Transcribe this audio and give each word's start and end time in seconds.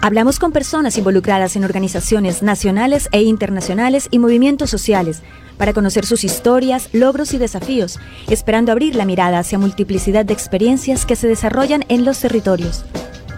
Hablamos 0.00 0.38
con 0.38 0.52
personas 0.52 0.96
involucradas 0.96 1.56
en 1.56 1.64
organizaciones 1.64 2.42
nacionales 2.42 3.08
e 3.10 3.22
internacionales 3.22 4.06
y 4.12 4.20
movimientos 4.20 4.70
sociales 4.70 5.22
para 5.56 5.72
conocer 5.72 6.06
sus 6.06 6.22
historias, 6.22 6.88
logros 6.92 7.34
y 7.34 7.38
desafíos, 7.38 7.98
esperando 8.28 8.70
abrir 8.70 8.94
la 8.94 9.04
mirada 9.04 9.40
hacia 9.40 9.58
multiplicidad 9.58 10.24
de 10.24 10.34
experiencias 10.34 11.04
que 11.04 11.16
se 11.16 11.26
desarrollan 11.26 11.84
en 11.88 12.04
los 12.04 12.20
territorios. 12.20 12.84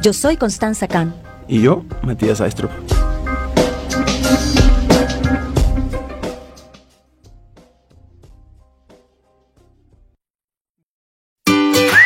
Yo 0.02 0.12
soy 0.12 0.36
Constanza 0.36 0.86
Kahn. 0.86 1.14
Y 1.48 1.62
yo, 1.62 1.84
Matías 2.02 2.42
Aistrup. 2.42 2.70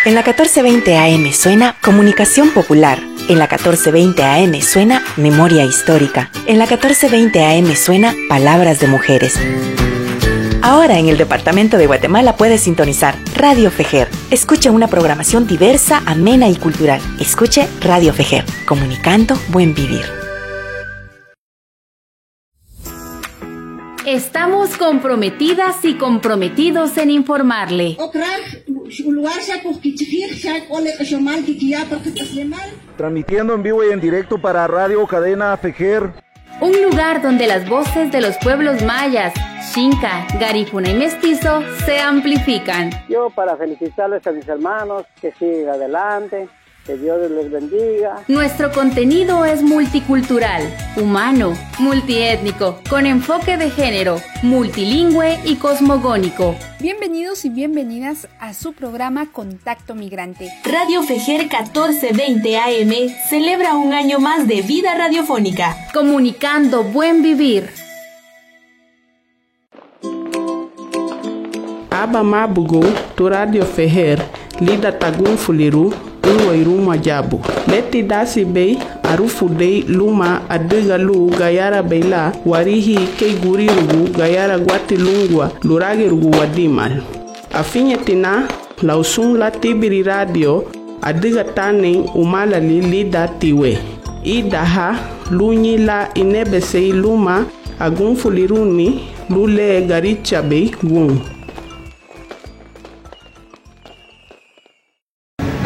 En 0.06 0.14
la 0.14 0.20
1420 0.20 0.96
AM 0.96 1.32
suena 1.32 1.76
Comunicación 1.82 2.50
Popular. 2.50 3.13
En 3.26 3.38
la 3.38 3.46
1420 3.46 4.22
AM 4.22 4.60
suena 4.60 5.02
Memoria 5.16 5.64
Histórica. 5.64 6.30
En 6.46 6.58
la 6.58 6.66
1420 6.66 7.42
AM 7.42 7.74
suena 7.74 8.14
Palabras 8.28 8.80
de 8.80 8.86
Mujeres. 8.86 9.40
Ahora 10.60 10.98
en 10.98 11.08
el 11.08 11.16
Departamento 11.16 11.78
de 11.78 11.86
Guatemala 11.86 12.36
puedes 12.36 12.60
sintonizar 12.60 13.16
Radio 13.34 13.70
Fejer. 13.70 14.08
Escuche 14.30 14.68
una 14.68 14.88
programación 14.88 15.46
diversa, 15.46 16.02
amena 16.04 16.50
y 16.50 16.56
cultural. 16.56 17.00
Escuche 17.18 17.66
Radio 17.80 18.12
Fejer, 18.12 18.44
comunicando 18.66 19.38
buen 19.48 19.74
vivir. 19.74 20.23
Estamos 24.06 24.76
comprometidas 24.76 25.82
y 25.82 25.94
comprometidos 25.94 26.98
en 26.98 27.08
informarle. 27.08 27.96
Transmitiendo 32.98 33.54
en 33.54 33.62
vivo 33.62 33.82
y 33.82 33.92
en 33.92 34.00
directo 34.00 34.38
para 34.38 34.66
Radio 34.66 35.06
Cadena 35.06 35.56
Fejer. 35.56 36.12
Un 36.60 36.82
lugar 36.82 37.22
donde 37.22 37.46
las 37.46 37.66
voces 37.66 38.12
de 38.12 38.20
los 38.20 38.36
pueblos 38.36 38.82
mayas, 38.82 39.32
Xinca, 39.72 40.26
Garifuna 40.38 40.90
y 40.90 40.94
Mestizo 40.98 41.62
se 41.86 41.98
amplifican. 41.98 42.90
Yo 43.08 43.30
para 43.30 43.56
felicitarles 43.56 44.26
a 44.26 44.32
mis 44.32 44.46
hermanos, 44.46 45.06
que 45.18 45.32
sigan 45.32 45.76
adelante, 45.76 46.46
que 46.84 46.96
Dios 46.98 47.30
les 47.30 47.50
bendiga. 47.50 48.22
Nuestro 48.28 48.70
contenido 48.70 49.44
es 49.44 49.62
multicultural, 49.62 50.62
humano, 50.96 51.54
multiétnico, 51.78 52.78
con 52.90 53.06
enfoque 53.06 53.56
de 53.56 53.70
género, 53.70 54.20
multilingüe 54.42 55.38
y 55.44 55.56
cosmogónico. 55.56 56.54
Bienvenidos 56.80 57.44
y 57.44 57.48
bienvenidas 57.50 58.28
a 58.38 58.52
su 58.52 58.74
programa 58.74 59.32
Contacto 59.32 59.94
Migrante. 59.94 60.50
Radio 60.64 61.02
Fejer 61.02 61.42
1420 61.42 62.58
AM 62.58 62.92
celebra 63.28 63.74
un 63.74 63.94
año 63.94 64.18
más 64.18 64.46
de 64.46 64.60
vida 64.62 64.94
radiofónica. 64.94 65.76
Comunicando 65.94 66.84
buen 66.84 67.22
vivir. 67.22 67.70
Aba 71.90 72.46
Bugo, 72.46 72.82
tu 73.14 73.30
Radio 73.30 73.64
Fejer, 73.64 74.22
lida 74.60 74.98
tagun 74.98 75.38
fuliru, 75.38 75.94
un 76.26 76.98
jabu. 77.02 77.40
Leti 77.68 78.02
dasi 78.02 78.44
bei 78.44 78.78
arufu 79.02 79.48
dei 79.48 79.84
luma 79.88 80.42
adiga 80.48 80.98
lu 80.98 81.30
gayara 81.30 81.82
beila 81.82 82.32
warihi 82.46 82.98
kei 83.18 83.34
guri 83.42 83.66
rugu 83.68 84.10
gayara 84.16 84.58
gwati 84.58 84.96
lungwa 84.96 85.50
luragi 85.62 86.08
rugu 86.08 86.30
wadimal 86.38 87.02
afinyetina 87.52 88.48
lausun 88.82 89.36
la 89.38 89.50
tibiri 89.50 90.02
radio 90.02 90.64
adiga 91.02 91.44
tani 91.44 92.04
umalali 92.14 92.80
lida 92.80 93.28
tiwe. 93.28 93.78
Idaha 94.24 94.96
lunyi 95.30 95.76
la 95.78 96.08
inebesei 96.14 96.92
luma 96.92 97.44
agunfuliruni 97.78 99.00
lule 99.30 99.82
garicha 99.82 100.42
bei 100.42 100.72
gun 100.82 101.20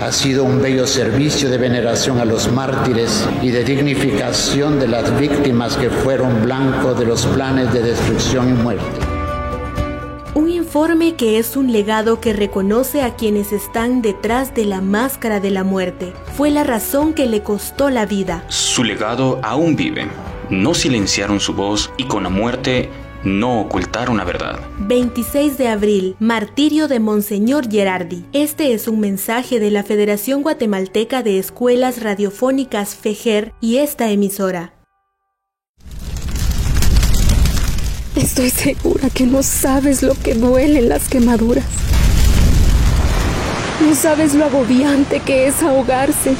ha 0.00 0.12
sido 0.12 0.44
un 0.44 0.62
bello 0.62 0.86
servicio 0.86 1.50
de 1.50 1.59
veneración 1.59 2.19
a 2.19 2.25
los 2.25 2.50
mártires 2.53 3.28
y 3.42 3.50
de 3.50 3.64
dignificación 3.64 4.78
de 4.78 4.86
las 4.86 5.19
víctimas 5.19 5.76
que 5.76 5.91
fueron 5.91 6.44
blanco 6.44 6.94
de 6.94 7.04
los 7.04 7.26
planes 7.26 7.72
de 7.72 7.82
destrucción 7.82 8.48
y 8.48 8.53
muerte. 8.53 8.84
Un 10.34 10.50
informe 10.50 11.16
que 11.16 11.38
es 11.38 11.56
un 11.56 11.72
legado 11.72 12.20
que 12.20 12.32
reconoce 12.32 13.03
a 13.03 13.16
quienes 13.16 13.53
están 13.53 14.00
detrás 14.00 14.54
de 14.54 14.66
la 14.66 14.81
máscara 14.81 15.41
de 15.41 15.50
la 15.50 15.64
muerte. 15.64 16.12
Fue 16.37 16.50
la 16.50 16.62
razón 16.62 17.12
que 17.12 17.26
le 17.26 17.42
costó 17.42 17.91
la 17.91 18.06
vida. 18.06 18.44
Su 18.48 18.84
legado 18.84 19.41
aún 19.42 19.75
vive. 19.75 20.06
No 20.48 20.75
silenciaron 20.75 21.41
su 21.41 21.54
voz 21.54 21.91
y 21.97 22.04
con 22.04 22.22
la 22.22 22.28
muerte 22.28 22.88
no 23.24 23.60
ocultar 23.60 24.10
una 24.10 24.24
verdad. 24.24 24.60
26 24.80 25.58
de 25.58 25.68
abril, 25.68 26.16
martirio 26.18 26.88
de 26.88 27.00
Monseñor 27.00 27.70
Gerardi. 27.70 28.24
Este 28.32 28.72
es 28.72 28.88
un 28.88 29.00
mensaje 29.00 29.60
de 29.60 29.70
la 29.70 29.82
Federación 29.82 30.42
Guatemalteca 30.42 31.22
de 31.22 31.38
Escuelas 31.38 32.02
Radiofónicas 32.02 32.94
FEJER 32.94 33.52
y 33.60 33.78
esta 33.78 34.10
emisora. 34.10 34.74
Estoy 38.16 38.50
segura 38.50 39.10
que 39.10 39.26
no 39.26 39.42
sabes 39.42 40.02
lo 40.02 40.14
que 40.14 40.34
duelen 40.34 40.88
las 40.88 41.08
quemaduras. 41.08 41.64
No 43.86 43.94
sabes 43.94 44.34
lo 44.34 44.44
agobiante 44.44 45.20
que 45.20 45.46
es 45.46 45.62
ahogarse. 45.62 46.34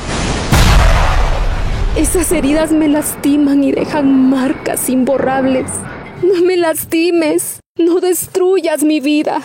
Esas 1.97 2.31
heridas 2.33 2.72
me 2.72 2.88
lastiman 2.88 3.62
y 3.62 3.72
dejan 3.72 4.28
marcas 4.28 4.88
imborrables. 4.88 5.67
No 6.23 6.43
me 6.43 6.56
lastimes, 6.56 7.61
no 7.77 8.01
destruyas 8.01 8.83
mi 8.83 9.01
vida. 9.01 9.41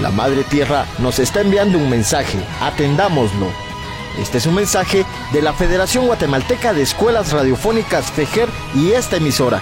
La 0.00 0.10
Madre 0.10 0.44
Tierra 0.44 0.86
nos 1.00 1.18
está 1.18 1.40
enviando 1.40 1.78
un 1.78 1.90
mensaje, 1.90 2.38
atendámoslo. 2.60 3.46
Este 4.20 4.38
es 4.38 4.46
un 4.46 4.54
mensaje 4.54 5.04
de 5.32 5.42
la 5.42 5.52
Federación 5.52 6.06
Guatemalteca 6.06 6.72
de 6.72 6.82
Escuelas 6.82 7.32
Radiofónicas 7.32 8.12
FEJER 8.12 8.48
y 8.74 8.92
esta 8.92 9.16
emisora. 9.16 9.60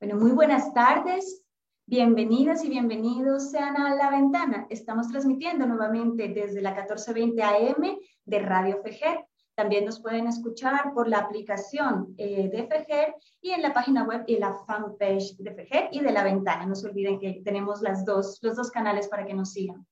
Bueno, 0.00 0.16
muy 0.16 0.32
buenas 0.32 0.74
tardes. 0.74 1.44
Bienvenidas 1.86 2.64
y 2.64 2.70
bienvenidos 2.70 3.50
sean 3.50 3.76
a 3.76 3.94
La 3.94 4.10
Ventana. 4.10 4.66
Estamos 4.68 5.08
transmitiendo 5.08 5.66
nuevamente 5.66 6.28
desde 6.28 6.60
la 6.60 6.70
1420 6.70 7.42
AM 7.42 7.98
de 8.24 8.38
Radio 8.40 8.80
FEJER. 8.82 9.26
También 9.54 9.84
nos 9.84 10.00
pueden 10.00 10.26
escuchar 10.26 10.94
por 10.94 11.08
la 11.08 11.18
aplicación 11.18 12.14
eh, 12.16 12.48
de 12.48 12.66
FEJER 12.66 13.14
y 13.40 13.50
en 13.50 13.60
la 13.60 13.74
página 13.74 14.04
web 14.04 14.24
y 14.26 14.38
la 14.38 14.54
fanpage 14.66 15.36
de 15.36 15.54
FEJER 15.54 15.88
y 15.92 16.00
de 16.00 16.12
La 16.12 16.24
Ventana. 16.24 16.64
No 16.64 16.74
se 16.74 16.86
olviden 16.86 17.18
que 17.18 17.42
tenemos 17.44 17.82
las 17.82 18.04
dos, 18.04 18.38
los 18.42 18.56
dos 18.56 18.70
canales 18.70 19.08
para 19.08 19.26
que 19.26 19.34
nos 19.34 19.52
sigan. 19.52 19.86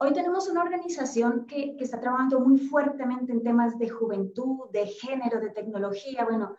Hoy 0.00 0.12
tenemos 0.12 0.48
una 0.48 0.62
organización 0.62 1.46
que, 1.46 1.76
que 1.76 1.84
está 1.84 2.00
trabajando 2.00 2.40
muy 2.40 2.58
fuertemente 2.58 3.32
en 3.32 3.42
temas 3.42 3.78
de 3.78 3.88
juventud, 3.88 4.70
de 4.72 4.86
género, 4.86 5.40
de 5.40 5.50
tecnología. 5.50 6.24
Bueno, 6.24 6.56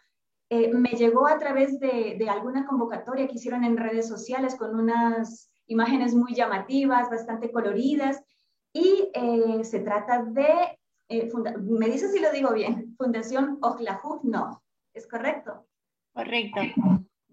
eh, 0.49 0.73
me 0.73 0.91
llegó 0.91 1.27
a 1.27 1.37
través 1.37 1.79
de, 1.79 2.15
de, 2.17 2.29
alguna 2.29 2.65
convocatoria 2.65 3.27
que 3.27 3.35
hicieron 3.35 3.63
en 3.63 3.77
redes 3.77 4.07
sociales 4.07 4.55
con 4.55 4.77
unas 4.77 5.51
imágenes 5.67 6.15
muy 6.15 6.33
llamativas, 6.33 7.09
bastante 7.09 7.51
coloridas, 7.51 8.21
y 8.73 9.09
eh, 9.13 9.63
se 9.63 9.79
trata 9.79 10.23
de 10.23 10.78
eh, 11.09 11.31
me 11.61 11.87
dice 11.87 12.07
si 12.09 12.19
lo 12.19 12.31
digo 12.31 12.53
bien, 12.53 12.95
Fundación 12.97 13.57
Ojlahut 13.61 14.21
No, 14.23 14.63
¿es 14.93 15.07
correcto? 15.07 15.65
Correcto. 16.13 16.61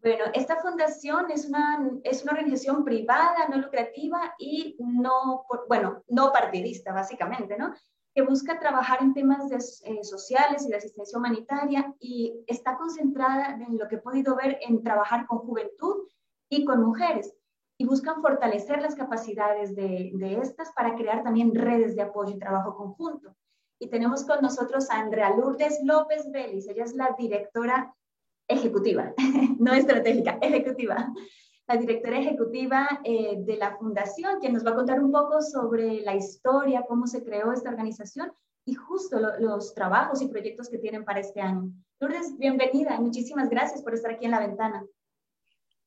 Bueno, 0.02 0.24
esta 0.34 0.56
fundación 0.56 1.30
es 1.30 1.46
una, 1.46 1.90
es 2.04 2.22
una 2.22 2.32
organización 2.32 2.84
privada, 2.84 3.48
no 3.48 3.58
lucrativa 3.58 4.34
y 4.38 4.76
no, 4.78 5.44
bueno, 5.68 6.02
no 6.08 6.32
partidista, 6.32 6.92
básicamente, 6.92 7.58
¿no? 7.58 7.74
Que 8.14 8.22
busca 8.22 8.58
trabajar 8.60 9.02
en 9.02 9.14
temas 9.14 9.48
de, 9.48 9.56
eh, 9.56 10.04
sociales 10.04 10.64
y 10.64 10.68
de 10.68 10.76
asistencia 10.76 11.18
humanitaria 11.18 11.92
y 11.98 12.44
está 12.46 12.76
concentrada 12.76 13.58
en 13.66 13.78
lo 13.78 13.88
que 13.88 13.96
he 13.96 14.00
podido 14.00 14.36
ver 14.36 14.58
en 14.60 14.82
trabajar 14.82 15.26
con 15.26 15.38
juventud 15.38 16.06
y 16.48 16.64
con 16.64 16.84
mujeres 16.84 17.34
y 17.78 17.84
buscan 17.84 18.22
fortalecer 18.22 18.80
las 18.80 18.94
capacidades 18.94 19.74
de, 19.74 20.12
de 20.14 20.38
estas 20.38 20.72
para 20.72 20.94
crear 20.94 21.24
también 21.24 21.54
redes 21.54 21.96
de 21.96 22.02
apoyo 22.02 22.34
y 22.34 22.38
trabajo 22.38 22.76
conjunto. 22.76 23.34
Y 23.78 23.88
tenemos 23.88 24.24
con 24.24 24.40
nosotros 24.40 24.90
a 24.90 25.00
Andrea 25.00 25.30
Lourdes 25.36 25.80
López 25.84 26.30
Vélez. 26.30 26.66
Ella 26.68 26.84
es 26.84 26.94
la 26.94 27.14
directora 27.18 27.94
ejecutiva, 28.48 29.12
no 29.58 29.72
estratégica, 29.74 30.38
ejecutiva. 30.40 31.12
La 31.68 31.76
directora 31.76 32.18
ejecutiva 32.18 33.00
eh, 33.02 33.36
de 33.38 33.56
la 33.56 33.76
fundación, 33.76 34.38
quien 34.38 34.52
nos 34.52 34.64
va 34.64 34.70
a 34.70 34.76
contar 34.76 35.02
un 35.02 35.10
poco 35.10 35.42
sobre 35.42 36.00
la 36.02 36.14
historia, 36.14 36.84
cómo 36.86 37.06
se 37.06 37.24
creó 37.24 37.52
esta 37.52 37.70
organización 37.70 38.32
y 38.64 38.74
justo 38.74 39.18
los 39.40 39.74
trabajos 39.74 40.22
y 40.22 40.28
proyectos 40.28 40.68
que 40.68 40.78
tienen 40.78 41.04
para 41.04 41.20
este 41.20 41.40
año. 41.40 41.72
Lourdes, 42.00 42.36
bienvenida. 42.38 43.00
Muchísimas 43.00 43.48
gracias 43.48 43.82
por 43.82 43.94
estar 43.94 44.12
aquí 44.12 44.26
en 44.26 44.30
la 44.30 44.40
ventana. 44.40 44.84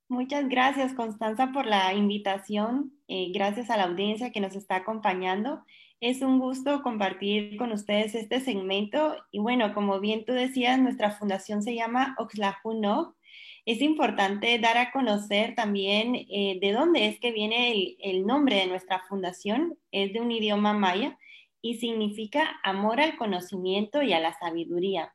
Muchas 0.09 0.49
gracias, 0.49 0.93
Constanza, 0.93 1.51
por 1.53 1.65
la 1.65 1.93
invitación. 1.93 2.91
Eh, 3.07 3.31
gracias 3.31 3.69
a 3.69 3.77
la 3.77 3.83
audiencia 3.83 4.31
que 4.31 4.41
nos 4.41 4.55
está 4.55 4.77
acompañando. 4.77 5.63
Es 6.01 6.21
un 6.21 6.39
gusto 6.39 6.81
compartir 6.81 7.57
con 7.57 7.73
ustedes 7.73 8.15
este 8.15 8.39
segmento. 8.39 9.17
Y 9.31 9.39
bueno, 9.39 9.73
como 9.73 9.99
bien 9.99 10.23
tú 10.23 10.31
decías, 10.31 10.79
nuestra 10.79 11.11
fundación 11.11 11.61
se 11.61 11.75
llama 11.75 12.15
Oxlajuno. 12.17 13.17
Es 13.65 13.81
importante 13.81 14.57
dar 14.59 14.77
a 14.77 14.91
conocer 14.91 15.55
también 15.55 16.15
eh, 16.15 16.57
de 16.61 16.71
dónde 16.71 17.07
es 17.07 17.19
que 17.19 17.33
viene 17.33 17.97
el, 17.99 18.25
nombre 18.25 18.55
de 18.55 18.67
nuestra 18.67 19.03
fundación. 19.09 19.77
Es 19.91 20.13
de 20.13 20.21
un 20.21 20.31
idioma 20.31 20.71
maya 20.71 21.17
y 21.61 21.79
significa 21.79 22.61
amor 22.63 23.01
al 23.01 23.17
conocimiento 23.17 24.01
y 24.01 24.13
a 24.13 24.21
la 24.21 24.33
sabiduría. 24.39 25.13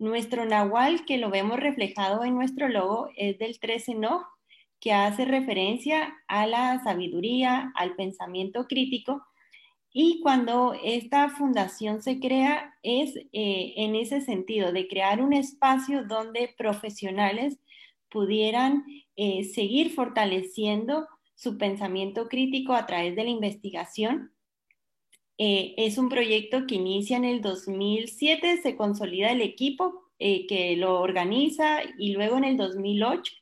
Nuestro 0.00 0.46
nahual, 0.46 1.04
que 1.04 1.18
lo 1.18 1.30
vemos 1.30 1.60
reflejado 1.60 2.24
en 2.24 2.34
nuestro 2.34 2.68
logo, 2.68 3.08
es 3.16 3.38
del 3.38 3.60
13 3.60 3.94
no, 3.94 4.26
que 4.80 4.92
hace 4.92 5.26
referencia 5.26 6.12
a 6.26 6.48
la 6.48 6.82
sabiduría, 6.82 7.72
al 7.76 7.94
pensamiento 7.94 8.66
crítico. 8.66 9.24
Y 9.96 10.18
cuando 10.22 10.74
esta 10.82 11.28
fundación 11.30 12.02
se 12.02 12.18
crea 12.18 12.74
es 12.82 13.14
eh, 13.32 13.74
en 13.76 13.94
ese 13.94 14.20
sentido, 14.22 14.72
de 14.72 14.88
crear 14.88 15.22
un 15.22 15.32
espacio 15.32 16.02
donde 16.04 16.52
profesionales 16.58 17.60
pudieran 18.10 18.84
eh, 19.14 19.44
seguir 19.44 19.92
fortaleciendo 19.92 21.06
su 21.36 21.58
pensamiento 21.58 22.26
crítico 22.28 22.72
a 22.74 22.86
través 22.86 23.14
de 23.14 23.22
la 23.22 23.30
investigación. 23.30 24.32
Eh, 25.38 25.74
es 25.76 25.96
un 25.96 26.08
proyecto 26.08 26.66
que 26.66 26.74
inicia 26.74 27.16
en 27.16 27.24
el 27.24 27.40
2007, 27.40 28.62
se 28.62 28.76
consolida 28.76 29.30
el 29.30 29.42
equipo 29.42 30.10
que 30.18 30.74
lo 30.78 31.00
organiza 31.00 31.82
y 31.98 32.14
luego 32.14 32.38
en 32.38 32.44
el 32.44 32.56
2008, 32.56 33.32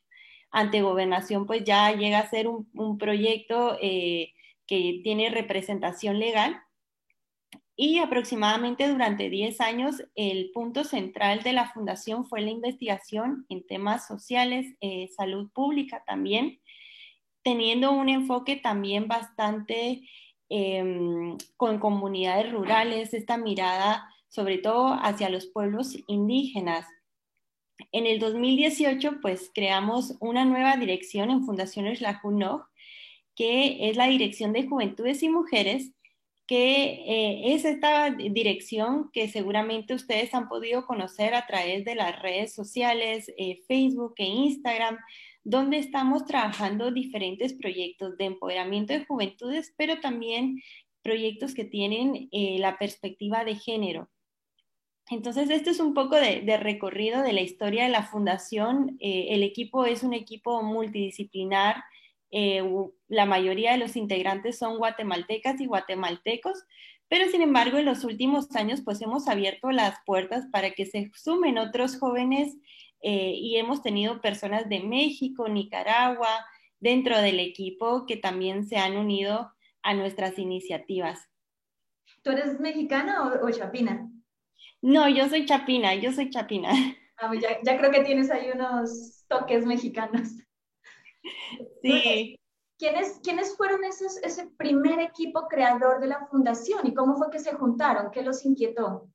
ante 0.51 0.81
gobernación, 0.81 1.47
pues 1.47 1.63
ya 1.63 1.95
llega 1.95 2.19
a 2.19 2.29
ser 2.29 2.47
un, 2.47 2.97
proyecto 2.97 3.77
que 4.73 5.01
tiene 5.03 5.29
representación 5.29 6.19
legal. 6.19 6.61
Y 7.75 7.99
aproximadamente 7.99 8.87
durante 8.87 9.29
10 9.29 9.59
años, 9.61 10.03
el 10.15 10.51
punto 10.51 10.83
central 10.83 11.41
de 11.41 11.53
la 11.53 11.71
fundación 11.71 12.25
fue 12.25 12.41
la 12.41 12.51
investigación 12.51 13.45
en 13.49 13.65
temas 13.65 14.07
sociales, 14.07 14.75
salud 15.15 15.49
pública 15.51 16.03
también, 16.05 16.59
teniendo 17.43 17.91
un 17.91 18.09
enfoque 18.09 18.55
también 18.57 19.07
bastante 19.07 20.03
Em, 20.55 21.35
con 21.57 21.79
comunidades 21.79 22.51
rurales, 22.51 23.15
esta 23.15 23.37
mirada 23.37 24.07
sobre 24.29 24.59
todo 24.59 24.93
hacia 25.01 25.29
los 25.29 25.47
pueblos 25.47 25.97
indígenas. 26.05 26.85
En 27.91 28.05
el 28.05 28.19
2018, 28.19 29.19
pues 29.19 29.49
creamos 29.51 30.15
una 30.19 30.45
nueva 30.45 30.77
dirección 30.77 31.31
en 31.31 31.43
Fundaciones 31.43 32.01
La 32.01 32.21
que 33.35 33.89
es 33.89 33.97
la 33.97 34.07
Dirección 34.07 34.53
de 34.53 34.67
Juventudes 34.67 35.23
y 35.23 35.29
Mujeres, 35.29 35.93
que 36.47 37.03
eh, 37.07 37.53
es 37.53 37.63
esta 37.65 38.09
dirección 38.11 39.09
que 39.13 39.29
seguramente 39.29 39.93
ustedes 39.93 40.33
han 40.33 40.49
podido 40.49 40.85
conocer 40.85 41.35
a 41.35 41.47
través 41.47 41.85
de 41.85 41.95
las 41.95 42.21
redes 42.21 42.53
sociales, 42.53 43.31
eh, 43.37 43.61
Facebook 43.67 44.15
e 44.17 44.25
Instagram, 44.25 44.97
donde 45.45 45.77
estamos 45.77 46.25
trabajando 46.25 46.91
diferentes 46.91 47.53
proyectos 47.53 48.17
de 48.17 48.25
empoderamiento 48.25 48.93
de 48.93 49.05
juventudes, 49.05 49.73
pero 49.77 49.99
también 49.99 50.61
proyectos 51.01 51.53
que 51.53 51.65
tienen 51.65 52.29
eh, 52.31 52.57
la 52.59 52.77
perspectiva 52.77 53.45
de 53.45 53.55
género. 53.55 54.09
Entonces, 55.09 55.49
esto 55.49 55.69
es 55.69 55.79
un 55.79 55.93
poco 55.93 56.15
de, 56.15 56.57
recorrido 56.57 57.21
de 57.21 57.33
la 57.33 57.41
historia 57.41 57.83
de 57.83 57.89
la 57.89 58.03
fundación. 58.03 58.97
El 59.01 59.43
equipo 59.43 59.85
es 59.85 60.01
un 60.01 60.13
equipo 60.13 60.63
multidisciplinar. 60.63 61.83
Eh, 62.35 62.63
la 63.09 63.27
mayoría 63.27 63.73
de 63.73 63.77
los 63.77 63.95
integrantes 63.95 64.57
son 64.57 64.77
guatemaltecas 64.77 65.61
y 65.61 65.67
guatemaltecos, 65.67 66.65
pero 67.07 67.29
sin 67.29 67.43
embargo, 67.43 67.77
en 67.77 67.85
los 67.85 68.03
últimos 68.05 68.55
años, 68.55 68.81
pues 68.83 68.99
hemos 69.03 69.27
abierto 69.27 69.69
las 69.69 69.99
puertas 70.03 70.47
para 70.51 70.71
que 70.71 70.87
se 70.87 71.11
sumen 71.13 71.59
otros 71.59 71.99
jóvenes 71.99 72.57
eh, 73.03 73.33
y 73.35 73.57
hemos 73.57 73.83
tenido 73.83 74.19
personas 74.19 74.67
de 74.67 74.79
México, 74.79 75.47
Nicaragua, 75.47 76.43
dentro 76.79 77.19
del 77.19 77.39
equipo 77.39 78.07
que 78.07 78.17
también 78.17 78.65
se 78.65 78.77
han 78.77 78.97
unido 78.97 79.53
a 79.83 79.93
nuestras 79.93 80.39
iniciativas. 80.39 81.29
¿Tú 82.23 82.31
eres 82.31 82.59
mexicana 82.59 83.31
o, 83.43 83.51
chapina? 83.51 84.09
No, 84.81 85.07
yo 85.07 85.29
soy 85.29 85.45
chapina, 85.45 85.93
yo 85.93 86.11
soy 86.11 86.31
chapina. 86.31 86.71
Ah, 87.17 87.27
pues 87.27 87.41
ya, 87.41 87.59
ya, 87.63 87.77
creo 87.77 87.91
que 87.91 88.03
tienes 88.03 88.31
ahí 88.31 88.49
unos 88.51 89.23
toques 89.27 89.67
mexicanos. 89.67 90.29
Sí. 91.81 92.37
¿Quiénes, 92.77 93.19
¿Quiénes 93.23 93.55
fueron 93.55 93.83
esos, 93.83 94.17
ese 94.17 94.47
primer 94.57 94.99
equipo 94.99 95.47
creador 95.47 95.99
de 95.99 96.07
la 96.07 96.27
fundación 96.27 96.85
y 96.85 96.93
cómo 96.93 97.15
fue 97.17 97.29
que 97.29 97.39
se 97.39 97.53
juntaron? 97.53 98.11
¿Qué 98.11 98.23
los 98.23 98.43
inquietó? 98.45 99.09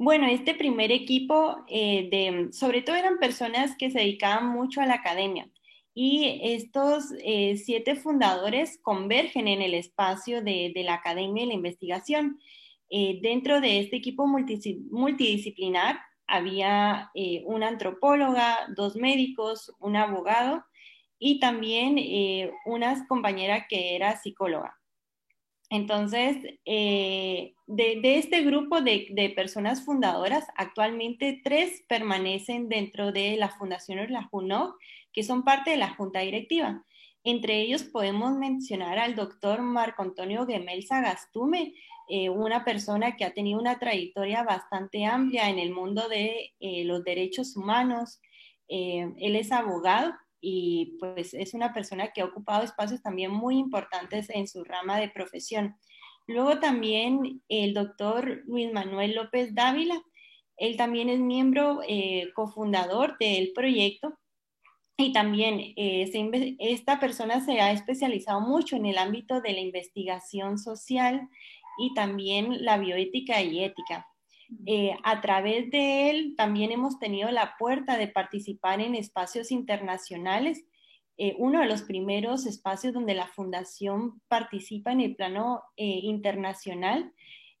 Bueno, 0.00 0.26
este 0.26 0.54
primer 0.54 0.92
equipo, 0.92 1.64
eh, 1.66 2.08
de, 2.10 2.52
sobre 2.52 2.82
todo 2.82 2.94
eran 2.94 3.18
personas 3.18 3.76
que 3.76 3.90
se 3.90 3.98
dedicaban 3.98 4.48
mucho 4.48 4.80
a 4.80 4.86
la 4.86 4.94
academia 4.94 5.50
y 5.92 6.40
estos 6.42 7.12
eh, 7.24 7.56
siete 7.56 7.96
fundadores 7.96 8.78
convergen 8.80 9.48
en 9.48 9.60
el 9.60 9.74
espacio 9.74 10.40
de, 10.40 10.72
la 10.84 10.94
academia 10.94 11.42
y 11.42 11.48
la 11.48 11.54
investigación. 11.54 12.38
Eh, 12.90 13.18
dentro 13.22 13.60
de 13.60 13.80
este 13.80 13.96
equipo 13.96 14.26
multidisciplinar 14.26 15.98
había 16.28 17.10
una 17.46 17.68
antropóloga, 17.68 18.68
dos 18.76 18.94
médicos, 18.94 19.72
un 19.80 19.96
abogado 19.96 20.64
y 21.18 21.40
también 21.40 21.98
una 22.64 23.06
compañera 23.08 23.66
que 23.68 23.96
era 23.96 24.16
psicóloga. 24.16 24.78
Entonces, 25.70 26.38
eh, 26.64 27.52
de, 27.66 28.00
este 28.16 28.42
grupo 28.42 28.80
de, 28.80 29.32
personas 29.36 29.84
fundadoras, 29.84 30.46
actualmente 30.56 31.40
tres 31.44 31.84
permanecen 31.88 32.68
dentro 32.68 33.12
de 33.12 33.36
la 33.36 33.50
Fundación 33.50 34.10
La 34.10 34.30
que 35.12 35.22
son 35.22 35.44
parte 35.44 35.72
de 35.72 35.76
la 35.76 35.94
Junta 35.94 36.20
Directiva. 36.20 36.82
Entre 37.22 37.60
ellos 37.60 37.82
podemos 37.82 38.36
mencionar 38.38 38.98
al 38.98 39.14
doctor 39.14 39.60
Marco 39.60 40.02
Antonio 40.02 40.46
Gemel 40.46 40.86
Sagastume, 40.86 41.74
eh, 42.08 42.30
una 42.30 42.64
persona 42.64 43.16
que 43.16 43.26
ha 43.26 43.34
tenido 43.34 43.60
una 43.60 43.78
trayectoria 43.78 44.44
bastante 44.44 45.04
amplia 45.04 45.50
en 45.50 45.58
el 45.58 45.72
mundo 45.72 46.08
de 46.08 46.54
eh, 46.60 46.84
los 46.84 47.04
derechos 47.04 47.56
humanos. 47.56 48.20
él 48.68 49.36
es 49.36 49.50
abogado 49.50 50.12
y 50.40 50.96
pues 50.98 51.34
es 51.34 51.54
una 51.54 51.72
persona 51.72 52.12
que 52.12 52.20
ha 52.20 52.26
ocupado 52.26 52.64
espacios 52.64 53.02
también 53.02 53.32
muy 53.32 53.58
importantes 53.58 54.30
en 54.30 54.46
su 54.48 54.64
rama 54.64 54.98
de 54.98 55.08
profesión. 55.08 55.76
Luego 56.26 56.58
también 56.60 57.42
el 57.48 57.74
doctor 57.74 58.42
Luis 58.46 58.72
Manuel 58.72 59.14
López 59.14 59.54
Dávila, 59.54 60.02
él 60.56 60.76
también 60.76 61.08
es 61.08 61.20
miembro 61.20 61.80
eh, 61.86 62.30
cofundador 62.34 63.16
del 63.18 63.52
proyecto 63.54 64.18
y 64.96 65.12
también 65.12 65.60
eh, 65.76 66.10
esta 66.58 66.98
persona 66.98 67.40
se 67.40 67.60
ha 67.60 67.70
especializado 67.70 68.40
mucho 68.40 68.74
en 68.74 68.86
el 68.86 68.98
ámbito 68.98 69.40
de 69.40 69.52
la 69.52 69.60
investigación 69.60 70.58
social 70.58 71.28
y 71.78 71.94
también 71.94 72.64
la 72.64 72.78
bioética 72.78 73.40
y 73.40 73.62
ética. 73.62 74.07
Eh, 74.66 74.96
a 75.04 75.20
través 75.20 75.70
de 75.70 76.10
él 76.10 76.34
también 76.36 76.72
hemos 76.72 76.98
tenido 76.98 77.30
la 77.30 77.56
puerta 77.58 77.98
de 77.98 78.08
participar 78.08 78.80
en 78.80 78.94
espacios 78.94 79.50
internacionales. 79.50 80.64
Eh, 81.18 81.34
uno 81.38 81.60
de 81.60 81.66
los 81.66 81.82
primeros 81.82 82.46
espacios 82.46 82.94
donde 82.94 83.14
la 83.14 83.26
fundación 83.26 84.22
participa 84.28 84.92
en 84.92 85.00
el 85.00 85.16
plano 85.16 85.62
eh, 85.76 86.00
internacional 86.02 87.12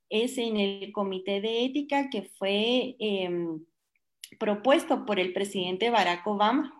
es 0.08 0.38
en 0.38 0.56
el 0.56 0.92
Comité 0.92 1.40
de 1.42 1.66
Ética 1.66 2.08
que 2.08 2.22
fue 2.22 2.96
em, 2.98 3.64
propuesto 4.38 5.04
por 5.04 5.20
el 5.20 5.32
presidente 5.34 5.90
Barack 5.90 6.26
Obama. 6.26 6.72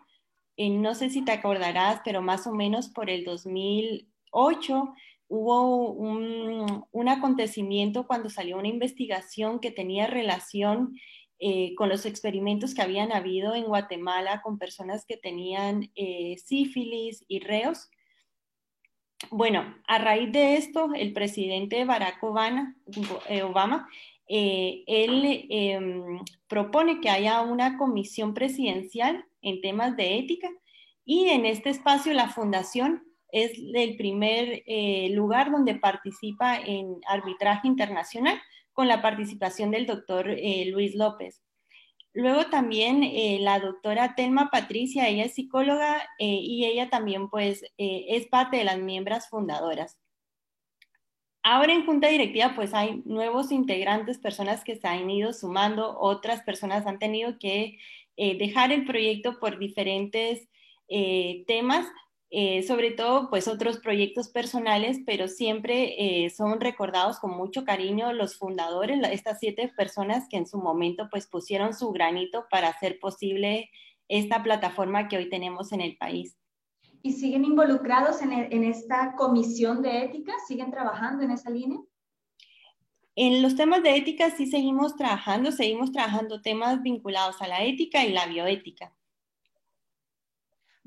no 0.57 0.95
sé 0.95 1.09
si 1.09 1.23
te 1.23 1.31
acordarás, 1.31 2.01
pero 2.03 2.21
más 2.21 2.47
o 2.47 2.53
menos 2.53 2.89
por 2.89 3.09
el 3.09 3.23
2008 3.25 4.93
hubo 5.29 5.91
un, 5.91 7.07
acontecimiento 7.07 8.05
cuando 8.05 8.29
salió 8.29 8.57
una 8.57 8.67
investigación 8.67 9.59
que 9.59 9.71
tenía 9.71 10.05
relación 10.05 10.95
eh, 11.39 11.73
con 11.75 11.89
los 11.89 12.05
experimentos 12.05 12.75
que 12.75 12.81
habían 12.81 13.11
habido 13.11 13.55
en 13.55 13.63
Guatemala 13.63 14.41
con 14.43 14.59
personas 14.59 15.05
que 15.05 15.17
tenían 15.17 15.89
eh, 15.95 16.35
sífilis 16.43 17.23
y 17.27 17.39
reos. 17.39 17.89
Bueno, 19.31 19.75
a 19.87 19.97
raíz 19.97 20.31
de 20.31 20.55
esto, 20.55 20.89
el 20.95 21.13
presidente 21.13 21.83
Barack 21.85 22.23
Obama, 22.23 22.75
eh, 24.27 24.83
él 24.85 25.47
em, 25.49 26.19
propone 26.47 27.01
que 27.01 27.09
haya 27.09 27.41
una 27.41 27.77
comisión 27.77 28.33
presidencial 28.33 29.25
en 29.41 29.61
temas 29.61 29.97
de 29.97 30.19
ética 30.19 30.49
y 31.05 31.29
en 31.29 31.45
este 31.45 31.69
espacio 31.69 32.13
la 32.13 32.29
fundación 32.29 33.08
es 33.31 33.51
el 33.73 33.95
primer 33.97 34.63
eh, 34.65 35.09
lugar 35.11 35.51
donde 35.51 35.75
participa 35.75 36.57
en 36.57 36.97
arbitraje 37.07 37.67
internacional 37.67 38.39
con 38.73 38.87
la 38.87 39.01
participación 39.01 39.71
del 39.71 39.85
doctor 39.85 40.29
eh, 40.29 40.65
Luis 40.71 40.95
López. 40.95 41.41
Luego 42.13 42.45
también 42.47 43.03
la 43.43 43.59
doctora 43.59 44.15
Telma 44.15 44.49
Patricia, 44.49 45.07
ella 45.07 45.25
es 45.25 45.35
psicóloga 45.35 46.09
y 46.17 46.65
ella 46.65 46.89
también 46.89 47.29
pues 47.29 47.63
es 47.77 48.25
parte 48.27 48.57
de 48.57 48.63
las 48.63 48.79
miembros 48.79 49.27
fundadoras. 49.29 49.99
Ahora 51.43 51.73
en 51.73 51.85
junta 51.85 52.09
directiva 52.09 52.53
pues 52.55 52.73
hay 52.73 53.01
nuevos 53.05 53.51
integrantes, 53.51 54.17
personas 54.17 54.63
que 54.63 54.75
se 54.75 54.87
han 54.87 55.09
ido 55.09 55.33
sumando, 55.33 55.97
otras 55.99 56.41
personas 56.41 56.85
han 56.85 56.99
tenido 56.99 57.37
que 57.39 57.77
eh, 58.17 58.37
dejar 58.37 58.73
el 58.73 58.83
proyecto 58.83 59.39
por 59.39 59.57
diferentes 59.57 60.49
eh, 60.89 61.45
temas, 61.47 61.87
eh, 62.29 62.63
sobre 62.63 62.91
todo 62.91 63.29
pues 63.29 63.47
otros 63.47 63.79
proyectos 63.79 64.29
personales, 64.29 64.99
pero 65.05 65.27
siempre 65.27 66.29
son 66.35 66.59
recordados 66.59 67.19
con 67.19 67.31
mucho 67.31 67.65
cariño 67.65 68.13
los 68.13 68.37
fundadores, 68.37 68.99
estas 69.11 69.39
siete 69.39 69.71
personas 69.75 70.27
que 70.29 70.37
en 70.37 70.47
su 70.47 70.57
momento 70.57 71.07
pues 71.09 71.27
pusieron 71.27 71.73
su 71.73 71.91
granito 71.91 72.45
para 72.49 72.69
hacer 72.69 72.99
posible 72.99 73.69
esta 74.07 74.43
plataforma 74.43 75.07
que 75.07 75.17
hoy 75.17 75.29
tenemos 75.29 75.71
en 75.71 75.81
el 75.81 75.97
país 75.97 76.39
y 77.01 77.13
siguen 77.13 77.45
involucrados 77.45 78.21
en, 78.21 78.33
en, 78.33 78.63
esta 78.63 79.15
comisión 79.15 79.81
de 79.81 80.03
ética? 80.03 80.33
¿Siguen 80.47 80.71
trabajando 80.71 81.23
en 81.23 81.31
esa 81.31 81.49
línea? 81.49 81.79
En 83.15 83.41
los 83.41 83.55
temas 83.55 83.83
de 83.83 83.95
ética 83.95 84.31
sí 84.31 84.47
seguimos 84.47 84.95
trabajando, 84.95 85.51
seguimos 85.51 85.91
trabajando 85.91 86.41
temas 86.41 86.81
vinculados 86.81 87.41
a 87.41 87.47
la 87.47 87.63
ética 87.63 88.05
y 88.05 88.13
la 88.13 88.25
bioética. 88.27 88.93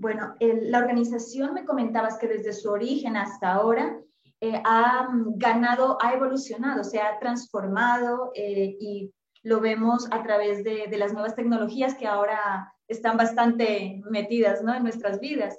Bueno, 0.03 0.35
la 0.41 0.81
organización 0.81 1.55
me 1.55 1.65
comentabas 1.65 2.19
que 2.19 2.27
desde 2.27 2.53
su 2.53 2.69
origen 2.73 3.17
hasta 3.17 3.53
ahora 3.53 4.01
eh, 4.41 4.61
ha 4.65 5.09
ganado, 5.37 5.97
ha 6.03 6.13
evolucionado, 6.13 6.83
se 6.83 7.01
ha 7.01 7.21
transformado 7.21 8.33
eh, 8.35 8.77
y 8.81 9.15
lo 9.45 9.61
vemos 9.61 10.09
a 10.11 10.25
través 10.25 10.65
de, 10.65 10.89
de, 10.89 10.99
las 10.99 11.13
nuevas 11.13 11.37
tecnologías 11.37 11.95
que 11.95 12.09
ahora 12.09 12.75
están 12.89 13.17
bastante 13.17 14.03
metidas 14.11 14.61
¿no? 14.65 14.75
en 14.75 14.83
nuestras 14.83 15.21
vidas. 15.21 15.57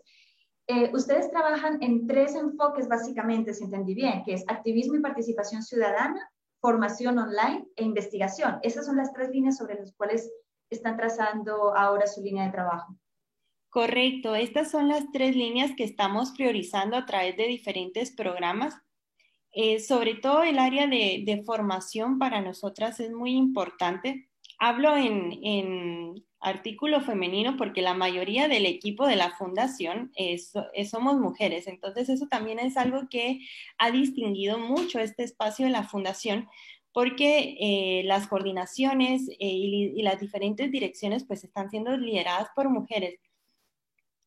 Eh, 0.68 0.92
ustedes 0.94 1.32
trabajan 1.32 1.82
en 1.82 2.06
tres 2.06 2.36
enfoques 2.36 2.90
básicamente, 2.90 3.54
si 3.54 3.64
entendí 3.64 3.94
bien, 3.96 4.24
que 4.26 4.34
es 4.34 4.44
activismo 4.50 4.96
y 4.96 5.00
participación 5.00 5.64
ciudadana, 5.64 6.20
formación 6.60 7.18
online 7.18 7.66
e 7.78 7.86
investigación. 7.86 8.60
Esas 8.62 8.86
son 8.88 8.98
las 8.98 9.14
tres 9.14 9.30
líneas 9.30 9.56
sobre 9.56 9.76
las 9.76 9.94
cuales 9.94 10.30
están 10.70 10.98
trazando 10.98 11.74
ahora 11.78 12.08
su 12.08 12.22
línea 12.22 12.44
de 12.44 12.52
trabajo. 12.52 12.98
Correcto, 13.74 14.36
estas 14.36 14.70
son 14.70 14.88
las 14.88 15.12
tres 15.12 15.36
líneas 15.36 15.72
que 15.76 15.84
estamos 15.84 16.30
priorizando 16.30 16.96
a 16.96 17.08
través 17.08 17.36
de 17.38 17.48
diferentes 17.48 18.12
programas. 18.12 18.76
Eh, 19.52 19.80
sobre 19.80 20.14
todo 20.14 20.44
el 20.44 20.60
área 20.60 20.86
de, 20.86 21.42
formación 21.44 22.20
para 22.20 22.40
nosotras 22.40 23.00
es 23.00 23.12
muy 23.12 23.32
importante. 23.32 24.30
Hablo 24.60 24.96
en, 24.96 25.40
en 25.42 26.24
artículo 26.40 27.02
femenino 27.02 27.58
porque 27.58 27.82
la 27.82 27.96
mayoría 27.96 28.48
del 28.48 28.68
equipo 28.68 29.08
de 29.08 29.16
la 29.16 29.32
fundación 29.32 30.12
es, 30.16 30.54
somos 30.88 31.18
mujeres. 31.18 31.66
Entonces 31.66 32.10
eso 32.10 32.28
también 32.28 32.60
es 32.60 32.78
algo 32.78 33.10
que 33.10 33.40
ha 33.80 33.90
distinguido 33.90 34.60
mucho 34.60 35.00
este 35.00 35.24
espacio 35.24 35.66
de 35.66 35.72
la 35.72 35.82
fundación 35.82 36.48
porque 36.92 37.58
eh, 37.60 38.04
las 38.06 38.28
coordinaciones 38.28 39.28
eh, 39.30 39.36
y, 39.40 40.00
y, 40.00 40.04
las 40.04 40.20
diferentes 40.20 40.72
direcciones 40.72 41.24
pues 41.24 41.44
están 41.44 41.72
siendo 41.72 41.98
lideradas 41.98 42.50
por 42.56 42.70
mujeres. 42.70 43.20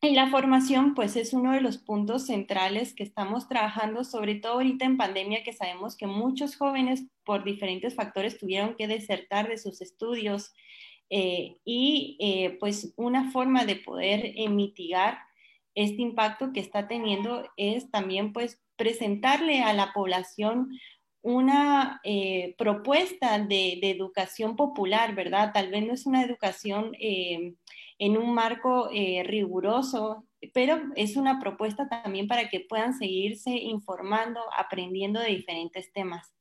Y 0.06 0.14
la 0.14 0.30
formación 0.30 0.94
pues 0.94 1.16
es 1.16 1.32
uno 1.32 1.52
de 1.52 1.60
los 1.60 1.78
puntos 1.78 2.26
centrales 2.26 2.94
que 2.94 3.02
estamos 3.02 3.48
trabajando, 3.48 4.04
sobre 4.04 4.36
todo 4.36 4.54
ahorita 4.54 4.84
en 4.84 4.96
pandemia 4.96 5.42
que 5.42 5.52
sabemos 5.52 5.96
que 5.96 6.06
muchos 6.06 6.56
jóvenes 6.56 7.04
por 7.24 7.42
diferentes 7.42 7.94
factores 7.94 8.38
tuvieron 8.38 8.76
que 8.76 8.86
desertar 8.86 9.48
de 9.48 9.58
sus 9.58 9.80
estudios, 9.80 10.54
eh, 11.08 11.58
y 11.64 12.16
eh, 12.20 12.56
pues 12.58 12.92
una 12.96 13.30
forma 13.30 13.64
de 13.64 13.76
poder 13.76 14.32
eh, 14.34 14.48
mitigar 14.48 15.18
este 15.74 16.02
impacto 16.02 16.52
que 16.52 16.60
está 16.60 16.88
teniendo 16.88 17.48
es 17.56 17.90
también 17.90 18.32
pues 18.32 18.60
presentarle 18.76 19.62
a 19.62 19.72
la 19.72 19.92
población 19.92 20.70
una 21.22 22.00
propuesta 22.56 23.40
de, 23.40 23.78
de, 23.80 23.90
educación 23.90 24.54
popular, 24.54 25.16
¿verdad? 25.16 25.50
Tal 25.52 25.70
vez 25.70 25.84
no 25.84 25.92
es 25.92 26.06
una 26.06 26.22
educación 26.22 26.92
en 27.98 28.16
un 28.16 28.34
marco 28.34 28.88
riguroso, 28.90 30.26
pero 30.52 30.78
es 30.96 31.16
una 31.16 31.40
propuesta 31.40 31.88
también 31.88 32.28
para 32.28 32.48
que 32.48 32.66
puedan 32.68 32.94
seguirse 32.94 33.50
informando, 33.50 34.40
aprendiendo 34.56 35.20
de 35.20 35.28
diferentes 35.28 35.92
temas. 35.92 36.34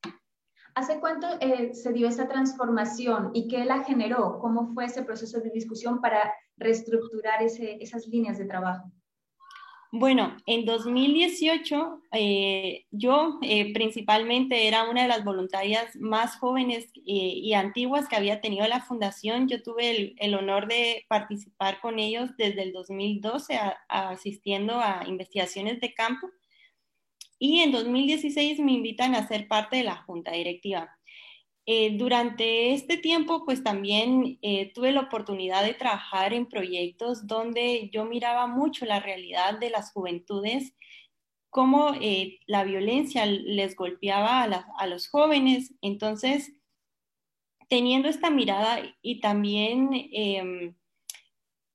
¿Hace 0.75 0.99
cuánto 0.99 1.27
eh, 1.39 1.73
se 1.73 1.93
dio 1.93 2.09
esa 2.09 2.27
transformación 2.27 3.31
y 3.33 3.47
qué 3.47 3.63
la 3.63 3.85
generó? 3.85 4.39
¿Cómo 4.39 4.73
fue 4.73 4.85
ese 4.85 5.03
proceso 5.03 5.39
de 5.39 5.49
discusión 5.49 6.01
para 6.01 6.33
reestructurar 6.57 7.41
ese, 7.41 7.77
esas 7.81 8.05
líneas 8.07 8.37
de 8.37 8.45
trabajo? 8.45 8.91
Bueno, 9.97 10.35
en 10.45 10.65
2018 10.65 12.01
eh, 12.11 12.85
yo 12.91 13.39
eh, 13.41 13.71
principalmente 13.71 14.67
era 14.67 14.89
una 14.89 15.03
de 15.03 15.07
las 15.07 15.23
voluntarias 15.23 15.95
más 15.95 16.35
jóvenes 16.35 16.89
y 16.93 17.53
antiguas 17.53 18.09
que 18.09 18.17
había 18.17 18.41
tenido 18.41 18.67
la 18.67 18.81
fundación. 18.81 19.47
Yo 19.47 19.63
tuve 19.63 20.13
el 20.17 20.35
honor 20.35 20.67
de 20.67 21.05
participar 21.07 21.79
con 21.79 21.97
ellos 21.97 22.29
desde 22.37 22.63
el 22.63 22.73
2012 22.73 23.57
asistiendo 23.87 24.81
a 24.81 25.05
investigaciones 25.07 25.79
de 25.79 25.93
campo 25.93 26.27
y 27.39 27.61
en 27.61 27.71
2016 27.71 28.59
me 28.59 28.73
invitan 28.73 29.15
a 29.15 29.25
ser 29.29 29.47
parte 29.47 29.77
de 29.77 29.83
la 29.83 29.95
junta 29.95 30.33
directiva. 30.33 30.89
Eh, 31.67 31.97
durante 31.97 32.73
este 32.73 32.97
tiempo, 32.97 33.43
pues 33.43 33.63
también 33.63 34.37
eh, 34.43 34.71
tuve 34.73 34.91
la 34.91 35.01
oportunidad 35.01 35.63
de 35.65 35.73
trabajar 35.73 36.31
en 36.33 36.45
proyectos 36.45 37.25
donde 37.25 37.89
yo 37.91 38.05
miraba 38.05 38.45
mucho 38.45 38.85
la 38.85 38.99
realidad 38.99 39.57
de 39.57 39.71
las 39.71 39.91
juventudes, 39.91 40.75
cómo 41.49 41.93
eh, 41.99 42.39
la 42.45 42.63
violencia 42.65 43.25
les 43.25 43.75
golpeaba 43.75 44.43
a, 44.43 44.87
los 44.87 45.07
jóvenes. 45.07 45.73
Entonces, 45.81 46.53
teniendo 47.67 48.09
esta 48.09 48.29
mirada 48.29 48.79
y 49.01 49.19
también 49.19 49.89
em, 50.11 50.75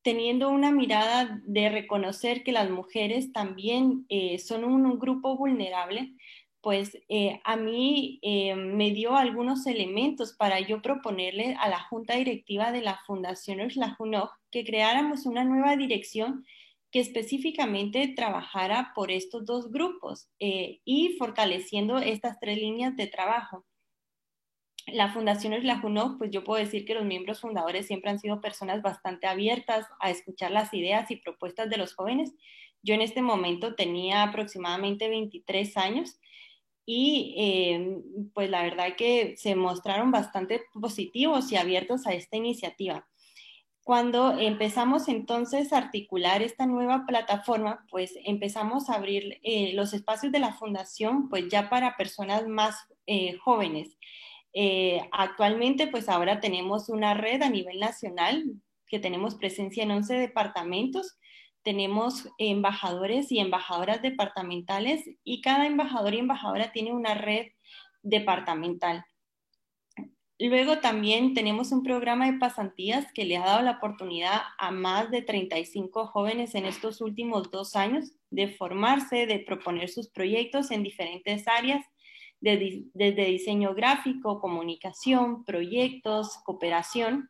teniendo 0.03 0.51
una 0.51 0.71
mirada 0.71 1.41
de 1.47 1.69
reconocer 1.69 2.45
que 2.45 2.53
las 2.53 2.71
mujeres 2.71 3.33
también 3.33 4.07
son 4.39 4.65
un, 4.65 4.99
grupo 4.99 5.37
vulnerable, 5.37 6.15
pues 6.63 6.99
eh, 7.09 7.41
a 7.45 7.57
mí 7.57 8.19
eh, 8.23 8.55
me 8.55 8.91
dio 8.91 9.17
algunos 9.17 9.67
elementos 9.67 10.35
para 10.35 10.61
yo 10.61 10.83
proponerle 10.83 11.57
a 11.59 11.69
la 11.69 11.81
junta 11.81 12.17
directiva 12.17 12.73
de 12.73 12.83
la 12.83 13.01
Fundación 13.07 13.61
Oxlajunoj 13.61 14.31
que 14.51 14.65
creáramos 14.65 15.27
una 15.27 15.45
nueva 15.45 15.77
dirección 15.77 16.45
que 16.91 17.01
específicamente 17.01 18.13
trabajara 18.17 18.93
por 18.95 19.11
estos 19.11 19.47
dos 19.47 19.71
grupos 19.71 20.29
y 20.39 21.17
fortaleciendo 21.19 21.99
estas 21.99 22.41
tres 22.41 22.59
líneas 22.59 22.97
de 22.97 23.07
trabajo 23.07 23.65
la 24.93 25.13
Fundación 25.13 25.55
Junó, 25.81 26.17
pues 26.19 26.31
yo 26.31 26.45
puedo 26.45 26.63
decir 26.63 26.85
que 26.85 26.95
los 26.95 27.05
miembros 27.05 27.41
fundadores 27.41 27.87
siempre 27.87 28.11
han 28.11 28.19
sido 28.19 28.41
personas 28.41 28.83
bastante 28.83 29.27
abiertas 29.27 29.87
a 30.01 30.11
escuchar 30.11 30.51
las 30.51 30.73
ideas 30.75 31.11
y 31.11 31.17
propuestas 31.17 31.71
de 31.71 31.77
los 31.77 31.95
jóvenes. 31.95 32.35
Yo 32.83 32.95
en 32.95 33.03
este 33.03 33.23
momento 33.23 33.75
tenía 33.75 34.23
aproximadamente 34.23 35.09
23 35.09 35.77
años 35.77 36.19
y 36.93 37.35
eh, 37.37 38.03
pues 38.35 38.51
la 38.51 38.65
verdad 38.65 38.97
que 38.97 39.37
se 39.37 39.55
mostraron 39.55 40.11
bastante 40.11 40.63
positivos 40.73 41.53
y 41.53 41.57
abiertos 41.57 42.05
a 42.05 42.15
esta 42.15 42.37
iniciativa. 42.37 43.07
Cuando 43.85 44.37
empezamos 44.37 45.07
entonces 45.07 45.73
a 45.73 45.79
articular 45.79 46.43
esta 46.43 46.67
nueva 46.67 47.05
plataforma, 47.07 47.87
pues 47.93 48.15
empezamos 48.25 48.91
a 48.91 48.95
abrir 48.95 49.39
eh, 49.45 49.73
los 49.75 49.95
espacios 49.95 50.33
de 50.33 50.41
la 50.41 50.53
fundación 50.53 51.29
pues 51.29 51.49
ya 51.49 51.71
para 51.71 51.97
personas 51.97 52.49
más 52.49 52.75
eh, 53.07 53.37
jóvenes. 53.37 53.97
Actualmente, 55.13 55.87
pues 55.87 56.09
ahora 56.09 56.41
tenemos 56.41 56.89
una 56.89 57.15
red 57.15 57.41
a 57.43 57.51
nivel 57.51 57.79
nacional 57.79 58.45
que 58.89 58.99
tenemos 58.99 59.37
presencia 59.37 59.85
en 59.85 59.93
11 59.93 60.15
departamentos. 60.15 61.20
Tenemos 61.63 62.29
embajadores 62.39 63.31
y 63.31 63.39
embajadoras 63.39 64.03
departamentales 64.03 65.05
y 65.25 65.41
cada 65.41 65.67
embajador 65.67 66.15
y 66.15 66.19
embajadora 66.19 66.73
tiene 66.73 66.93
una 66.93 67.15
red 67.15 67.49
departamental. 68.03 69.05
Luego 70.39 70.79
también 70.79 71.35
tenemos 71.35 71.71
un 71.71 71.83
programa 71.83 72.25
de 72.25 72.39
pasantías 72.39 73.13
que 73.13 73.27
le 73.27 73.37
ha 73.37 73.45
dado 73.45 73.63
la 73.63 73.73
oportunidad 73.73 74.41
a 74.59 74.71
más 74.71 75.11
de 75.11 75.21
35 75.21 76.07
jóvenes 76.07 76.55
en 76.55 76.65
estos 76.65 77.03
últimos 77.03 77.51
dos 77.51 77.77
años 77.77 78.13
de 78.31 78.49
formarse, 78.49 79.27
de 79.27 79.41
proponer 79.41 79.91
sus 79.91 80.09
proyectos 80.09 80.71
en 80.71 80.83
diferentes 80.83 81.47
áreas 81.47 81.85
desde 82.41 83.25
diseño 83.27 83.75
gráfico, 83.75 84.41
comunicación, 84.41 85.45
proyectos, 85.45 86.39
cooperación. 86.45 87.29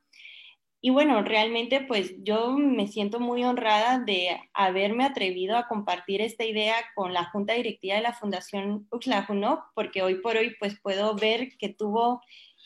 Y 0.82 0.88
bueno, 0.90 1.22
realmente 1.22 1.82
pues 1.82 2.14
yo 2.22 2.56
me 2.56 2.86
siento 2.86 3.20
muy 3.20 3.44
honrada 3.44 3.98
de 3.98 4.40
haberme 4.54 5.04
atrevido 5.04 5.58
a 5.58 5.68
compartir 5.68 6.22
esta 6.22 6.44
idea 6.44 6.74
con 6.94 7.12
la 7.12 7.26
Junta 7.26 7.52
Directiva 7.52 7.96
de 7.96 8.02
la 8.02 8.14
Fundación 8.14 8.88
Uxlajunop, 8.90 9.60
porque 9.74 10.02
hoy 10.02 10.22
por 10.22 10.38
hoy 10.38 10.56
pues 10.58 10.80
puedo 10.80 11.14
ver 11.16 11.50
que 11.58 11.68
tuvo 11.68 12.22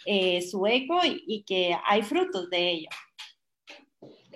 eh, 0.06 0.42
su 0.42 0.64
eco 0.66 1.00
y, 1.04 1.44
que 1.44 1.76
hay 1.84 2.02
frutos 2.02 2.48
de 2.50 2.70
ello. 2.70 2.88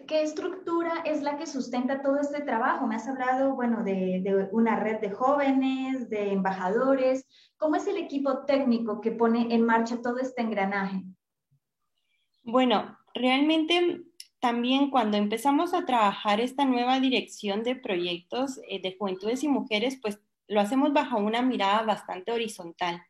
¿Qué 0.09 0.23
estructura 0.23 1.03
es 1.05 1.23
la 1.23 1.37
que 1.37 1.47
sustenta 1.47 2.03
todo 2.03 2.19
este 2.19 2.41
trabajo? 2.41 2.87
Me 2.87 2.97
has 2.97 3.07
hablado, 3.07 3.55
bueno, 3.55 3.85
de, 3.85 4.23
de, 4.25 4.49
una 4.51 4.81
red 4.81 5.01
de 5.01 5.11
jóvenes, 5.11 6.09
de 6.09 6.33
embajadores. 6.33 7.27
¿Cómo 7.59 7.77
es 7.77 7.87
el 7.87 7.99
equipo 7.99 8.45
técnico 8.45 9.01
que 9.01 9.13
pone 9.13 9.55
en 9.55 9.65
marcha 9.65 10.01
todo 10.03 10.19
este 10.19 10.41
engranaje? 10.43 11.05
Bueno, 12.43 12.98
realmente 13.19 14.03
también 14.41 14.91
cuando 14.91 15.17
empezamos 15.17 15.75
a 15.75 15.85
trabajar 15.85 16.41
esta 16.41 16.65
nueva 16.65 17.01
dirección 17.01 17.63
de 17.63 17.77
proyectos 17.77 18.61
eh, 18.69 18.81
de 18.81 18.97
juventudes 18.97 19.43
y 19.43 19.49
mujeres, 19.49 19.99
pues 20.01 20.21
lo 20.47 20.61
hacemos 20.61 20.93
bajo 20.93 21.19
una 21.19 21.43
mirada 21.43 21.83
bastante 21.83 22.33
horizontal. 22.33 23.03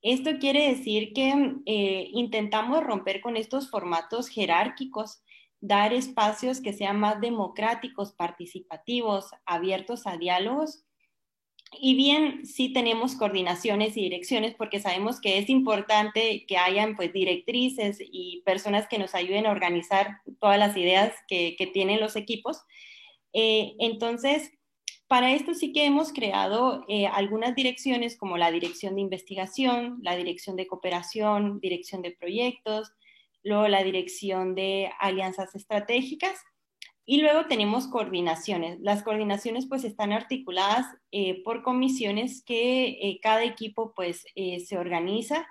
Esto 0.00 0.38
quiere 0.38 0.68
decir 0.68 1.12
que 1.12 1.56
eh, 1.66 2.08
intentamos 2.12 2.84
romper 2.84 3.20
con 3.20 3.36
estos 3.36 3.68
formatos 3.68 4.28
jerárquicos, 4.28 5.22
dar 5.60 5.92
espacios 5.92 6.60
que 6.60 6.72
sean 6.72 7.00
más 7.00 7.20
democráticos, 7.20 8.12
participativos, 8.12 9.30
abiertos 9.44 10.06
a 10.06 10.16
diálogos. 10.16 10.84
Y 11.72 11.94
bien, 11.94 12.46
sí 12.46 12.72
tenemos 12.72 13.14
coordinaciones 13.14 13.96
y 13.96 14.02
direcciones 14.02 14.54
porque 14.54 14.80
sabemos 14.80 15.20
que 15.20 15.38
es 15.38 15.50
importante 15.50 16.46
que 16.46 16.56
hayan 16.56 16.96
pues 16.96 17.12
directrices 17.12 17.98
y 18.00 18.42
personas 18.46 18.88
que 18.88 18.98
nos 18.98 19.14
ayuden 19.14 19.46
a 19.46 19.50
organizar 19.50 20.20
todas 20.40 20.58
las 20.58 20.76
ideas 20.76 21.12
que, 21.28 21.56
tienen 21.72 22.00
los 22.00 22.16
equipos. 22.16 22.62
Eh, 23.34 23.74
entonces, 23.78 24.50
para 25.08 25.32
esto 25.32 25.54
sí 25.54 25.72
que 25.72 25.84
hemos 25.84 26.12
creado 26.12 26.84
eh, 26.88 27.06
algunas 27.06 27.54
direcciones 27.54 28.16
como 28.16 28.38
la 28.38 28.50
dirección 28.50 28.94
de 28.94 29.02
investigación, 29.02 29.98
la 30.02 30.16
dirección 30.16 30.56
de 30.56 30.66
cooperación, 30.66 31.60
dirección 31.60 32.02
de 32.02 32.12
proyectos, 32.12 32.92
luego 33.42 33.68
la 33.68 33.82
dirección 33.82 34.54
de 34.54 34.90
alianzas 34.98 35.54
estratégicas 35.54 36.38
y 37.10 37.22
luego 37.22 37.46
tenemos 37.46 37.86
coordinaciones. 37.86 38.78
Las 38.80 39.02
coordinaciones 39.02 39.66
pues 39.66 39.84
están 39.84 40.12
articuladas 40.12 40.86
eh, 41.10 41.42
por 41.42 41.62
comisiones 41.62 42.42
que 42.44 42.98
eh, 43.00 43.18
cada 43.22 43.44
equipo 43.44 43.94
pues 43.96 44.26
se 44.34 44.76
organiza. 44.76 45.48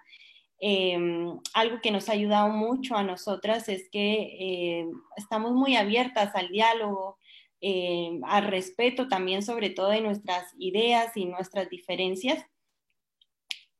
Em, 0.59 1.37
algo 1.53 1.81
que 1.81 1.91
nos 1.91 2.09
ha 2.09 2.13
ayudado 2.13 2.49
mucho 2.49 2.95
a 2.95 3.03
nosotras 3.03 3.69
es 3.69 3.89
que 3.89 4.87
estamos 5.17 5.53
muy 5.53 5.75
abiertas 5.75 6.35
al 6.35 6.49
diálogo, 6.49 7.17
eh, 7.59 8.19
al 8.23 8.45
respeto 8.45 9.07
también 9.07 9.41
sobre 9.41 9.71
todo 9.71 9.89
de 9.89 10.01
nuestras 10.01 10.53
ideas 10.59 11.17
y 11.17 11.25
nuestras 11.25 11.69
diferencias. 11.69 12.45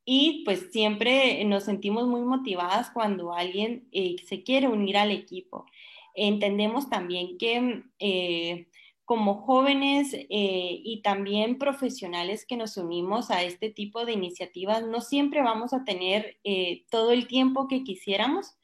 Y 0.03 0.43
pues 0.45 0.71
siempre 0.71 1.43
nos 1.45 1.65
sentimos 1.65 2.07
muy 2.07 2.21
motivadas 2.21 2.89
cuando 2.91 3.33
alguien 3.33 3.87
eh, 3.91 4.15
se 4.25 4.43
quiere 4.43 4.67
unir 4.67 4.97
al 4.97 5.11
equipo. 5.11 5.65
Entendemos 6.17 6.89
también 6.89 7.37
que 7.37 7.83
eh, 7.99 8.67
como 9.05 9.35
jóvenes 9.35 10.13
y 10.29 11.01
también 11.01 11.57
profesionales 11.57 12.45
que 12.45 12.57
nos 12.57 12.75
unimos 12.75 13.31
a 13.31 13.41
este 13.43 13.69
tipo 13.69 14.05
de 14.05 14.11
iniciativas, 14.11 14.85
no 14.85 14.99
siempre 14.99 15.41
vamos 15.41 15.71
a 15.71 15.85
tener 15.85 16.39
todo 16.89 17.13
el 17.13 17.25
tiempo 17.27 17.69
que 17.69 17.85
quisiéramos, 17.85 18.57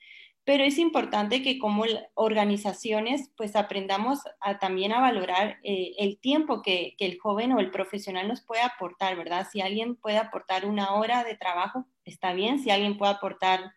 pero 0.45 0.63
es 0.63 0.77
importante 0.77 1.41
que 1.41 1.57
como 1.57 1.85
organizaciones 2.15 3.31
pues 3.37 3.55
aprendamos 3.55 4.19
a, 4.41 4.59
también 4.59 4.91
a 4.91 4.99
valorar 4.99 5.59
eh, 5.63 5.93
el 5.97 6.19
tiempo 6.19 6.61
que, 6.61 6.95
el 6.99 7.17
joven 7.19 7.53
o 7.53 7.59
el 7.59 7.71
profesional 7.71 8.27
nos 8.27 8.41
puede 8.41 8.61
aportar, 8.61 9.15
¿verdad? 9.15 9.47
Si 9.51 9.61
alguien 9.61 9.95
puede 9.95 10.17
aportar 10.17 10.65
una 10.65 10.95
hora 10.95 11.23
de 11.23 11.35
trabajo, 11.35 11.85
está 12.03 12.33
bien, 12.33 12.59
si 12.59 12.71
alguien 12.71 12.97
puede 12.97 13.13
aportar 13.13 13.73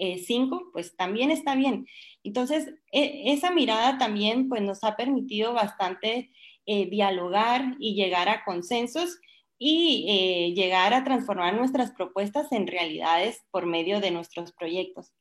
eh, 0.00 0.18
cinco, 0.18 0.70
pues 0.72 0.96
también 0.96 1.30
está 1.30 1.54
bien. 1.54 1.86
Entonces, 2.24 2.74
e, 2.92 3.32
esa 3.32 3.50
mirada 3.50 3.98
también 3.98 4.48
pues 4.48 4.62
nos 4.62 4.82
ha 4.82 4.96
permitido 4.96 5.52
bastante 5.52 6.30
eh, 6.66 6.90
dialogar 6.90 7.76
y 7.78 7.94
llegar 7.94 8.28
a 8.28 8.44
consensos 8.44 9.18
y 9.62 10.54
llegar 10.56 10.94
a 10.94 11.04
transformar 11.04 11.54
nuestras 11.54 11.92
propuestas 11.92 12.50
en 12.50 12.66
realidades 12.66 13.44
por 13.50 13.66
medio 13.66 14.00
de 14.00 14.10
nuestros 14.10 14.52
proyectos. 14.52 15.12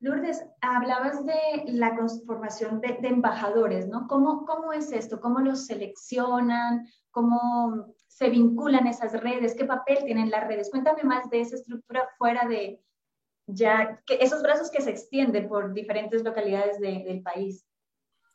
Lourdes, 0.00 0.42
hablabas 0.62 1.26
de 1.26 1.64
la 1.66 1.94
conformación 1.94 2.80
de, 2.80 2.98
embajadores, 3.02 3.86
¿no? 3.86 4.08
¿Cómo, 4.08 4.46
¿Cómo 4.46 4.72
es 4.72 4.92
esto? 4.92 5.20
¿Cómo 5.20 5.40
los 5.40 5.66
seleccionan? 5.66 6.86
¿Cómo 7.10 7.94
se 8.06 8.30
vinculan 8.30 8.86
esas 8.86 9.12
redes? 9.20 9.54
¿Qué 9.54 9.66
papel 9.66 9.98
tienen 10.06 10.30
las 10.30 10.46
redes? 10.46 10.70
Cuéntame 10.70 11.02
más 11.02 11.28
de 11.28 11.42
esa 11.42 11.56
estructura 11.56 12.08
fuera 12.16 12.48
de 12.48 12.80
ya, 13.54 14.02
esos 14.08 14.42
brazos 14.42 14.70
que 14.70 14.82
se 14.82 14.90
extienden 14.90 15.48
por 15.48 15.74
diferentes 15.74 16.22
localidades 16.22 16.80
del 16.80 17.22
país. 17.22 17.66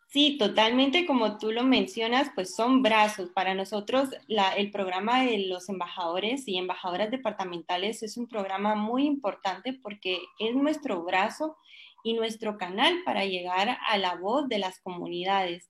Sí, 0.08 0.38
totalmente 0.38 1.06
como 1.06 1.38
tú 1.38 1.52
lo 1.52 1.64
mencionas, 1.64 2.30
pues 2.36 2.56
son 2.56 2.82
brazos. 2.82 3.32
Para 3.32 3.54
nosotros 3.54 4.10
el 4.56 4.72
programa 4.72 5.24
de 5.24 5.40
los 5.40 5.68
embajadores 5.68 6.48
y 6.48 6.58
embajadoras 6.58 7.12
departamentales 7.12 8.02
es 8.02 8.16
un 8.16 8.28
programa 8.28 8.76
muy 8.76 9.06
importante 9.06 9.74
porque 9.74 10.20
es 10.40 10.56
nuestro 10.56 11.04
brazo 11.04 11.58
y 12.04 12.14
nuestro 12.14 12.58
canal 12.58 13.02
para 13.04 13.26
llegar 13.26 13.78
a 13.86 13.98
la 13.98 14.16
voz 14.16 14.48
de 14.48 14.60
las 14.60 14.80
comunidades. 14.80 15.70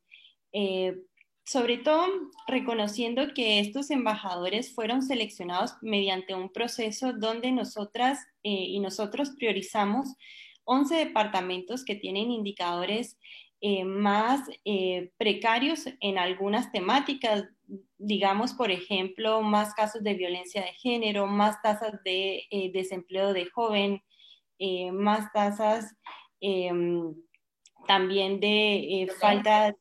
Eh, 0.52 0.96
sobre 1.46 1.78
todo 1.78 2.08
reconociendo 2.48 3.34
que 3.34 3.60
estos 3.60 3.92
embajadores 3.92 4.74
fueron 4.74 5.02
seleccionados 5.02 5.76
mediante 5.82 6.34
un 6.34 6.52
proceso 6.52 7.14
donde 7.14 7.52
nosotras 7.52 8.20
eh, 8.44 8.50
y 8.50 8.80
nosotros 8.80 9.32
priorizamos 9.38 10.16
11 10.66 10.96
departamentos 10.96 11.86
que 11.86 11.96
tienen 11.96 12.32
indicadores 12.32 13.18
eh, 13.62 13.84
más 13.84 14.42
eh, 14.66 15.12
precarios 15.18 15.86
en 16.00 16.18
algunas 16.18 16.72
temáticas, 16.72 17.46
digamos, 17.98 18.54
por 18.54 18.70
ejemplo, 18.70 19.42
más 19.42 19.74
casos 19.74 20.04
de 20.04 20.14
violencia 20.14 20.62
de 20.62 20.74
género, 20.74 21.26
más 21.26 21.62
tasas 21.62 22.04
de 22.04 22.44
eh, 22.52 22.72
desempleo 22.74 23.34
de 23.34 23.46
joven, 23.48 24.04
más 24.94 25.32
tasas 25.34 25.96
em, 26.40 27.14
también 27.88 28.40
de 28.40 29.12
falta, 29.20 29.76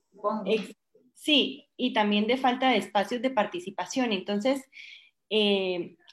sí, 1.24 1.70
y 1.76 1.92
también 1.94 2.26
de 2.26 2.36
falta 2.36 2.68
de 2.68 2.76
espacios 2.76 3.22
de 3.22 3.30
participación. 3.30 4.12
Entonces, 4.12 4.62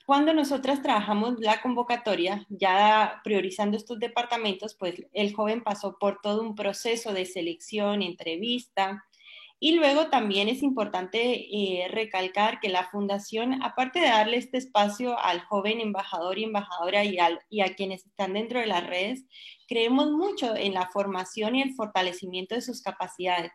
cuando 0.05 0.33
nosotras 0.33 0.81
trabajamos 0.81 1.39
la 1.39 1.61
convocatoria, 1.61 2.45
ya 2.49 3.19
priorizando 3.23 3.75
estos 3.77 3.99
departamentos, 3.99 4.73
pues 4.73 5.05
el 5.11 5.33
joven 5.33 5.63
pasó 5.63 5.97
por 5.99 6.21
todo 6.21 6.41
un 6.41 6.55
proceso 6.55 7.13
de 7.13 7.25
selección, 7.25 8.01
entrevista, 8.01 9.03
y 9.63 9.75
luego 9.75 10.07
también 10.07 10.49
es 10.49 10.63
importante 10.63 11.19
eh, 11.21 11.87
recalcar 11.87 12.59
que 12.59 12.69
la 12.69 12.89
fundación, 12.89 13.61
aparte 13.61 13.99
de 13.99 14.07
darle 14.07 14.37
este 14.37 14.57
espacio 14.57 15.19
al 15.19 15.41
joven 15.41 15.79
embajador 15.79 16.39
y 16.39 16.45
embajadora 16.45 17.05
y, 17.05 17.19
a 17.19 17.75
quienes 17.75 18.07
están 18.07 18.33
dentro 18.33 18.59
de 18.59 18.65
las 18.65 18.83
redes, 18.87 19.23
creemos 19.67 20.09
mucho 20.09 20.55
en 20.55 20.73
la 20.73 20.87
formación 20.87 21.55
y 21.55 21.61
el 21.61 21.75
fortalecimiento 21.75 22.55
de 22.55 22.61
sus 22.61 22.81
capacidades 22.81 23.51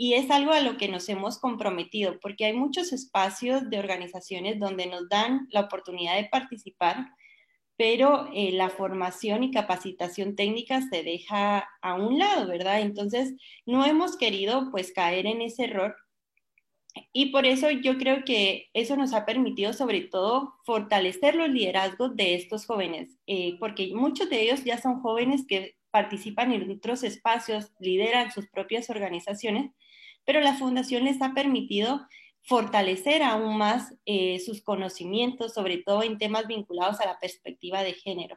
y 0.00 0.14
es 0.14 0.30
algo 0.30 0.52
a 0.52 0.60
lo 0.60 0.76
que 0.76 0.88
nos 0.88 1.08
hemos 1.08 1.38
comprometido, 1.38 2.20
porque 2.20 2.44
hay 2.44 2.52
muchos 2.52 2.92
espacios 2.92 3.68
de 3.68 3.80
organizaciones 3.80 4.60
donde 4.60 4.86
nos 4.86 5.08
dan 5.08 5.48
la 5.50 5.62
oportunidad 5.62 6.14
de 6.16 6.28
participar, 6.30 7.08
pero 7.76 8.28
eh, 8.32 8.52
la 8.52 8.70
formación 8.70 9.42
y 9.42 9.50
capacitación 9.50 10.36
técnica 10.36 10.80
se 10.88 11.02
deja 11.02 11.68
a 11.82 11.94
un 11.94 12.16
lado, 12.16 12.46
¿verdad? 12.46 12.80
Entonces, 12.80 13.34
no 13.66 13.84
hemos 13.84 14.16
querido 14.16 14.70
pues 14.70 14.92
caer 14.92 15.26
en 15.26 15.42
ese 15.42 15.64
error 15.64 15.96
y 17.12 17.26
por 17.32 17.44
eso 17.46 17.70
yo 17.70 17.98
creo 17.98 18.24
que 18.24 18.68
eso 18.74 18.96
nos 18.96 19.12
ha 19.12 19.26
permitido 19.26 19.72
sobre 19.72 20.02
todo 20.02 20.54
fortalecer 20.64 21.34
los 21.34 21.48
liderazgos 21.48 22.14
de 22.14 22.34
estos 22.34 22.66
jóvenes, 22.66 23.18
eh, 23.26 23.56
porque 23.58 23.90
muchos 23.94 24.30
de 24.30 24.42
ellos 24.42 24.64
ya 24.64 24.80
son 24.80 25.00
jóvenes 25.00 25.44
que 25.46 25.76
participan 25.90 26.52
en 26.52 26.70
otros 26.70 27.02
espacios, 27.02 27.72
lideran 27.80 28.30
sus 28.30 28.48
propias 28.48 28.90
organizaciones, 28.90 29.72
pero 30.28 30.42
la 30.42 30.52
fundación 30.52 31.04
les 31.04 31.22
ha 31.22 31.32
permitido 31.32 32.06
fortalecer 32.42 33.22
aún 33.22 33.56
más 33.56 33.94
eh, 34.04 34.38
sus 34.40 34.60
conocimientos, 34.60 35.54
sobre 35.54 35.78
todo 35.78 36.02
en 36.02 36.18
temas 36.18 36.46
vinculados 36.46 37.00
a 37.00 37.06
la 37.06 37.18
perspectiva 37.18 37.82
de 37.82 37.94
género. 37.94 38.36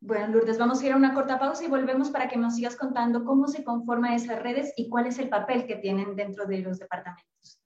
Bueno, 0.00 0.28
Lourdes, 0.28 0.56
vamos 0.56 0.80
a 0.80 0.86
ir 0.86 0.92
a 0.92 0.96
una 0.96 1.12
corta 1.12 1.38
pausa 1.38 1.62
y 1.64 1.68
volvemos 1.68 2.08
para 2.08 2.28
que 2.28 2.38
nos 2.38 2.56
sigas 2.56 2.76
contando 2.76 3.26
cómo 3.26 3.46
se 3.46 3.62
conforman 3.62 4.14
esas 4.14 4.42
redes 4.42 4.72
y 4.74 4.88
cuál 4.88 5.06
es 5.06 5.18
el 5.18 5.28
papel 5.28 5.66
que 5.66 5.76
tienen 5.76 6.16
dentro 6.16 6.46
de 6.46 6.60
los 6.60 6.78
departamentos. 6.78 7.60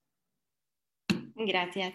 Gracias. 1.36 1.94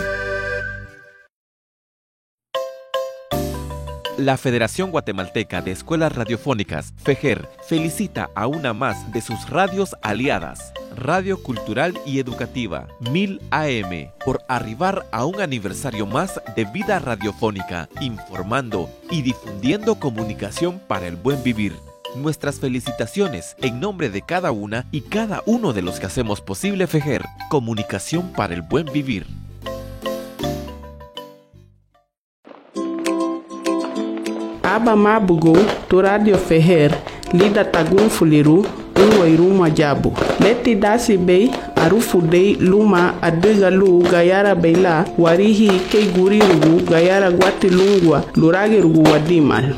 La 4.21 4.37
Federación 4.37 4.91
Guatemalteca 4.91 5.63
de 5.63 5.71
Escuelas 5.71 6.13
Radiofónicas, 6.13 6.93
FEGER, 7.03 7.49
felicita 7.67 8.29
a 8.35 8.45
una 8.45 8.71
más 8.71 9.11
de 9.11 9.19
sus 9.19 9.49
radios 9.49 9.95
aliadas, 10.03 10.73
Radio 10.95 11.41
Cultural 11.41 11.99
y 12.05 12.19
Educativa, 12.19 12.87
1000 12.99 13.41
AM, 13.49 14.11
por 14.23 14.43
arribar 14.47 15.07
a 15.11 15.25
un 15.25 15.41
aniversario 15.41 16.05
más 16.05 16.39
de 16.55 16.65
vida 16.65 16.99
radiofónica, 16.99 17.89
informando 17.99 18.91
y 19.09 19.23
difundiendo 19.23 19.95
comunicación 19.95 20.79
para 20.87 21.07
el 21.07 21.15
buen 21.15 21.41
vivir. 21.41 21.73
Nuestras 22.15 22.59
felicitaciones 22.59 23.55
en 23.59 23.79
nombre 23.79 24.11
de 24.11 24.21
cada 24.21 24.51
una 24.51 24.85
y 24.91 25.01
cada 25.01 25.41
uno 25.47 25.73
de 25.73 25.81
los 25.81 25.99
que 25.99 26.05
hacemos 26.05 26.41
posible 26.41 26.85
FEGER, 26.85 27.25
comunicación 27.49 28.31
para 28.33 28.53
el 28.53 28.61
buen 28.61 28.85
vivir. 28.85 29.25
Aba 34.75 34.95
mabugo 34.95 35.57
to 35.89 36.01
radio 36.01 36.37
feher 36.37 36.91
lida 37.33 37.63
tagun 37.65 38.09
fuliru 38.09 38.65
uwairu 38.95 39.21
wairu 39.21 39.49
majabu 39.53 40.13
leti 40.39 40.75
dasi 40.75 41.17
bei 41.17 41.51
arufu 41.75 42.21
dei 42.21 42.55
luma 42.55 43.13
adiga 43.21 43.69
lu 43.69 43.99
gayara 44.11 44.55
beila 44.55 45.05
warihi 45.17 45.69
kei 45.91 46.05
guri 46.15 46.39
rugu 46.39 46.79
gayara 46.89 47.31
gwati 47.31 47.69
lungwa 47.69 48.23
lurage 48.35 48.81
rugu 48.81 49.03
wadimal 49.11 49.73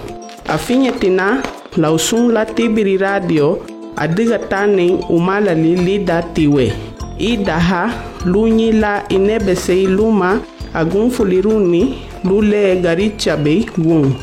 afinyetina 0.48 1.44
lausun 1.78 2.32
la 2.32 2.46
tibiri 2.46 2.98
radio 2.98 3.60
adiga 3.96 4.40
tane 4.40 4.98
umalali 5.10 5.76
lida 5.76 6.22
tiwe. 6.22 6.74
Idaha 7.18 7.92
lunyi 8.26 8.72
la 8.72 9.04
inebesei 9.10 9.88
luma 9.88 10.40
agun 10.74 11.12
fuliruni 11.12 11.96
lule 12.24 12.76
garichabe 12.76 13.66
wun 13.78 14.14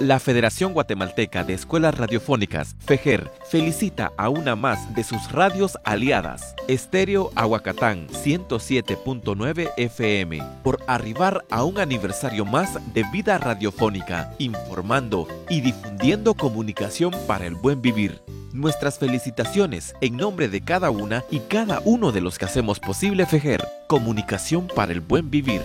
La 0.00 0.18
Federación 0.18 0.72
Guatemalteca 0.72 1.44
de 1.44 1.52
Escuelas 1.52 1.94
Radiofónicas, 1.94 2.74
FEGER, 2.86 3.30
felicita 3.50 4.12
a 4.16 4.30
una 4.30 4.56
más 4.56 4.94
de 4.94 5.04
sus 5.04 5.30
radios 5.30 5.76
aliadas, 5.84 6.54
Estéreo 6.68 7.30
Aguacatán 7.34 8.08
107.9 8.08 9.72
FM, 9.76 10.42
por 10.62 10.78
arribar 10.86 11.44
a 11.50 11.64
un 11.64 11.78
aniversario 11.78 12.46
más 12.46 12.78
de 12.94 13.04
vida 13.12 13.36
radiofónica, 13.36 14.32
informando 14.38 15.28
y 15.50 15.60
difundiendo 15.60 16.32
comunicación 16.32 17.12
para 17.26 17.44
el 17.44 17.54
buen 17.54 17.82
vivir. 17.82 18.22
Nuestras 18.54 18.98
felicitaciones 18.98 19.94
en 20.00 20.16
nombre 20.16 20.48
de 20.48 20.62
cada 20.62 20.88
una 20.88 21.24
y 21.30 21.40
cada 21.40 21.82
uno 21.84 22.10
de 22.10 22.22
los 22.22 22.38
que 22.38 22.46
hacemos 22.46 22.80
posible 22.80 23.26
FEGER, 23.26 23.68
comunicación 23.86 24.66
para 24.74 24.92
el 24.92 25.02
buen 25.02 25.30
vivir. 25.30 25.60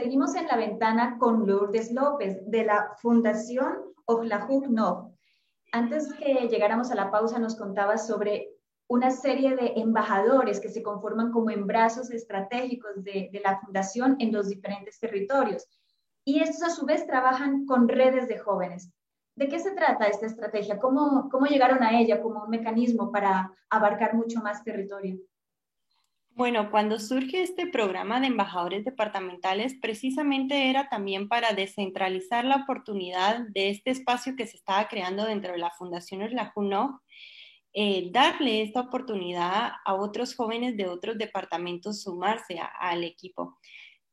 Seguimos 0.00 0.34
en 0.34 0.46
la 0.46 0.56
ventana 0.56 1.18
con 1.18 1.46
Lourdes 1.46 1.92
López 1.92 2.38
de 2.50 2.64
la 2.64 2.96
Fundación 3.02 3.80
Ojlajuk 4.06 4.66
No. 4.68 5.14
Antes 5.72 6.10
que 6.14 6.48
llegáramos 6.48 6.90
a 6.90 6.94
la 6.94 7.10
pausa 7.10 7.38
nos 7.38 7.54
contaba 7.54 7.98
sobre 7.98 8.48
una 8.88 9.10
serie 9.10 9.56
de 9.56 9.74
embajadores 9.76 10.58
que 10.58 10.70
se 10.70 10.82
conforman 10.82 11.30
como 11.32 11.50
en 11.50 11.66
brazos 11.66 12.10
estratégicos 12.10 13.04
de, 13.04 13.28
de 13.30 13.40
la 13.44 13.60
fundación 13.60 14.16
en 14.20 14.32
los 14.32 14.48
diferentes 14.48 14.98
territorios. 14.98 15.68
Y 16.24 16.40
estos 16.40 16.62
a 16.62 16.70
su 16.70 16.86
vez 16.86 17.06
trabajan 17.06 17.66
con 17.66 17.86
redes 17.86 18.26
de 18.26 18.38
jóvenes. 18.38 18.90
¿De 19.36 19.48
qué 19.48 19.58
se 19.58 19.72
trata 19.72 20.06
esta 20.06 20.24
estrategia? 20.24 20.78
¿Cómo, 20.78 21.28
cómo 21.30 21.44
llegaron 21.44 21.82
a 21.82 22.00
ella 22.00 22.22
como 22.22 22.44
un 22.44 22.48
mecanismo 22.48 23.12
para 23.12 23.52
abarcar 23.68 24.14
mucho 24.14 24.40
más 24.40 24.64
territorio? 24.64 25.18
Bueno, 26.34 26.70
cuando 26.70 26.98
surge 26.98 27.42
este 27.42 27.66
programa 27.66 28.20
de 28.20 28.28
embajadores 28.28 28.84
departamentales, 28.84 29.74
precisamente 29.80 30.70
era 30.70 30.88
también 30.88 31.28
para 31.28 31.52
descentralizar 31.52 32.44
la 32.44 32.56
oportunidad 32.56 33.40
de 33.48 33.70
este 33.70 33.90
espacio 33.90 34.36
que 34.36 34.46
se 34.46 34.56
estaba 34.56 34.88
creando 34.88 35.26
dentro 35.26 35.52
de 35.52 35.58
la 35.58 35.70
Fundación 35.70 36.26
La 36.34 36.50
Juno, 36.50 37.02
eh, 37.72 38.10
darle 38.10 38.62
esta 38.62 38.80
oportunidad 38.80 39.72
a 39.84 39.94
otros 39.94 40.34
jóvenes 40.34 40.76
de 40.76 40.88
otros 40.88 41.18
departamentos 41.18 42.02
sumarse 42.02 42.58
al 42.80 43.04
equipo. 43.04 43.58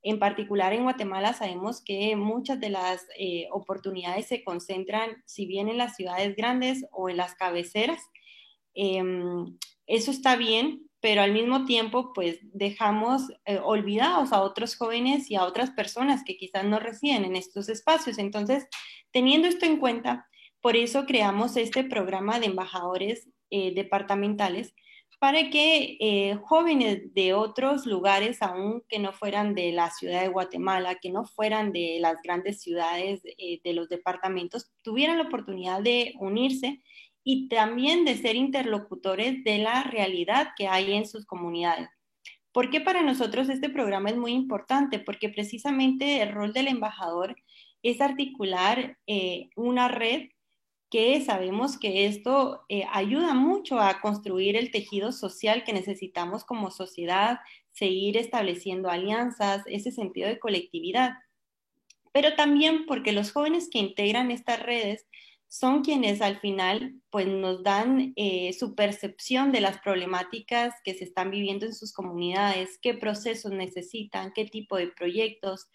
En 0.03 0.19
particular 0.19 0.73
en 0.73 0.83
Guatemala 0.83 1.33
sabemos 1.33 1.83
que 1.83 2.15
muchas 2.15 2.59
de 2.59 2.69
las 2.69 3.05
eh, 3.17 3.47
oportunidades 3.51 4.27
se 4.27 4.43
concentran, 4.43 5.23
si 5.25 5.45
bien 5.45 5.69
en 5.69 5.77
las 5.77 5.95
ciudades 5.95 6.35
grandes 6.35 6.85
o 6.91 7.09
en 7.09 7.17
las 7.17 7.35
cabeceras. 7.35 8.01
Em, 8.73 9.57
eso 9.87 10.11
está 10.11 10.35
bien, 10.35 10.86
pero 10.99 11.21
al 11.21 11.31
mismo 11.31 11.65
tiempo 11.65 12.11
pues 12.13 12.39
dejamos 12.41 13.23
eh, 13.45 13.59
olvidados 13.63 14.33
a 14.33 14.41
otros 14.41 14.75
jóvenes 14.75 15.29
y 15.29 15.35
a 15.35 15.43
otras 15.43 15.71
personas 15.71 16.23
que 16.23 16.37
quizás 16.37 16.65
no 16.65 16.79
residen 16.79 17.25
en 17.25 17.35
estos 17.35 17.69
espacios. 17.69 18.17
Entonces, 18.17 18.67
teniendo 19.11 19.47
esto 19.47 19.65
en 19.65 19.77
cuenta, 19.77 20.27
por 20.61 20.75
eso 20.75 21.05
creamos 21.05 21.55
este 21.55 21.83
programa 21.83 22.39
de 22.39 22.47
embajadores 22.47 23.29
eh, 23.51 23.73
departamentales 23.75 24.73
para 25.19 25.49
que 25.49 25.97
eh, 25.99 26.37
jóvenes 26.43 27.13
de 27.15 27.33
otros 27.33 27.87
lugares, 27.87 28.41
aún 28.41 28.83
que 28.87 28.99
no 28.99 29.13
fueran 29.13 29.55
de 29.55 29.71
la 29.71 29.89
ciudad 29.89 30.21
de 30.21 30.27
Guatemala, 30.27 30.95
que 31.01 31.09
no 31.09 31.25
fueran 31.25 31.71
de 31.71 31.97
las 31.99 32.21
grandes 32.21 32.61
ciudades 32.61 33.23
de 33.23 33.73
los 33.73 33.89
departamentos, 33.89 34.71
tuvieran 34.83 35.17
la 35.17 35.23
oportunidad 35.23 35.81
de 35.81 36.13
unirse 36.19 36.83
y 37.29 37.49
también 37.49 38.05
de 38.05 38.15
ser 38.15 38.37
interlocutores 38.37 39.43
de 39.43 39.57
la 39.57 39.83
realidad 39.83 40.51
que 40.55 40.69
hay 40.69 40.93
en 40.93 41.05
sus 41.05 41.25
comunidades. 41.25 41.89
¿Por 42.53 42.69
qué 42.69 42.79
para 42.79 43.01
nosotros 43.01 43.49
este 43.49 43.69
programa 43.69 44.09
es 44.09 44.15
muy 44.15 44.31
importante? 44.31 44.97
Porque 44.97 45.27
precisamente 45.27 46.21
el 46.21 46.31
rol 46.31 46.53
del 46.53 46.69
embajador 46.69 47.35
es 47.83 47.99
articular 47.99 48.97
eh, 49.07 49.49
una 49.57 49.89
red 49.89 50.29
que 50.89 51.19
sabemos 51.19 51.77
que 51.77 52.05
esto 52.05 52.63
eh, 52.69 52.85
ayuda 52.93 53.33
mucho 53.33 53.77
a 53.81 53.99
construir 53.99 54.55
el 54.55 54.71
tejido 54.71 55.11
social 55.11 55.65
que 55.65 55.73
necesitamos 55.73 56.45
como 56.45 56.71
sociedad, 56.71 57.39
seguir 57.73 58.15
estableciendo 58.15 58.89
alianzas, 58.89 59.63
ese 59.65 59.91
sentido 59.91 60.29
de 60.29 60.39
colectividad. 60.39 61.15
Pero 62.13 62.35
también 62.35 62.85
porque 62.85 63.11
los 63.11 63.33
jóvenes 63.33 63.67
que 63.69 63.79
integran 63.79 64.31
estas 64.31 64.63
redes 64.63 65.07
son 65.47 65.81
quienes 65.81 66.21
al 66.21 66.39
final 66.39 66.95
pues 67.09 67.27
nos 67.27 67.63
dan 67.63 68.13
eh, 68.15 68.53
su 68.53 68.75
percepción 68.75 69.51
de 69.51 69.61
las 69.61 69.79
problemáticas 69.79 70.73
que 70.83 70.93
se 70.93 71.05
están 71.05 71.31
viviendo 71.31 71.65
en 71.65 71.73
sus 71.73 71.93
comunidades, 71.93 72.77
qué 72.81 72.93
procesos 72.93 73.51
necesitan, 73.51 74.33
qué 74.35 74.45
tipo 74.45 74.75
de 74.77 74.87
proyectos. 74.87 75.69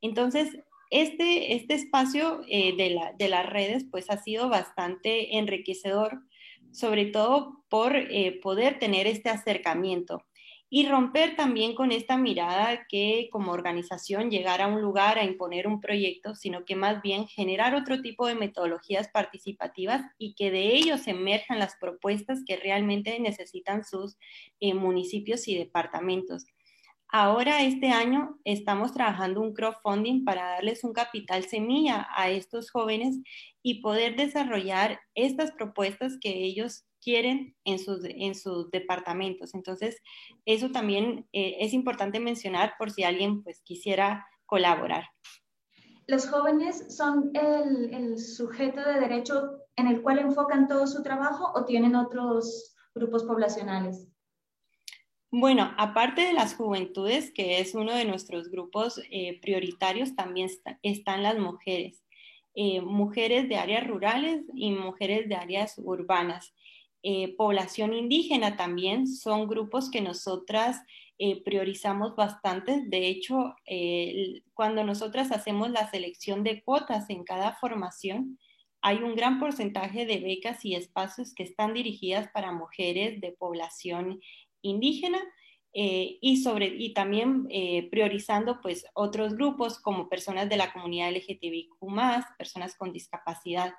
Entonces, 0.00 0.56
este, 0.90 1.54
este 1.54 1.74
espacio 1.74 2.42
eh, 2.48 2.74
de, 2.76 3.28
las 3.28 3.46
redes 3.46 3.84
pues 3.90 4.08
ha 4.10 4.22
sido 4.22 4.48
bastante 4.48 5.36
enriquecedor, 5.36 6.22
sobre 6.70 7.06
todo 7.06 7.64
por 7.68 7.96
eh, 7.96 8.38
poder 8.40 8.78
tener 8.78 9.06
este 9.06 9.30
acercamiento 9.30 10.22
y 10.70 10.86
romper 10.86 11.34
también 11.36 11.74
con 11.74 11.92
esta 11.92 12.16
mirada 12.16 12.86
que 12.88 13.28
como 13.32 13.52
organización 13.52 14.30
llegar 14.30 14.60
a 14.60 14.66
un 14.66 14.82
lugar 14.82 15.18
a 15.18 15.24
imponer 15.24 15.66
un 15.66 15.80
proyecto, 15.80 16.34
sino 16.34 16.64
que 16.64 16.76
más 16.76 17.00
bien 17.00 17.26
generar 17.26 17.74
otro 17.74 18.02
tipo 18.02 18.26
de 18.26 18.34
metodologías 18.34 19.08
participativas 19.08 20.02
y 20.18 20.34
que 20.34 20.50
de 20.50 20.74
ellos 20.74 21.06
emerjan 21.06 21.58
las 21.58 21.76
propuestas 21.76 22.40
que 22.46 22.56
realmente 22.56 23.18
necesitan 23.20 23.84
sus 23.84 24.16
eh, 24.60 24.74
municipios 24.74 25.48
y 25.48 25.56
departamentos. 25.56 26.44
Ahora, 27.10 27.62
este 27.62 27.88
año, 27.88 28.38
estamos 28.44 28.92
trabajando 28.92 29.40
un 29.40 29.54
crowdfunding 29.54 30.26
para 30.26 30.42
darles 30.50 30.84
un 30.84 30.92
capital 30.92 31.42
semilla 31.44 32.06
a 32.14 32.28
estos 32.28 32.70
jóvenes 32.70 33.16
y 33.62 33.80
poder 33.80 34.14
desarrollar 34.14 35.00
estas 35.14 35.52
propuestas 35.52 36.18
que 36.20 36.44
ellos 36.44 36.84
quieren 37.00 37.56
en 37.64 37.78
sus, 37.78 38.04
en 38.04 38.34
sus 38.34 38.70
departamentos. 38.70 39.54
Entonces, 39.54 40.02
eso 40.44 40.70
también 40.70 41.26
eh, 41.32 41.56
es 41.60 41.72
importante 41.72 42.20
mencionar 42.20 42.74
por 42.78 42.90
si 42.90 43.04
alguien 43.04 43.42
pues 43.42 43.62
quisiera 43.62 44.26
colaborar. 44.44 45.04
¿Los 46.06 46.28
jóvenes 46.28 46.94
son 46.94 47.30
el, 47.32 47.94
el 47.94 48.18
sujeto 48.18 48.82
de 48.82 49.00
derecho 49.00 49.62
en 49.76 49.86
el 49.86 50.02
cual 50.02 50.18
enfocan 50.18 50.68
todo 50.68 50.86
su 50.86 51.02
trabajo 51.02 51.52
o 51.54 51.64
tienen 51.64 51.96
otros 51.96 52.76
grupos 52.94 53.24
poblacionales? 53.24 54.08
Bueno, 55.30 55.74
aparte 55.76 56.22
de 56.22 56.32
las 56.32 56.54
juventudes, 56.54 57.30
que 57.32 57.60
es 57.60 57.74
uno 57.74 57.94
de 57.94 58.06
nuestros 58.06 58.50
grupos 58.50 59.00
eh, 59.10 59.38
prioritarios, 59.40 60.16
también 60.16 60.48
están 60.82 61.22
las 61.22 61.38
mujeres. 61.38 62.02
Eh, 62.60 62.80
mujeres 62.80 63.48
de 63.48 63.56
áreas 63.56 63.86
rurales 63.86 64.42
y 64.52 64.72
mujeres 64.72 65.28
de 65.28 65.36
áreas 65.36 65.74
urbanas. 65.78 66.54
Eh, 67.04 67.36
población 67.36 67.94
indígena 67.94 68.56
también 68.56 69.06
son 69.06 69.46
grupos 69.46 69.90
que 69.92 70.00
nosotras 70.00 70.80
eh, 71.18 71.40
priorizamos 71.44 72.16
bastante. 72.16 72.82
De 72.86 73.06
hecho, 73.06 73.54
cuando 74.54 74.82
nosotras 74.82 75.30
hacemos 75.30 75.70
la 75.70 75.88
selección 75.90 76.42
de 76.42 76.62
cuotas 76.62 77.10
en 77.10 77.22
cada 77.22 77.54
formación, 77.54 78.40
hay 78.80 78.96
un 78.96 79.14
gran 79.14 79.38
porcentaje 79.38 80.04
de 80.04 80.18
becas 80.18 80.64
y 80.64 80.74
espacios 80.74 81.34
que 81.34 81.44
están 81.44 81.74
dirigidas 81.74 82.28
para 82.32 82.50
mujeres 82.50 83.20
de 83.20 83.30
población 83.32 84.20
indígena 84.62 85.20
eh, 85.74 86.18
y, 86.20 86.38
sobre, 86.38 86.66
y 86.66 86.94
también 86.94 87.46
eh, 87.50 87.88
priorizando 87.90 88.60
pues 88.62 88.86
otros 88.94 89.34
grupos 89.34 89.78
como 89.78 90.08
personas 90.08 90.48
de 90.48 90.56
la 90.56 90.72
comunidad 90.72 91.12
LGTBIQ+, 91.12 91.76
personas 92.38 92.74
con 92.76 92.92
discapacidad. 92.92 93.74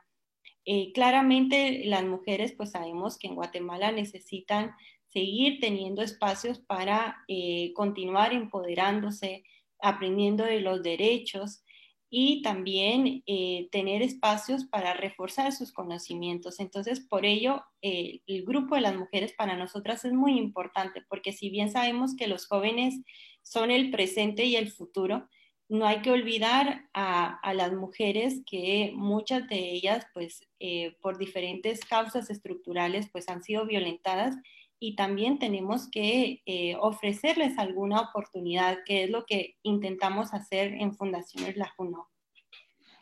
Eh, 0.65 0.91
claramente 0.93 1.83
las 1.85 2.03
mujeres 2.05 2.53
pues 2.55 2.71
sabemos 2.71 3.17
que 3.17 3.27
en 3.27 3.35
Guatemala 3.35 3.91
necesitan 3.91 4.71
seguir 5.07 5.59
teniendo 5.59 6.03
espacios 6.03 6.59
para 6.59 7.25
continuar 7.73 8.31
empoderándose, 8.31 9.43
aprendiendo 9.81 10.43
de 10.43 10.61
los 10.61 10.83
derechos 10.83 11.63
y 12.09 12.41
también 12.41 13.23
eh, 13.27 13.69
tener 13.71 14.01
espacios 14.01 14.65
para 14.65 14.93
reforzar 14.93 15.51
sus 15.51 15.71
conocimientos. 15.71 16.59
Entonces, 16.59 16.99
por 16.99 17.25
ello, 17.25 17.63
eh, 17.81 18.21
el 18.25 18.45
grupo 18.45 18.75
de 18.75 18.81
las 18.81 18.95
mujeres 18.95 19.33
para 19.33 19.55
nosotras 19.55 20.03
es 20.05 20.13
muy 20.13 20.37
importante, 20.37 21.03
porque 21.07 21.33
si 21.33 21.49
bien 21.49 21.71
sabemos 21.71 22.15
que 22.15 22.27
los 22.27 22.47
jóvenes 22.47 22.99
son 23.43 23.69
el 23.69 23.91
presente 23.91 24.45
y 24.45 24.55
el 24.55 24.71
futuro, 24.71 25.27
no 25.69 25.85
hay 25.85 26.01
que 26.01 26.09
olvidar 26.09 26.89
a, 26.93 27.53
las 27.53 27.73
mujeres 27.73 28.41
que 28.49 28.91
muchas 28.95 29.47
de 29.47 29.71
ellas, 29.71 30.07
pues, 30.15 30.41
eh, 30.59 30.95
por 30.99 31.19
diferentes 31.19 31.81
causas 31.81 32.31
estructurales, 32.31 33.07
pues 33.11 33.29
han 33.29 33.43
sido 33.43 33.67
violentadas 33.67 34.35
y 34.79 34.95
también 34.95 35.39
tenemos 35.39 35.89
que 35.89 36.41
eh, 36.45 36.75
ofrecerles 36.79 37.57
alguna 37.57 38.01
oportunidad, 38.01 38.77
que 38.85 39.03
es 39.03 39.09
lo 39.09 39.25
que 39.25 39.57
intentamos 39.61 40.33
hacer 40.33 40.73
en 40.73 40.93
Fundaciones 40.95 41.57
La 41.57 41.69
Juno. 41.75 42.07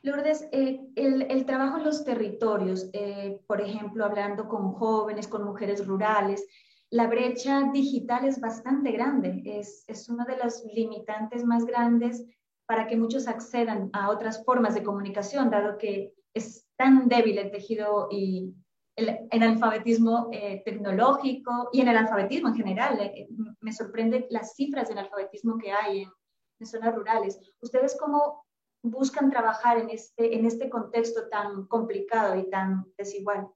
Lourdes, 0.01 0.47
eh, 0.51 0.79
el, 0.95 1.45
trabajo 1.45 1.77
en 1.77 1.85
los 1.85 2.03
territorios, 2.03 2.89
eh, 2.93 3.39
por 3.47 3.61
ejemplo, 3.61 4.05
hablando 4.05 4.47
con 4.47 4.73
jóvenes, 4.73 5.27
con 5.27 5.43
mujeres 5.43 5.85
rurales, 5.85 6.47
la 6.89 7.07
brecha 7.07 7.69
digital 7.73 8.25
es 8.25 8.39
bastante 8.39 8.91
grande, 8.91 9.41
es, 9.45 9.83
es 9.87 10.07
uno 10.07 10.23
de 10.25 10.37
los 10.37 10.63
limitantes 10.73 11.43
más 11.43 11.65
grandes 11.65 12.25
para 12.65 12.87
que 12.87 12.95
muchos 12.95 13.27
accedan 13.27 13.89
a 13.93 14.09
otras 14.09 14.43
formas 14.45 14.73
de 14.73 14.83
comunicación, 14.83 15.49
dado 15.49 15.77
que 15.77 16.13
es 16.33 16.65
tan 16.77 17.07
débil 17.07 17.37
el 17.37 17.51
tejido 17.51 18.07
y 18.09 18.53
el, 18.97 19.43
alfabetismo 19.43 20.29
eh, 20.31 20.63
tecnológico 20.65 21.69
y 21.71 21.81
en 21.81 21.87
el 21.87 21.97
alfabetismo 21.97 22.49
en 22.49 22.55
general. 22.55 22.99
Eh, 22.99 23.27
me 23.61 23.71
sorprende 23.71 24.27
las 24.29 24.55
cifras 24.55 24.89
del 24.89 24.97
alfabetismo 24.97 25.57
que 25.57 25.71
hay 25.71 26.01
en, 26.01 26.09
en, 26.59 26.67
zonas 26.67 26.95
rurales. 26.95 27.39
¿Ustedes 27.61 27.95
cómo 27.99 28.43
buscan 28.83 29.29
trabajar 29.29 29.77
en 29.77 29.91
este, 29.91 30.35
en 30.35 30.45
este 30.45 30.69
contexto 30.69 31.29
tan 31.29 31.67
complicado 31.67 32.35
y 32.35 32.49
tan 32.49 32.85
desigual? 32.97 33.47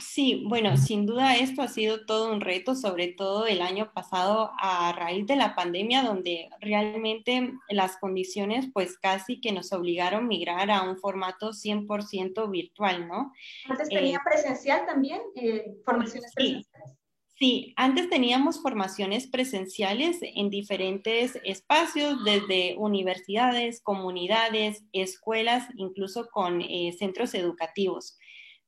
Sí, 0.00 0.44
bueno, 0.46 0.76
sin 0.76 1.06
duda 1.06 1.36
esto 1.36 1.62
ha 1.62 1.68
sido 1.68 2.06
todo 2.06 2.32
un 2.32 2.40
reto, 2.40 2.74
sobre 2.74 3.08
todo 3.08 3.46
el 3.46 3.62
año 3.62 3.92
pasado 3.92 4.52
a 4.60 4.92
raíz 4.92 5.26
de 5.26 5.36
la 5.36 5.54
pandemia, 5.54 6.02
donde 6.02 6.48
realmente 6.60 7.52
las 7.68 7.96
condiciones 7.96 8.68
pues 8.72 8.98
casi 8.98 9.40
que 9.40 9.52
nos 9.52 9.72
obligaron 9.72 10.24
a 10.24 10.26
migrar 10.26 10.70
a 10.70 10.82
un 10.82 10.98
formato 10.98 11.52
100% 11.52 12.50
virtual, 12.50 13.08
¿no? 13.08 13.32
Antes 13.68 13.88
tenía 13.88 14.18
eh, 14.18 14.20
presencial 14.24 14.86
también, 14.86 15.20
eh, 15.34 15.74
formaciones 15.84 16.32
presenciales. 16.34 16.98
Sí, 17.38 17.72
antes 17.76 18.10
teníamos 18.10 18.60
formaciones 18.60 19.28
presenciales 19.28 20.18
en 20.22 20.50
diferentes 20.50 21.38
espacios, 21.44 22.24
desde 22.24 22.74
universidades, 22.76 23.80
comunidades, 23.80 24.82
escuelas, 24.92 25.68
incluso 25.76 26.28
con 26.30 26.60
eh, 26.62 26.92
centros 26.98 27.34
educativos. 27.34 28.18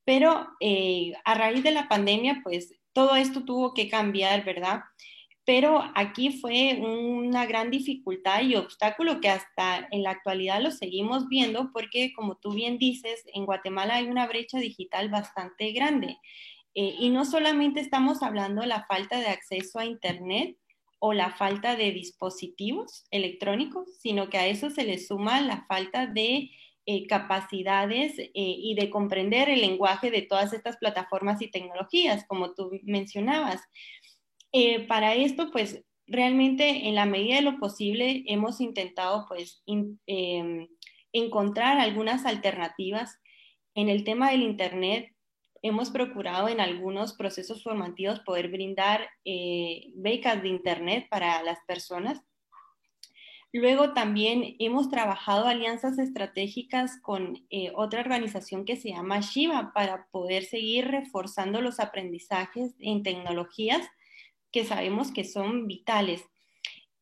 Pero 0.05 0.49
eh, 0.61 1.13
a 1.25 1.35
raíz 1.35 1.63
de 1.63 1.73
la 1.73 1.89
pandemia, 1.89 2.41
pues 2.43 2.75
todo 2.93 3.17
esto 3.17 3.45
tuvo 3.45 3.75
que 3.75 3.89
cambiar, 3.89 4.45
¿verdad? 4.45 4.81
Pero 5.45 5.83
aquí 5.95 6.39
fue 6.39 6.79
una 6.81 7.47
gran 7.47 7.71
dificultad 7.71 8.43
y 8.43 8.57
obstáculo 8.57 9.21
que 9.21 9.31
hasta 9.31 9.89
en 9.91 10.03
la 10.03 10.11
actualidad 10.11 10.61
lo 10.61 10.71
seguimos 10.71 11.29
viendo 11.29 11.71
porque, 11.73 12.13
como 12.13 12.37
tú 12.37 12.53
bien 12.53 12.79
dices, 12.79 13.25
en 13.35 13.47
Guatemala 13.47 13.97
hay 13.97 14.07
una 14.07 14.27
brecha 14.27 14.59
digital 14.59 15.09
bastante 15.09 15.73
grande. 15.73 16.19
Eh, 16.75 16.95
y 16.99 17.11
no 17.11 17.25
solamente 17.25 17.81
estamos 17.81 18.23
hablando 18.23 18.63
de 18.63 18.69
la 18.69 18.85
falta 18.87 19.19
de 19.19 19.27
acceso 19.27 19.79
a 19.79 19.87
Internet 19.87 20.57
o 21.01 21.15
la 21.15 21.31
falta 21.31 21.75
de 21.75 21.91
dispositivos 21.91 23.07
electrónicos, 23.11 23.89
sino 23.99 24.29
que 24.29 24.39
a 24.39 24.47
eso 24.47 24.71
se 24.71 24.85
le 24.85 24.99
suma 24.99 25.41
la 25.41 25.65
falta 25.67 26.07
de 26.07 26.51
eh, 26.87 27.07
capacidades 27.07 28.19
eh, 28.19 28.31
y 28.35 28.75
de 28.75 28.88
comprender 28.88 29.51
el 29.51 29.61
lenguaje 29.61 30.11
de 30.11 30.23
todas 30.23 30.53
estas 30.55 30.79
plataformas 30.79 31.43
y 31.43 31.51
tecnologías, 31.51 32.25
como 32.27 32.55
tú 32.55 32.71
mencionabas. 32.85 33.61
Eh, 34.53 34.87
para 34.87 35.14
esto, 35.14 35.51
pues 35.53 35.85
realmente 36.07 36.88
en 36.88 36.95
la 36.95 37.05
medida 37.07 37.37
de 37.37 37.43
lo 37.43 37.59
posible 37.59 38.25
hemos 38.27 38.61
intentado 38.61 39.27
pues 39.29 39.62
em, 39.66 40.66
encontrar 41.12 41.79
algunas 41.79 42.25
alternativas. 42.25 43.21
En 43.75 43.88
el 43.88 44.03
tema 44.03 44.31
del 44.31 44.43
Internet, 44.43 45.12
hemos 45.62 45.90
procurado 45.90 46.49
en 46.49 46.61
algunos 46.61 47.12
procesos 47.12 47.62
formativos 47.62 48.21
poder 48.21 48.49
brindar 48.49 49.09
becas 49.95 50.43
de 50.43 50.49
Internet 50.49 51.07
para 51.11 51.43
las 51.43 51.59
personas 51.66 52.21
Luego 53.53 53.95
también 53.95 54.55
hemos 54.61 54.91
trabajado 54.91 55.47
alianzas 55.47 55.99
estratégicas 55.99 57.01
con 57.03 57.45
eh, 57.51 57.73
otra 57.75 58.01
organización 58.01 58.65
que 58.65 58.77
se 58.77 58.91
llama 58.91 59.21
Shiva 59.21 59.73
para 59.75 60.07
poder 60.13 60.45
seguir 60.45 60.87
reforzando 60.87 61.61
los 61.61 61.81
aprendizajes 61.81 62.75
en 62.79 63.03
tecnologías 63.03 63.89
que 64.53 64.65
sabemos 64.65 65.11
que 65.11 65.25
son 65.25 65.67
vitales. 65.67 66.23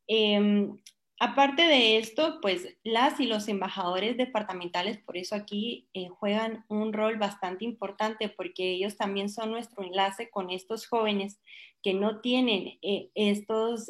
Em, 0.07 0.75
aparte 1.19 1.61
de 1.61 1.97
esto, 1.99 2.39
pues 2.41 2.77
las 2.83 3.19
y 3.19 3.27
los 3.27 3.47
embajadores 3.47 4.17
departamentales, 4.17 4.97
por 4.97 5.17
eso 5.17 5.35
aquí 5.35 5.87
eh, 5.93 6.07
juegan 6.09 6.65
un 6.67 6.93
rol 6.93 7.17
bastante 7.17 7.63
importante 7.63 8.27
porque 8.27 8.71
ellos 8.71 8.97
también 8.97 9.29
son 9.29 9.51
nuestro 9.51 9.83
enlace 9.83 10.31
con 10.31 10.49
estos 10.49 10.87
jóvenes 10.87 11.39
que 11.83 11.93
no 11.93 12.21
tienen 12.21 12.79
eh, 12.81 13.11
estos 13.13 13.85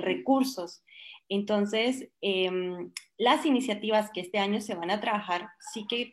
recursos 0.00 0.82
entonces, 1.34 2.08
em, 2.20 2.92
las 3.16 3.46
iniciativas 3.46 4.10
que 4.12 4.20
este 4.20 4.38
año 4.38 4.60
se 4.60 4.74
van 4.74 4.90
a 4.90 5.00
trabajar 5.00 5.48
sí 5.72 5.86
que 5.88 6.12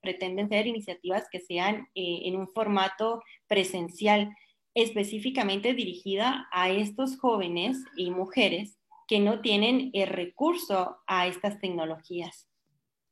pretenden 0.00 0.48
ser 0.48 0.66
iniciativas 0.66 1.28
que 1.30 1.40
sean 1.40 1.88
eh, 1.94 2.22
en 2.24 2.36
un 2.36 2.48
formato 2.48 3.22
presencial, 3.48 4.34
específicamente 4.74 5.74
dirigida 5.74 6.48
a 6.52 6.70
estos 6.70 7.18
jóvenes 7.18 7.82
y 7.96 8.10
mujeres 8.10 8.78
que 9.08 9.18
no 9.18 9.40
tienen 9.40 9.90
el 9.92 10.06
recurso 10.06 10.98
a 11.06 11.26
estas 11.26 11.58
tecnologías. 11.58 12.48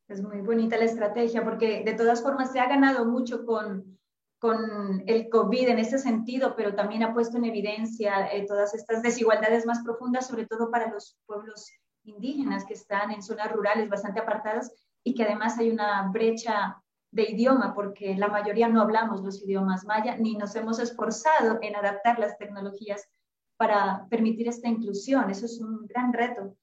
Es 0.07 0.23
muy 0.23 0.41
bonita 0.41 0.77
la 0.77 0.85
estrategia 0.85 1.45
porque 1.45 1.83
de 1.83 1.95
todas 1.95 2.23
formas 2.23 2.53
se 2.53 2.61
ha 2.61 2.69
ganado 2.69 3.05
mucho 3.05 3.45
con, 3.45 3.98
con 4.39 5.03
el 5.07 5.29
COVID 5.29 5.69
en 5.69 5.79
ese 5.79 5.99
sentido, 5.99 6.55
pero 6.57 6.75
también 6.75 7.03
ha 7.03 7.13
puesto 7.13 7.37
en 7.39 7.45
evidencia 7.45 8.29
eh, 8.33 8.47
todas 8.47 8.75
estas 8.75 9.03
desigualdades 9.03 9.67
más 9.67 9.81
profundas, 9.83 10.29
sobre 10.29 10.47
todo 10.47 10.71
para 10.71 10.91
los 10.91 11.19
pueblos 11.27 11.71
indígenas 12.05 12.65
que 12.65 12.75
están 12.75 13.11
en 13.11 13.23
zonas 13.23 13.53
rurales 13.53 13.89
bastante 13.89 14.21
apartadas 14.21 14.73
y 15.05 15.15
que 15.15 15.25
además 15.25 15.59
hay 15.59 15.71
una 15.71 16.09
brecha 16.13 16.81
de 17.11 17.31
idioma, 17.31 17.75
porque 17.75 18.17
la 18.17 18.29
mayoría 18.29 18.69
no 18.69 18.83
hablamos 18.83 19.23
los 19.23 19.43
idiomas 19.43 19.85
maya, 19.85 20.17
ni 20.17 20.37
nos 20.37 20.55
hemos 20.57 20.79
esforzado 20.79 21.59
en 21.63 21.75
adaptar 21.75 22.19
las 22.19 22.37
tecnologías 22.37 23.09
para 23.57 24.07
permitir 24.09 24.49
esta 24.49 24.69
inclusión. 24.69 25.31
Eso 25.31 25.47
es 25.47 25.59
un 25.61 25.87
gran 25.87 26.13
reto. 26.13 26.55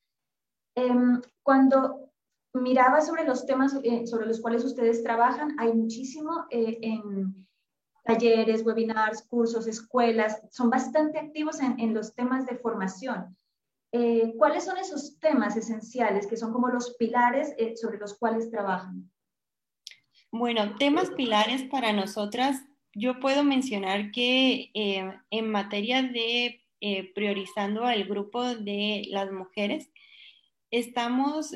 Em, 0.76 1.22
cuando 1.44 2.12
miraba 2.54 3.02
sobre 3.02 3.26
los 3.26 3.46
temas 3.46 3.78
eh, 3.84 4.06
sobre 4.08 4.28
los 4.28 4.40
cuales 4.40 4.64
ustedes 4.64 5.04
trabajan, 5.04 5.56
hay 5.60 5.74
muchísimo 5.74 6.46
eh, 6.50 6.78
en 6.82 7.48
talleres, 8.06 8.64
webinars, 8.64 9.24
cursos, 9.24 9.68
escuelas, 9.68 10.42
son 10.52 10.70
bastante 10.70 11.20
activos 11.20 11.60
en, 11.60 11.94
los 11.94 12.14
temas 12.14 12.46
de 12.46 12.56
formación. 12.56 13.36
Eh, 13.92 14.34
¿Cuáles 14.38 14.66
son 14.66 14.78
esos 14.78 15.20
temas 15.20 15.58
esenciales 15.58 16.28
que 16.28 16.38
son 16.38 16.54
como 16.54 16.68
los 16.68 16.96
pilares 16.98 17.54
eh, 17.58 17.76
sobre 17.76 17.98
los 17.98 18.18
cuales 18.18 18.52
trabajan? 18.52 19.10
Bueno, 20.32 20.76
temas 20.76 21.10
pilares 21.12 21.64
para 21.64 21.94
nosotras, 21.94 22.62
yo 22.94 23.20
puedo 23.20 23.44
mencionar 23.44 24.12
que 24.12 24.70
eh, 24.74 25.12
en 25.32 25.52
materia 25.52 26.04
de 26.04 26.62
priorizando 27.16 27.86
al 27.86 28.04
grupo 28.04 28.44
de 28.44 29.08
las 29.10 29.32
mujeres, 29.32 29.90
estamos 30.70 31.52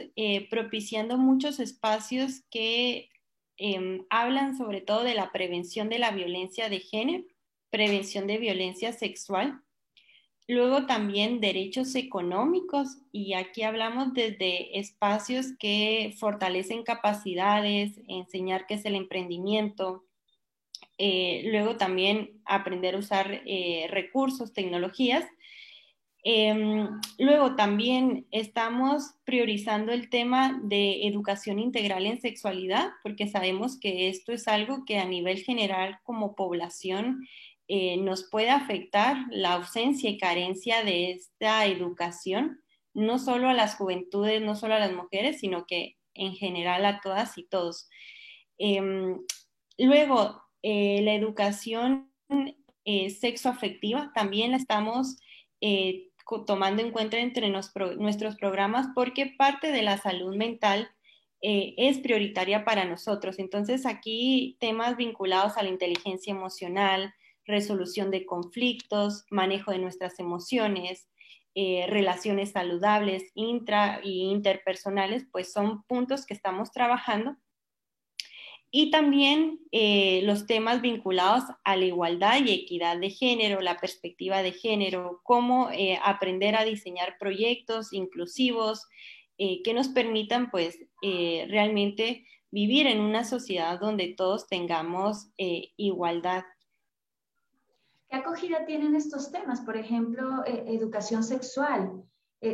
propiciando 0.49 1.19
muchos 1.19 1.59
espacios 1.59 2.41
que 2.49 3.11
em, 3.59 4.05
hablan 4.09 4.57
sobre 4.57 4.81
todo 4.81 5.03
de 5.03 5.13
la 5.13 5.31
prevención 5.31 5.89
de 5.89 5.99
la 5.99 6.11
violencia 6.11 6.69
de 6.69 6.79
género, 6.79 7.25
prevención 7.69 8.25
de 8.25 8.37
violencia 8.37 8.93
sexual, 8.93 9.61
luego 10.47 10.87
también 10.87 11.39
derechos 11.39 11.93
económicos 11.93 12.97
y 13.11 13.33
aquí 13.33 13.61
hablamos 13.61 14.13
desde 14.13 14.79
espacios 14.79 15.47
que 15.59 16.15
fortalecen 16.17 16.83
capacidades, 16.83 17.99
enseñar 18.07 18.65
qué 18.65 18.73
es 18.73 18.85
el 18.85 18.95
emprendimiento, 18.95 20.05
eh, 20.97 21.43
luego 21.45 21.77
también 21.77 22.41
aprender 22.45 22.95
a 22.95 22.99
usar 22.99 23.43
eh, 23.45 23.87
recursos, 23.91 24.51
tecnologías 24.51 25.25
Em, 26.23 26.89
luego 27.17 27.55
también 27.55 28.27
estamos 28.31 29.13
priorizando 29.23 29.93
el 29.93 30.09
tema 30.09 30.59
de 30.63 31.07
educación 31.07 31.59
integral 31.59 32.05
en 32.05 32.19
sexualidad, 32.19 32.89
porque 33.03 33.27
sabemos 33.27 33.79
que 33.79 34.09
esto 34.09 34.33
es 34.33 34.47
algo 34.47 34.83
que 34.85 34.97
a 34.99 35.05
nivel 35.05 35.39
general 35.39 35.99
como 36.03 36.35
población 36.35 37.25
eh, 37.67 37.97
nos 37.97 38.29
puede 38.29 38.49
afectar 38.49 39.17
la 39.29 39.53
ausencia 39.53 40.09
y 40.09 40.17
carencia 40.17 40.83
de 40.83 41.11
esta 41.11 41.65
educación, 41.65 42.61
no 42.93 43.19
solo 43.19 43.47
a 43.47 43.53
las 43.53 43.75
juventudes, 43.75 44.41
no 44.41 44.55
solo 44.55 44.75
a 44.75 44.79
las 44.79 44.91
mujeres, 44.91 45.39
sino 45.39 45.65
que 45.65 45.95
en 46.15 46.33
general 46.33 46.85
a 46.85 46.99
todas 47.01 47.37
y 47.37 47.43
todos. 47.45 47.87
Em, 48.57 49.19
luego, 49.77 50.41
eh, 50.63 51.01
la 51.03 51.13
educación 51.13 52.11
eh, 52.83 53.09
sexoafectiva 53.09 54.11
también 54.13 54.51
la 54.51 54.57
estamos 54.57 55.17
eh, 55.61 56.08
tomando 56.45 56.81
en 56.81 56.91
cuenta 56.91 57.17
entre 57.17 57.49
nuestros 57.49 58.35
programas 58.37 58.87
porque 58.95 59.33
parte 59.37 59.71
de 59.71 59.81
la 59.81 59.97
salud 59.97 60.35
mental 60.35 60.89
eh, 61.41 61.73
es 61.77 61.99
prioritaria 61.99 62.65
para 62.65 62.85
nosotros. 62.85 63.39
Entonces 63.39 63.85
aquí 63.85 64.57
temas 64.59 64.97
vinculados 64.97 65.57
a 65.57 65.63
la 65.63 65.69
inteligencia 65.69 66.31
emocional, 66.31 67.13
resolución 67.45 68.11
de 68.11 68.25
conflictos, 68.25 69.25
manejo 69.29 69.71
de 69.71 69.79
nuestras 69.79 70.19
emociones, 70.19 71.09
eh, 71.55 71.85
relaciones 71.89 72.51
saludables 72.51 73.31
intra 73.33 74.01
y 74.03 74.29
interpersonales, 74.29 75.25
pues 75.31 75.51
son 75.51 75.83
puntos 75.83 76.25
que 76.25 76.33
estamos 76.33 76.71
trabajando 76.71 77.37
y 78.71 78.91
también 78.91 79.59
eh, 79.71 80.21
los 80.23 80.45
temas 80.45 80.81
vinculados 80.81 81.43
a 81.63 81.75
la 81.75 81.85
igualdad 81.85 82.37
y 82.45 82.51
equidad 82.51 82.99
de 82.99 83.09
género, 83.09 83.61
la 83.61 83.77
perspectiva 83.77 84.43
de 84.43 84.51
género, 84.51 85.21
cómo 85.23 85.71
eh, 85.71 85.99
aprender 86.03 86.55
a 86.55 86.63
diseñar 86.63 87.17
proyectos 87.19 87.93
inclusivos 87.93 88.87
eh, 89.37 89.63
que 89.63 89.73
nos 89.73 89.87
permitan 89.87 90.51
pues 90.51 90.77
realmente 91.01 92.25
vivir 92.51 92.85
en 92.85 92.99
una 92.99 93.23
sociedad 93.23 93.79
donde 93.79 94.13
todos 94.15 94.47
tengamos 94.47 95.31
igualdad. 95.37 96.43
¿Qué 98.09 98.17
acogida 98.17 98.65
tienen 98.65 98.95
estos 98.95 99.31
temas? 99.31 99.61
Por 99.61 99.77
ejemplo, 99.77 100.43
educación 100.45 101.23
sexual. 101.23 102.03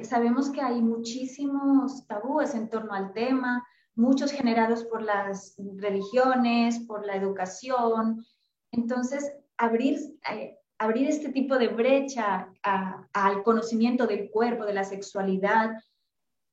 sabemos 0.04 0.52
que 0.52 0.62
hay 0.62 0.80
muchísimos 0.80 2.06
tabúes 2.06 2.54
en 2.54 2.70
torno 2.70 2.94
al 2.94 3.14
tema, 3.14 3.66
muchos 3.96 4.32
generados 4.32 4.84
por 4.84 5.02
las 5.02 5.56
religiones, 5.78 6.80
por 6.80 7.06
la 7.06 7.16
educación. 7.16 8.26
Entonces, 8.72 9.34
abrir, 9.58 9.98
eh, 10.32 10.58
abrir 10.78 11.08
este 11.10 11.32
tipo 11.32 11.58
de 11.58 11.70
brecha 11.70 12.50
al 12.62 13.44
conocimiento 13.44 14.06
del 14.06 14.30
cuerpo, 14.30 14.66
de 14.66 14.74
la 14.74 14.84
sexualidad, 14.84 15.72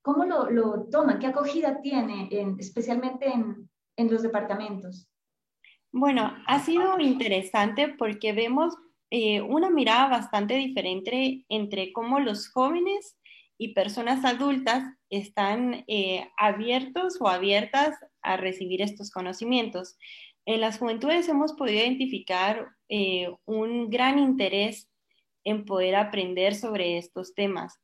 ¿cómo 0.03 0.25
lo, 0.25 0.51
lo 0.51 0.85
toman? 0.91 1.19
¿Qué 1.19 1.27
acogida 1.27 1.81
tiene, 1.81 2.29
especialmente 2.59 3.27
en, 3.27 3.69
los 4.11 4.23
departamentos? 4.23 5.09
Bueno, 5.93 6.35
ha 6.47 6.59
sido 6.61 6.99
interesante 6.99 7.95
porque 7.97 8.33
vemos 8.33 8.75
eh, 9.11 9.41
una 9.43 9.71
mirada 9.71 10.09
bastante 10.09 10.55
diferente 10.55 11.45
entre 11.49 11.93
cómo 11.93 12.19
los 12.19 12.49
jóvenes 12.49 13.17
y 13.63 13.75
personas 13.75 14.25
adultas 14.25 14.83
están 15.09 15.85
eh, 15.87 16.29
abiertos 16.37 17.17
o 17.21 17.29
abiertas 17.29 17.95
a 18.21 18.37
recibir 18.37 18.83
estos 18.83 19.13
conocimientos. 19.13 19.97
En 20.47 20.61
las 20.61 20.79
juventudes 20.79 21.29
hemos 21.29 21.53
podido 21.53 21.79
identificar 21.79 22.67
eh, 22.89 23.29
un 23.45 23.89
gran 23.89 24.19
interés 24.19 24.91
en 25.45 25.65
poder 25.65 25.95
aprender 25.95 26.57
sobre 26.57 26.99
estos 26.99 27.37
temas. 27.37 27.79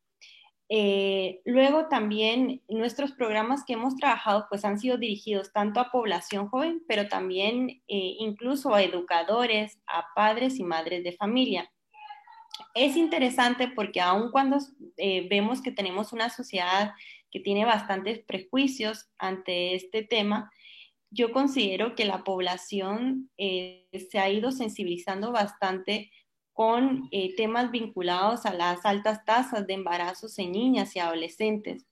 Eh, 0.68 1.42
luego 1.44 1.86
también 1.86 2.60
nuestros 2.68 3.12
programas 3.12 3.64
que 3.64 3.74
hemos 3.74 3.94
trabajado 3.94 4.46
pues 4.50 4.64
han 4.64 4.80
sido 4.80 4.98
dirigidos 4.98 5.52
tanto 5.52 5.78
a 5.78 5.92
población 5.92 6.48
joven, 6.48 6.82
pero 6.88 7.06
también 7.06 7.82
incluso 7.86 8.74
a 8.74 8.82
educadores, 8.82 9.78
a 9.86 10.06
padres 10.16 10.58
y 10.58 10.64
madres 10.64 11.04
de 11.04 11.12
familia 11.12 11.70
es 12.74 12.96
interesante 12.96 13.68
porque 13.68 14.00
aun 14.00 14.30
cuando 14.30 14.58
eh, 14.96 15.26
vemos 15.28 15.62
que 15.62 15.72
tenemos 15.72 16.12
una 16.12 16.30
sociedad 16.30 16.92
que 17.30 17.40
tiene 17.40 17.64
bastantes 17.64 18.20
prejuicios 18.20 19.10
ante 19.18 19.74
este 19.74 20.02
tema, 20.02 20.50
yo 21.10 21.32
considero 21.32 21.94
que 21.94 22.04
la 22.04 22.24
población 22.24 23.30
eh, 23.38 23.88
se 24.10 24.18
ha 24.18 24.30
ido 24.30 24.50
sensibilizando 24.52 25.32
bastante 25.32 26.10
con 26.52 27.08
eh, 27.12 27.34
temas 27.36 27.70
vinculados 27.70 28.44
a 28.44 28.52
las 28.52 28.84
altas 28.84 29.24
tasas 29.24 29.66
de 29.66 29.74
embarazos 29.74 30.38
en 30.38 30.52
niñas 30.52 30.96
y 30.96 30.98
adolescentes. 30.98 31.86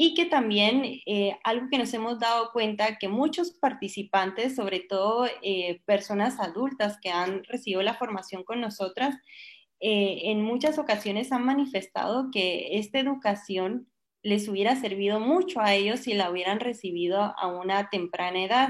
Y 0.00 0.14
que 0.14 0.26
también 0.26 1.00
algo 1.42 1.66
que 1.68 1.76
nos 1.76 1.92
hemos 1.92 2.20
dado 2.20 2.52
cuenta 2.52 2.98
que 2.98 3.08
muchos 3.08 3.50
participantes, 3.50 4.54
sobre 4.54 4.78
todo 4.78 5.26
personas 5.86 6.38
adultas 6.38 6.98
que 7.02 7.10
han 7.10 7.42
recibido 7.42 7.82
la 7.82 7.94
formación 7.94 8.44
con 8.44 8.60
nosotras, 8.60 9.16
eh, 9.80 10.30
en 10.30 10.42
muchas 10.42 10.78
ocasiones 10.78 11.30
han 11.30 11.44
manifestado 11.44 12.30
que 12.32 12.78
esta 12.78 12.98
educación 12.98 13.88
les 14.22 14.48
hubiera 14.48 14.74
servido 14.76 15.20
mucho 15.20 15.60
a 15.60 15.74
ellos 15.74 16.00
si 16.00 16.14
la 16.14 16.30
hubieran 16.30 16.58
recibido 16.58 17.20
a 17.20 17.46
una 17.46 17.88
temprana 17.88 18.44
edad. 18.44 18.68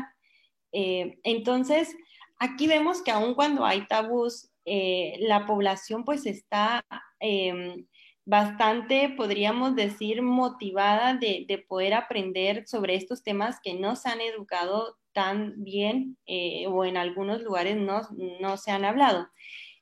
Eh, 0.73 1.18
entonces, 1.23 1.97
aquí 2.38 2.66
vemos 2.66 3.03
que 3.03 3.11
aun 3.11 3.35
cuando 3.35 3.64
hay 3.64 3.87
tabús, 3.87 4.51
eh, 4.66 5.16
la 5.21 5.47
población 5.47 6.05
pues 6.05 6.27
está 6.27 6.85
em, 7.21 7.87
bastante, 8.27 9.09
podríamos 9.16 9.75
decir, 9.75 10.21
motivada 10.21 11.14
de, 11.14 11.64
poder 11.66 11.94
aprender 11.94 12.68
sobre 12.68 12.97
estos 12.97 13.23
temas 13.23 13.59
que 13.62 13.75
no 13.75 13.97
se 13.97 14.11
han 14.11 14.21
educado 14.21 14.99
tan 15.12 15.64
bien 15.64 16.18
o 16.68 16.85
en 16.85 16.97
algunos 16.99 17.42
lugares 17.42 17.77
no, 17.77 18.03
no 18.40 18.59
se 18.59 18.71
han 18.71 18.85
hablado. 18.85 19.29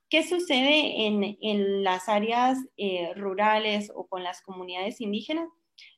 ¿Qué 0.08 0.22
sucede 0.22 1.06
en, 1.06 1.82
las 1.82 2.08
áreas 2.08 2.58
eh, 2.76 3.12
rurales 3.16 3.90
o 3.94 4.06
con 4.06 4.22
las 4.22 4.40
comunidades 4.40 5.00
indígenas? 5.00 5.48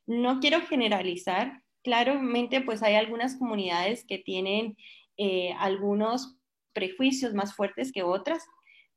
No 0.07 0.39
quiero 0.39 0.61
generalizar. 0.61 1.61
Claramente, 1.83 2.61
pues 2.61 2.81
hay 2.81 2.95
algunas 2.95 3.37
comunidades 3.37 4.03
que 4.05 4.17
tienen 4.17 4.75
eh, 5.17 5.53
algunos 5.59 6.37
prejuicios 6.73 7.33
más 7.33 7.55
fuertes 7.55 7.91
que 7.91 8.03
otras, 8.03 8.43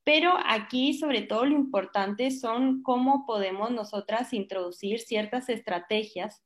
pero 0.04 0.34
aquí 0.46 0.94
sobre 0.94 1.22
todo 1.22 1.44
lo 1.44 1.54
importante 1.54 2.30
son 2.30 2.82
cómo 2.82 3.26
podemos 3.26 3.70
nosotras 3.70 4.32
introducir 4.32 5.00
ciertas 5.00 5.48
estrategias 5.48 6.42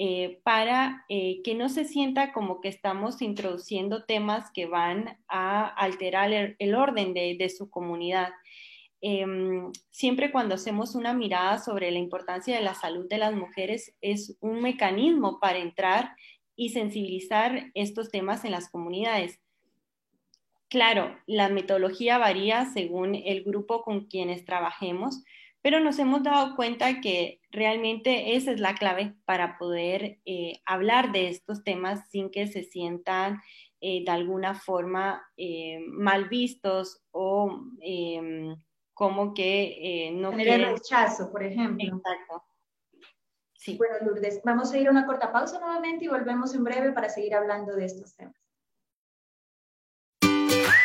eh, 0.00 0.38
para 0.44 1.04
eh, 1.08 1.42
que 1.42 1.56
no 1.56 1.68
se 1.68 1.84
sienta 1.84 2.32
como 2.32 2.60
que 2.60 2.68
estamos 2.68 3.20
introduciendo 3.20 4.04
temas 4.04 4.52
que 4.52 4.66
van 4.66 5.18
a 5.26 5.66
alterar 5.66 6.32
el, 6.32 6.74
orden 6.76 7.14
de, 7.14 7.48
su 7.50 7.68
comunidad. 7.68 8.30
Em, 9.00 9.72
siempre 9.90 10.30
cuando 10.30 10.54
hacemos 10.54 10.94
una 10.94 11.14
mirada 11.14 11.58
sobre 11.58 11.90
la 11.90 11.98
importancia 11.98 12.54
de 12.54 12.62
la 12.62 12.74
salud 12.74 13.08
de 13.08 13.18
las 13.18 13.34
mujeres 13.34 13.96
es 14.00 14.36
un 14.40 14.62
mecanismo 14.62 15.40
para 15.40 15.58
entrar 15.58 16.14
y 16.54 16.68
sensibilizar 16.68 17.72
estos 17.74 18.10
temas 18.10 18.44
en 18.44 18.52
las 18.52 18.70
comunidades. 18.70 19.40
Claro, 20.68 21.18
la 21.26 21.48
metodología 21.48 22.18
varía 22.18 22.66
según 22.66 23.16
el 23.16 23.42
grupo 23.42 23.82
con 23.82 24.06
quienes 24.06 24.44
trabajemos, 24.44 25.24
pero 25.68 25.80
nos 25.80 25.98
hemos 25.98 26.22
dado 26.22 26.56
cuenta 26.56 27.02
que 27.02 27.42
realmente 27.50 28.36
esa 28.36 28.52
es 28.52 28.58
la 28.58 28.74
clave 28.74 29.14
para 29.26 29.58
poder 29.58 30.18
eh, 30.24 30.62
hablar 30.64 31.12
de 31.12 31.28
estos 31.28 31.62
temas 31.62 32.08
sin 32.08 32.30
que 32.30 32.46
se 32.46 32.62
sientan 32.62 33.42
eh, 33.82 34.02
de 34.02 34.10
alguna 34.10 34.54
forma 34.54 35.22
eh, 35.36 35.78
mal 35.86 36.30
vistos 36.30 37.02
o 37.10 37.66
em, 37.82 38.56
como 38.94 39.34
que 39.34 40.10
no 40.14 40.30
Tener 40.30 40.48
el 40.48 40.72
rechazo, 40.72 41.30
por 41.30 41.42
ejemplo. 41.42 41.86
Exacto. 41.86 42.44
Sí. 43.52 43.76
Bueno, 43.76 43.96
Lourdes, 44.06 44.40
vamos 44.42 44.72
a 44.72 44.78
ir 44.78 44.88
a 44.88 44.90
una 44.90 45.04
corta 45.04 45.30
pausa 45.30 45.60
nuevamente 45.60 46.06
y 46.06 46.08
volvemos 46.08 46.54
en 46.54 46.64
breve 46.64 46.92
para 46.92 47.10
seguir 47.10 47.34
hablando 47.34 47.76
de 47.76 47.84
estos 47.84 48.16
temas. 48.16 48.47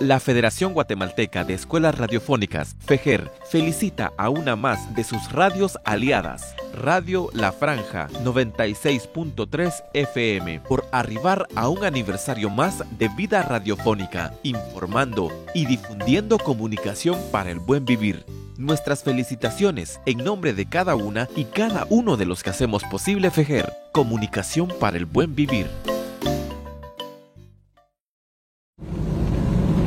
La 0.00 0.20
Federación 0.20 0.74
Guatemalteca 0.74 1.42
de 1.42 1.54
Escuelas 1.54 1.98
Radiofónicas, 1.98 2.76
FEGER, 2.86 3.32
felicita 3.50 4.12
a 4.16 4.28
una 4.28 4.54
más 4.54 4.94
de 4.94 5.02
sus 5.02 5.32
radios 5.32 5.76
aliadas, 5.84 6.54
Radio 6.72 7.30
La 7.32 7.50
Franja 7.50 8.06
96.3 8.22 9.82
FM, 9.94 10.60
por 10.60 10.86
arribar 10.92 11.48
a 11.56 11.68
un 11.68 11.84
aniversario 11.84 12.48
más 12.48 12.84
de 12.96 13.08
vida 13.08 13.42
radiofónica, 13.42 14.34
informando 14.44 15.32
y 15.52 15.66
difundiendo 15.66 16.38
comunicación 16.38 17.18
para 17.32 17.50
el 17.50 17.58
buen 17.58 17.84
vivir. 17.84 18.24
Nuestras 18.56 19.02
felicitaciones 19.02 20.00
en 20.06 20.18
nombre 20.18 20.52
de 20.52 20.66
cada 20.66 20.94
una 20.94 21.28
y 21.34 21.44
cada 21.44 21.88
uno 21.90 22.16
de 22.16 22.26
los 22.26 22.44
que 22.44 22.50
hacemos 22.50 22.84
posible 22.84 23.32
FEGER, 23.32 23.72
comunicación 23.90 24.68
para 24.78 24.96
el 24.96 25.06
buen 25.06 25.34
vivir. 25.34 25.66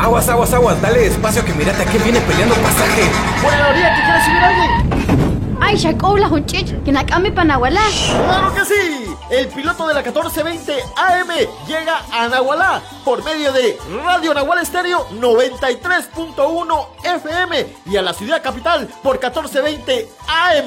Aguas, 0.01 0.27
aguas, 0.29 0.51
aguas, 0.51 0.81
dale 0.81 0.97
despacio 1.01 1.45
que 1.45 1.53
mirate 1.53 1.83
a 1.83 1.85
qué 1.85 1.99
viene 1.99 2.19
peleando 2.21 2.55
pasaje. 2.55 3.03
¡Por 3.39 3.53
la 3.53 3.69
orilla 3.69 3.95
que 3.95 4.01
quiere 4.01 4.25
subir 4.25 4.43
alguien! 4.43 5.57
¡Ay, 5.61 5.77
Shakobla, 5.77 6.27
Hunchich! 6.27 6.83
¡Que 6.83 6.91
nakame 6.91 7.31
panahualá! 7.31 7.83
¡Claro 8.25 8.51
que 8.55 8.65
sí! 8.65 9.15
El 9.29 9.47
piloto 9.49 9.87
de 9.87 9.93
la 9.93 10.01
1420 10.01 10.73
AM 10.97 11.27
llega 11.67 12.01
a 12.11 12.27
Nahualá 12.27 12.81
por 13.05 13.23
medio 13.23 13.53
de 13.53 13.77
Radio 14.03 14.33
Nahual 14.33 14.63
Estéreo 14.63 15.07
93.1 15.11 16.87
FM 17.03 17.67
y 17.85 17.97
a 17.97 18.01
la 18.01 18.13
ciudad 18.13 18.41
capital 18.41 18.89
por 19.03 19.19
1420 19.19 20.09
AM. 20.27 20.65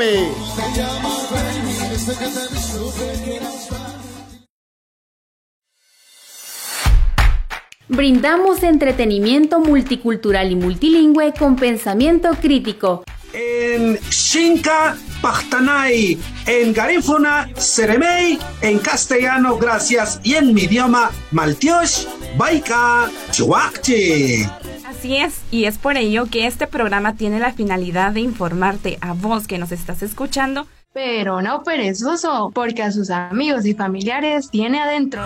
Brindamos 7.88 8.62
entretenimiento 8.62 9.60
multicultural 9.60 10.50
y 10.50 10.56
multilingüe 10.56 11.34
con 11.38 11.56
pensamiento 11.56 12.30
crítico. 12.40 13.04
En 13.34 13.96
Shinka 14.08 14.96
Pachtanay, 15.20 16.18
en 16.46 16.72
Garífuna 16.72 17.50
Seremei, 17.56 18.38
en 18.62 18.78
castellano, 18.78 19.58
gracias, 19.58 20.18
y 20.22 20.34
en 20.34 20.54
mi 20.54 20.62
idioma 20.62 21.10
Maltiosh, 21.30 22.06
Baika, 22.38 23.10
Chuakchi. 23.32 24.46
Así 24.86 25.16
es, 25.16 25.42
y 25.50 25.66
es 25.66 25.76
por 25.76 25.98
ello 25.98 26.24
que 26.30 26.46
este 26.46 26.66
programa 26.66 27.16
tiene 27.16 27.38
la 27.38 27.52
finalidad 27.52 28.12
de 28.12 28.20
informarte 28.20 28.96
a 29.02 29.12
vos 29.12 29.46
que 29.46 29.58
nos 29.58 29.72
estás 29.72 30.02
escuchando, 30.02 30.66
pero 30.94 31.42
no 31.42 31.62
perezoso, 31.64 32.50
porque 32.54 32.82
a 32.82 32.92
sus 32.92 33.10
amigos 33.10 33.66
y 33.66 33.74
familiares 33.74 34.48
tiene 34.48 34.80
adentro 34.80 35.22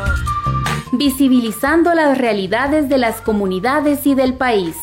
visibilizando 0.93 1.95
las 1.95 2.19
realidades 2.19 2.89
de 2.89 2.99
las 2.99 3.21
comunidades 3.21 4.07
y 4.07 4.15
del 4.15 4.35
país. 4.35 4.75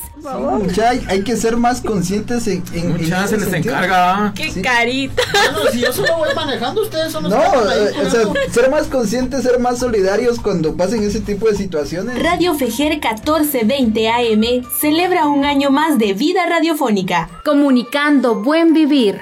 Ya 0.73 0.89
hay, 0.89 1.05
hay, 1.07 1.23
que 1.23 1.37
ser 1.37 1.55
más 1.55 1.81
conscientes 1.81 2.47
en, 2.47 2.63
en, 2.73 2.93
Mucha 2.93 3.27
se 3.27 3.37
les 3.37 3.53
encarga. 3.53 4.33
¡Qué 4.35 4.51
sí. 4.51 4.61
carita! 4.61 5.21
Bueno, 5.31 5.71
si 5.71 5.81
yo 5.81 5.93
solo 5.93 6.17
voy 6.17 6.33
manejando, 6.35 6.81
ustedes 6.81 7.11
son 7.11 7.23
los 7.23 7.31
No, 7.31 7.37
eh, 7.37 7.93
o 8.03 8.09
sea, 8.09 8.21
ser 8.49 8.71
más 8.71 8.87
conscientes, 8.87 9.43
ser 9.43 9.59
más 9.59 9.77
solidarios 9.77 10.39
cuando 10.39 10.75
pasen 10.75 11.03
ese 11.03 11.19
tipo 11.19 11.47
de 11.47 11.55
situaciones. 11.55 12.21
Radio 12.23 12.55
Fejer 12.55 12.93
1420 12.93 14.09
AM 14.09 14.65
celebra 14.79 15.27
un 15.27 15.45
año 15.45 15.69
más 15.69 15.99
de 15.99 16.13
vida 16.13 16.47
radiofónica. 16.47 17.29
Comunicando 17.43 18.35
buen 18.35 18.73
vivir. 18.73 19.21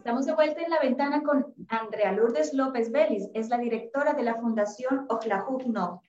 Estamos 0.00 0.24
de 0.24 0.32
vuelta 0.32 0.62
en 0.62 0.70
la 0.70 0.80
ventana 0.80 1.22
con 1.22 1.54
Andrea 1.68 2.10
Lourdes 2.12 2.54
López 2.54 2.90
Vélez, 2.90 3.28
es 3.34 3.50
la 3.50 3.58
directora 3.58 4.14
de 4.14 4.22
la 4.22 4.36
Fundación 4.36 5.04
Oklahook 5.10 5.66
No. 5.66 6.00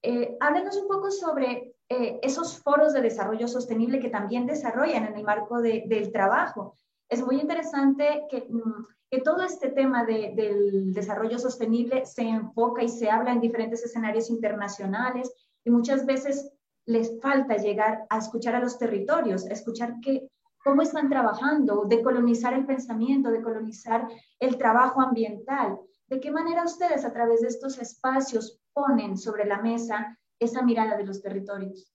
Eh, 0.00 0.38
un 0.40 0.88
poco 0.88 1.10
sobre 1.10 1.74
eh, 1.88 2.20
esos 2.22 2.62
foros 2.62 2.92
de 2.92 3.00
desarrollo 3.00 3.48
sostenible 3.48 3.98
que 3.98 4.10
también 4.10 4.46
desarrollan 4.46 5.06
en 5.06 5.16
el 5.16 5.24
marco 5.24 5.60
de, 5.60 5.82
del 5.88 6.12
trabajo. 6.12 6.76
Es 7.08 7.20
muy 7.20 7.40
interesante 7.40 8.26
que, 8.30 8.46
mm, 8.48 8.86
que 9.10 9.20
todo 9.22 9.42
este 9.42 9.70
tema 9.70 10.04
de, 10.04 10.32
del 10.36 10.94
desarrollo 10.94 11.40
sostenible 11.40 12.06
se 12.06 12.22
enfoca 12.22 12.84
y 12.84 12.88
se 12.88 13.10
habla 13.10 13.32
en 13.32 13.40
diferentes 13.40 13.82
escenarios 13.82 14.30
internacionales 14.30 15.34
y 15.64 15.70
muchas 15.70 16.06
veces 16.06 16.52
les 16.86 17.20
falta 17.20 17.56
llegar 17.56 18.06
a 18.08 18.18
escuchar 18.18 18.54
a 18.54 18.60
los 18.60 18.78
territorios, 18.78 19.46
a 19.46 19.52
escuchar 19.52 19.96
qué, 20.00 20.28
cómo 20.62 20.82
están 20.82 21.08
trabajando, 21.08 21.84
de 21.86 22.02
colonizar 22.02 22.54
el 22.54 22.66
pensamiento, 22.66 23.30
de 23.30 23.42
colonizar 23.42 24.06
el 24.38 24.56
trabajo 24.56 25.00
ambiental. 25.00 25.78
¿De 26.06 26.20
qué 26.20 26.30
manera 26.30 26.64
ustedes 26.64 27.04
a 27.04 27.12
través 27.12 27.40
de 27.40 27.48
estos 27.48 27.78
espacios 27.78 28.60
ponen 28.72 29.16
sobre 29.16 29.46
la 29.46 29.60
mesa 29.60 30.18
esa 30.38 30.62
mirada 30.62 30.96
de 30.96 31.06
los 31.06 31.22
territorios? 31.22 31.92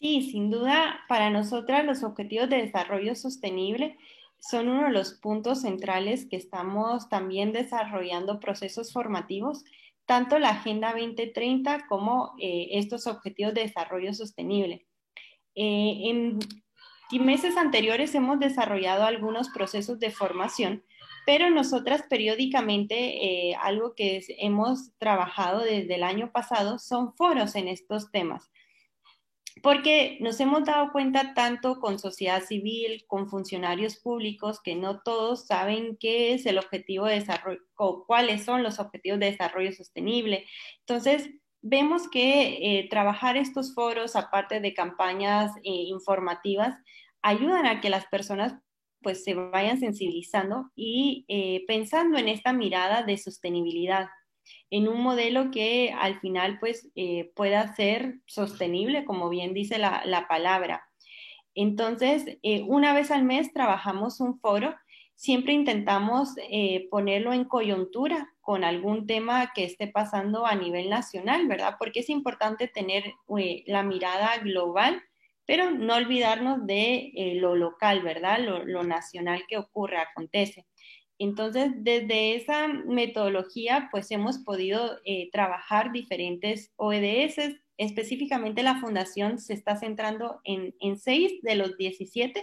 Sí, 0.00 0.22
sin 0.30 0.50
duda, 0.50 1.00
para 1.08 1.30
nosotras 1.30 1.84
los 1.84 2.02
objetivos 2.02 2.50
de 2.50 2.58
desarrollo 2.58 3.14
sostenible 3.14 3.96
son 4.38 4.68
uno 4.68 4.84
de 4.84 4.92
los 4.92 5.14
puntos 5.14 5.62
centrales 5.62 6.26
que 6.28 6.36
estamos 6.36 7.08
también 7.08 7.52
desarrollando 7.52 8.40
procesos 8.40 8.92
formativos, 8.92 9.64
tanto 10.04 10.38
la 10.38 10.50
Agenda 10.50 10.92
2030 10.92 11.86
como 11.88 12.34
eh, 12.38 12.68
estos 12.72 13.06
objetivos 13.06 13.54
de 13.54 13.62
desarrollo 13.62 14.12
sostenible. 14.12 14.86
Eh, 15.54 16.10
en 16.10 16.38
y 17.10 17.18
meses 17.18 17.56
anteriores 17.56 18.14
hemos 18.14 18.38
desarrollado 18.38 19.04
algunos 19.04 19.48
procesos 19.50 19.98
de 19.98 20.10
formación, 20.10 20.84
pero 21.26 21.50
nosotras 21.50 22.04
periódicamente 22.08 23.50
eh, 23.50 23.56
algo 23.60 23.94
que 23.94 24.22
hemos 24.38 24.96
trabajado 24.98 25.60
desde 25.60 25.94
el 25.94 26.02
año 26.02 26.32
pasado 26.32 26.78
son 26.78 27.14
foros 27.14 27.54
en 27.54 27.68
estos 27.68 28.10
temas, 28.10 28.50
porque 29.62 30.18
nos 30.20 30.38
hemos 30.40 30.64
dado 30.64 30.92
cuenta 30.92 31.32
tanto 31.34 31.80
con 31.80 31.98
sociedad 31.98 32.42
civil, 32.42 33.04
con 33.06 33.28
funcionarios 33.28 33.96
públicos, 33.96 34.60
que 34.62 34.74
no 34.74 35.00
todos 35.00 35.46
saben 35.46 35.96
qué 35.98 36.34
es 36.34 36.44
el 36.46 36.58
objetivo 36.58 37.06
de 37.06 37.20
desarrollo 37.20 37.60
o 37.76 38.04
cuáles 38.06 38.44
son 38.44 38.62
los 38.62 38.78
objetivos 38.78 39.20
de 39.20 39.30
desarrollo 39.30 39.72
sostenible. 39.72 40.44
Entonces, 40.80 41.30
vemos 41.64 42.08
que 42.08 42.78
eh, 42.78 42.88
trabajar 42.90 43.38
estos 43.38 43.74
foros, 43.74 44.16
aparte 44.16 44.60
de 44.60 44.74
campañas 44.74 45.50
eh, 45.64 45.70
informativas, 45.88 46.76
ayudan 47.22 47.66
a 47.66 47.80
que 47.80 47.88
las 47.88 48.06
personas 48.06 48.54
pues 49.02 49.24
se 49.24 49.34
vayan 49.34 49.80
sensibilizando 49.80 50.70
y 50.76 51.24
eh, 51.28 51.64
pensando 51.66 52.18
en 52.18 52.28
esta 52.28 52.52
mirada 52.52 53.02
de 53.02 53.16
sostenibilidad, 53.16 54.08
en 54.70 54.88
un 54.88 55.00
modelo 55.02 55.50
que 55.50 55.94
al 55.98 56.20
final 56.20 56.58
pues 56.58 56.90
pueda 57.34 57.74
ser 57.74 58.20
sostenible, 58.26 59.04
como 59.04 59.28
bien 59.30 59.54
dice 59.54 59.78
la, 59.78 60.02
la 60.04 60.28
palabra. 60.28 60.84
Entonces, 61.54 62.38
eh, 62.42 62.62
una 62.66 62.94
vez 62.94 63.10
al 63.10 63.24
mes 63.24 63.52
trabajamos 63.52 64.20
un 64.20 64.38
foro, 64.40 64.74
siempre 65.16 65.52
intentamos 65.52 66.34
eh, 66.50 66.88
ponerlo 66.90 67.32
en 67.32 67.44
coyuntura 67.44 68.32
con 68.40 68.64
algún 68.64 69.06
tema 69.06 69.52
que 69.54 69.64
esté 69.64 69.86
pasando 69.86 70.46
a 70.46 70.54
nivel 70.54 70.90
nacional, 70.90 71.46
¿verdad? 71.46 71.76
Porque 71.78 72.00
es 72.00 72.10
importante 72.10 72.68
tener 72.68 73.04
eh, 73.38 73.64
la 73.66 73.82
mirada 73.82 74.38
global 74.38 75.02
pero 75.46 75.70
no 75.70 75.96
olvidarnos 75.96 76.66
de 76.66 77.12
eh, 77.14 77.34
lo 77.34 77.54
local, 77.54 78.00
¿verdad? 78.02 78.38
Lo, 78.38 78.82
nacional 78.82 79.42
que 79.46 79.58
ocurre, 79.58 79.98
acontece. 79.98 80.64
Entonces, 81.18 81.70
desde 81.76 82.34
esa 82.34 82.66
metodología, 82.66 83.88
pues 83.90 84.10
hemos 84.10 84.38
podido 84.38 84.98
trabajar 85.32 85.92
diferentes 85.92 86.72
OEDS. 86.76 87.60
Específicamente 87.76 88.62
la 88.62 88.80
fundación 88.80 89.38
se 89.38 89.52
está 89.52 89.76
centrando 89.76 90.40
en, 90.44 90.74
en 90.80 90.98
seis 90.98 91.42
de 91.42 91.56
los 91.56 91.76
17. 91.76 92.42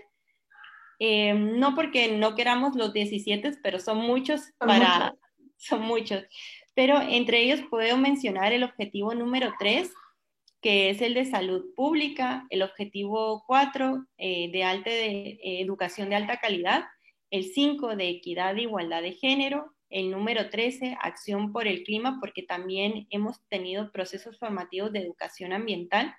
Eh, 1.03 1.33
no 1.33 1.73
porque 1.73 2.15
no 2.15 2.35
queramos 2.35 2.75
los 2.75 2.93
17, 2.93 3.53
pero 3.63 3.79
son 3.79 3.97
muchos 3.97 4.51
para... 4.59 5.15
Son 5.63 5.83
muchos. 5.83 6.23
Pero 6.73 6.99
entre 7.01 7.43
ellos 7.43 7.61
puedo 7.69 7.95
mencionar 7.95 8.51
el 8.51 8.63
objetivo 8.63 9.13
número 9.13 9.53
3, 9.59 9.91
que 10.59 10.89
es 10.89 11.01
el 11.01 11.13
de 11.13 11.25
salud 11.25 11.65
pública, 11.75 12.47
el 12.49 12.63
objetivo 12.63 13.43
4 13.45 14.07
eh, 14.17 14.49
de, 14.51 14.63
alta 14.63 14.89
de 14.89 15.39
eh, 15.43 15.61
educación 15.61 16.09
de 16.09 16.15
alta 16.15 16.37
calidad, 16.37 16.85
el 17.29 17.45
5 17.45 17.95
de 17.95 18.09
equidad 18.09 18.57
e 18.57 18.63
igualdad 18.63 19.03
de 19.03 19.13
género, 19.13 19.75
el 19.91 20.09
número 20.09 20.49
13, 20.49 20.97
acción 20.99 21.51
por 21.51 21.67
el 21.67 21.83
clima, 21.83 22.17
porque 22.19 22.41
también 22.41 23.05
hemos 23.11 23.39
tenido 23.49 23.91
procesos 23.91 24.39
formativos 24.39 24.91
de 24.91 24.99
educación 24.99 25.53
ambiental. 25.53 26.15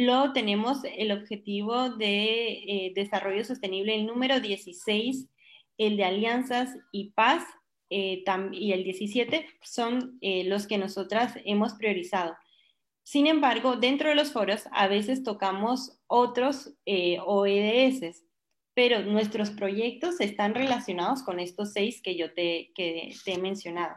Luego 0.00 0.32
tenemos 0.32 0.78
el 0.96 1.10
objetivo 1.10 1.90
de 1.90 2.52
eh, 2.52 2.92
desarrollo 2.94 3.44
sostenible, 3.44 3.96
el 3.96 4.06
número 4.06 4.38
16, 4.38 5.28
el 5.76 5.96
de 5.96 6.04
alianzas 6.04 6.72
y 6.92 7.10
paz, 7.10 7.42
eh, 7.90 8.22
y 8.52 8.70
el 8.70 8.84
17 8.84 9.44
son 9.60 10.16
eh, 10.20 10.44
los 10.44 10.68
que 10.68 10.78
nosotras 10.78 11.34
hemos 11.44 11.74
priorizado. 11.74 12.36
Sin 13.02 13.26
embargo, 13.26 13.74
dentro 13.74 14.10
de 14.10 14.14
los 14.14 14.30
foros 14.30 14.68
a 14.70 14.86
veces 14.86 15.24
tocamos 15.24 15.98
otros 16.06 16.72
OEDS, 16.86 18.22
pero 18.74 19.02
nuestros 19.02 19.50
proyectos 19.50 20.20
están 20.20 20.54
relacionados 20.54 21.24
con 21.24 21.40
estos 21.40 21.72
seis 21.72 22.00
que 22.00 22.14
yo 22.14 22.32
te, 22.34 22.70
que 22.76 23.16
te 23.24 23.32
he 23.32 23.38
mencionado. 23.38 23.96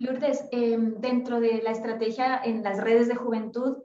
Lourdes, 0.00 0.46
em, 0.52 1.00
dentro 1.00 1.40
de 1.40 1.62
la 1.62 1.70
estrategia 1.70 2.42
en 2.44 2.62
las 2.62 2.78
redes 2.78 3.08
de 3.08 3.14
juventud, 3.14 3.78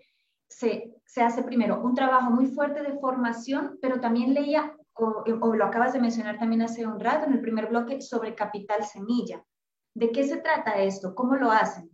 se, 0.58 0.93
se, 1.06 1.22
hace 1.22 1.43
primero 1.43 1.82
un 1.82 1.95
trabajo 1.95 2.30
muy 2.30 2.47
fuerte 2.47 2.82
de 2.84 2.99
formación, 2.99 3.78
pero 3.82 3.99
también 3.99 4.34
leía, 4.34 4.76
o, 4.93 5.24
lo 5.26 5.66
acabas 5.66 5.93
de 5.93 6.01
mencionar 6.01 6.38
también 6.38 6.62
hace 6.62 6.86
un 6.86 6.99
rato 6.99 7.26
en 7.28 7.34
el 7.34 7.41
primer 7.41 7.68
bloque, 7.68 8.01
sobre 8.01 8.36
capital 8.36 8.84
semilla. 8.84 9.43
¿De 9.95 10.12
qué 10.12 10.24
se 10.24 10.38
trata 10.38 10.82
esto? 10.82 11.14
¿Cómo 11.16 11.36
lo 11.36 11.51
hacen? 11.51 11.89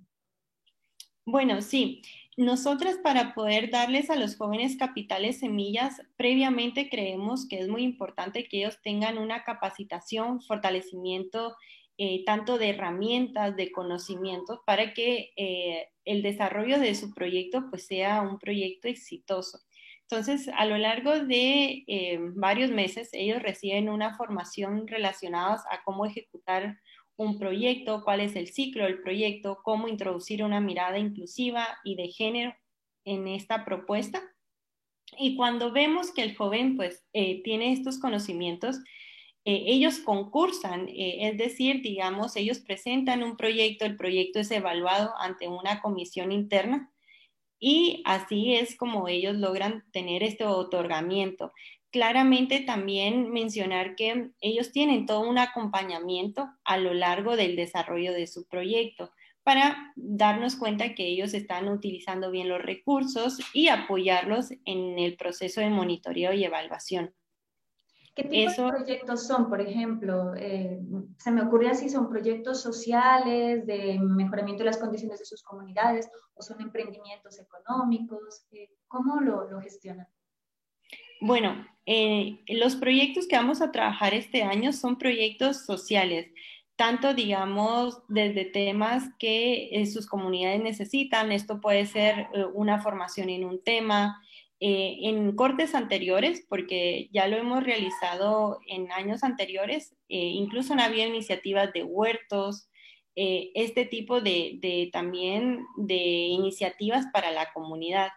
Bueno, 1.25 1.61
sí. 1.61 2.01
Nosotras 2.37 2.97
para 3.03 3.33
poder 3.33 3.69
darles 3.69 4.09
a 4.09 4.15
los 4.15 4.37
jóvenes 4.37 4.77
capitales 4.77 5.39
semillas, 5.39 6.01
previamente 6.15 6.89
creemos 6.89 7.45
que 7.47 7.59
es 7.59 7.67
muy 7.67 7.83
importante 7.83 8.47
que 8.47 8.59
ellos 8.59 8.79
tengan 8.81 9.17
una 9.17 9.43
capacitación, 9.43 10.41
fortalecimiento 10.41 11.55
eh, 12.01 12.23
tanto 12.23 12.57
de 12.57 12.69
herramientas, 12.69 13.57
de 13.57 13.73
conocimientos, 13.73 14.61
para 14.65 14.93
que 14.93 15.33
eh, 15.35 15.89
el 16.09 16.23
desarrollo 16.23 16.79
de 16.79 16.95
su 16.95 17.13
proyecto 17.13 17.65
pues, 17.69 17.85
sea 17.85 18.21
un 18.21 18.39
proyecto 18.39 18.87
exitoso. 18.87 19.59
Entonces, 20.01 20.49
a 20.57 20.65
lo 20.65 20.75
largo 20.79 21.19
de 21.19 21.83
eh, 21.85 22.17
varios 22.35 22.71
meses, 22.71 23.09
ellos 23.13 23.43
reciben 23.43 23.89
una 23.89 24.17
formación 24.17 24.87
relacionada 24.87 25.63
a 25.69 25.83
cómo 25.83 26.07
ejecutar 26.07 26.79
un 27.15 27.37
proyecto, 27.37 28.03
cuál 28.03 28.21
es 28.21 28.35
el 28.35 28.47
ciclo 28.47 28.85
del 28.85 29.03
proyecto, 29.03 29.59
cómo 29.63 29.87
introducir 29.87 30.43
una 30.43 30.59
mirada 30.59 30.97
inclusiva 30.97 31.67
y 31.83 31.95
de 31.95 32.07
género 32.07 32.55
en 33.05 33.27
esta 33.27 33.63
propuesta. 33.63 34.19
Y 35.15 35.35
cuando 35.35 35.71
vemos 35.71 36.11
que 36.11 36.23
el 36.23 36.35
joven 36.35 36.75
pues 36.75 37.05
tiene 37.11 37.73
estos 37.73 37.99
conocimientos, 37.99 38.79
eh, 39.49 39.63
ellos 39.65 39.97
concursan, 39.97 40.87
eh, 40.89 41.27
es 41.27 41.35
decir, 41.39 41.81
digamos, 41.81 42.35
ellos 42.35 42.59
presentan 42.59 43.23
un 43.23 43.35
proyecto, 43.35 43.83
el 43.83 43.97
proyecto 43.97 44.39
es 44.39 44.51
evaluado 44.51 45.11
ante 45.17 45.47
una 45.47 45.81
comisión 45.81 46.31
interna 46.31 46.91
y 47.59 48.03
así 48.05 48.53
es 48.53 48.77
como 48.77 49.07
ellos 49.07 49.35
logran 49.35 49.85
tener 49.91 50.21
este 50.21 50.45
otorgamiento. 50.45 51.51
Claramente 51.89 52.59
también 52.59 53.31
mencionar 53.31 53.95
que 53.95 54.29
ellos 54.39 54.71
tienen 54.71 55.07
todo 55.07 55.21
un 55.21 55.39
acompañamiento 55.39 56.47
a 56.63 56.77
lo 56.77 56.93
largo 56.93 57.35
del 57.35 57.55
desarrollo 57.55 58.13
de 58.13 58.27
su 58.27 58.47
proyecto 58.47 59.09
para 59.41 59.93
darnos 59.95 60.57
cuenta 60.57 60.93
que 60.93 61.07
ellos 61.07 61.33
están 61.33 61.69
utilizando 61.69 62.29
bien 62.29 62.49
los 62.49 62.61
recursos 62.61 63.39
y 63.51 63.69
apoyarlos 63.69 64.51
en 64.65 64.99
el 64.99 65.17
proceso 65.17 65.59
de 65.59 65.71
monitoreo 65.71 66.33
y 66.33 66.43
evaluación. 66.43 67.15
¿Qué 68.21 68.27
tipo 68.27 68.63
de 68.63 68.71
proyectos 68.71 69.27
son, 69.27 69.49
por 69.49 69.61
ejemplo? 69.61 70.33
Eh, 70.35 70.79
se 71.17 71.31
me 71.31 71.41
ocurre 71.41 71.69
así, 71.69 71.89
¿son 71.89 72.09
proyectos 72.09 72.61
sociales 72.61 73.65
de 73.65 73.97
mejoramiento 73.99 74.63
de 74.63 74.69
las 74.69 74.77
condiciones 74.77 75.19
de 75.19 75.25
sus 75.25 75.41
comunidades 75.41 76.09
o 76.33 76.41
son 76.41 76.59
emprendimientos 76.61 77.39
económicos? 77.39 78.45
Eh, 78.51 78.71
¿Cómo 78.87 79.21
lo, 79.21 79.49
lo, 79.49 79.61
gestionan? 79.61 80.07
Bueno, 81.21 81.65
eh, 81.85 82.43
los 82.47 82.75
proyectos 82.75 83.25
que 83.27 83.37
vamos 83.37 83.61
a 83.61 83.71
trabajar 83.71 84.13
este 84.13 84.43
año 84.43 84.73
son 84.73 84.97
proyectos 84.97 85.65
sociales, 85.65 86.27
tanto 86.75 87.13
digamos 87.13 88.03
desde 88.09 88.45
temas 88.45 89.09
que 89.17 89.85
sus 89.91 90.07
comunidades 90.07 90.61
necesitan. 90.61 91.31
Esto 91.31 91.61
puede 91.61 91.85
ser 91.85 92.27
una 92.53 92.81
formación 92.81 93.29
en 93.29 93.45
un 93.45 93.61
tema, 93.61 94.21
eh, 94.61 94.97
en 95.03 95.35
cortes 95.37 95.73
anteriores, 95.73 96.45
porque 96.49 97.09
ya 97.13 97.27
lo 97.27 97.37
hemos 97.37 97.63
realizado 97.63 98.59
en 98.67 98.91
años 98.91 99.23
anteriores, 99.23 99.95
eh, 100.09 100.17
incluso 100.17 100.73
han 100.73 100.81
habido 100.81 101.07
iniciativas 101.07 101.71
de 101.71 101.83
huertos, 101.83 102.69
eh, 103.15 103.51
este 103.55 103.85
tipo 103.85 104.19
de, 104.19 104.89
también 104.91 105.65
de 105.77 105.95
iniciativas 105.95 107.05
para 107.13 107.31
la 107.31 107.53
comunidad. 107.53 108.09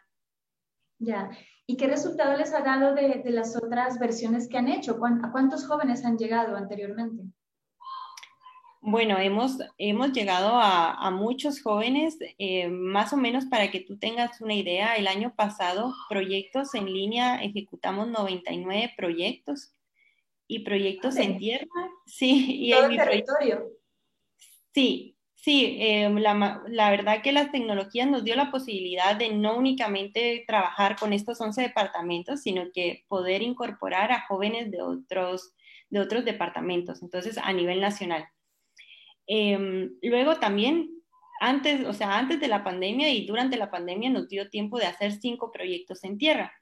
Ya, 0.98 1.30
¿y 1.66 1.76
qué 1.76 1.86
resultado 1.86 2.36
les 2.36 2.52
ha 2.52 2.62
dado 2.62 2.94
de 2.94 3.22
las 3.26 3.56
otras 3.56 4.00
versiones 4.00 4.48
que 4.48 4.58
han 4.58 4.68
hecho? 4.68 4.98
¿A 5.22 5.30
cuántos 5.30 5.66
jóvenes 5.66 6.04
han 6.04 6.18
llegado 6.18 6.56
anteriormente? 6.56 7.22
Bueno, 8.84 9.16
hemos, 9.20 9.58
hemos 9.78 10.12
llegado 10.12 10.50
a, 10.54 11.08
muchos 11.12 11.62
jóvenes, 11.62 12.18
eh, 12.38 12.66
más 12.66 13.12
o 13.12 13.16
menos 13.16 13.46
para 13.46 13.70
que 13.70 13.78
tú 13.78 13.96
tengas 13.96 14.40
una 14.40 14.54
idea, 14.54 14.96
el 14.96 15.06
año 15.06 15.34
pasado 15.36 15.94
proyectos 16.08 16.74
en 16.74 16.92
línea 16.92 17.44
ejecutamos 17.44 18.08
99 18.08 18.92
proyectos 18.96 19.72
y 20.48 20.64
proyectos 20.64 21.14
en 21.14 21.38
tierra, 21.38 21.68
sí. 22.06 22.66
Y 22.66 22.72
¿Todo 22.72 22.86
el 22.86 22.96
territorio? 22.96 23.68
Sí, 24.74 25.16
sí, 25.36 25.76
eh, 25.78 26.10
la, 26.10 26.64
la, 26.66 26.90
verdad 26.90 27.22
que 27.22 27.30
las 27.30 27.52
tecnologías 27.52 28.10
nos 28.10 28.24
dio 28.24 28.34
la 28.34 28.50
posibilidad 28.50 29.14
de 29.14 29.32
no 29.32 29.56
únicamente 29.56 30.42
trabajar 30.44 30.96
con 30.96 31.12
estos 31.12 31.40
11 31.40 31.62
departamentos, 31.62 32.42
sino 32.42 32.64
que 32.74 33.04
poder 33.06 33.42
incorporar 33.42 34.10
a 34.10 34.26
jóvenes 34.26 34.72
de 34.72 34.82
otros, 34.82 35.54
de 35.88 36.00
otros 36.00 36.24
departamentos, 36.24 37.00
entonces 37.00 37.38
a 37.38 37.52
nivel 37.52 37.80
nacional. 37.80 38.26
Em, 39.34 39.96
luego 40.02 40.36
también, 40.36 40.90
antes, 41.40 41.86
o 41.86 41.94
sea, 41.94 42.18
antes 42.18 42.38
de 42.38 42.48
la 42.48 42.62
pandemia 42.62 43.08
y 43.08 43.24
durante 43.24 43.56
la 43.56 43.70
pandemia 43.70 44.10
nos 44.10 44.28
dio 44.28 44.50
tiempo 44.50 44.78
de 44.78 44.84
hacer 44.84 45.12
cinco 45.12 45.50
proyectos 45.50 46.04
en 46.04 46.18
tierra. 46.18 46.52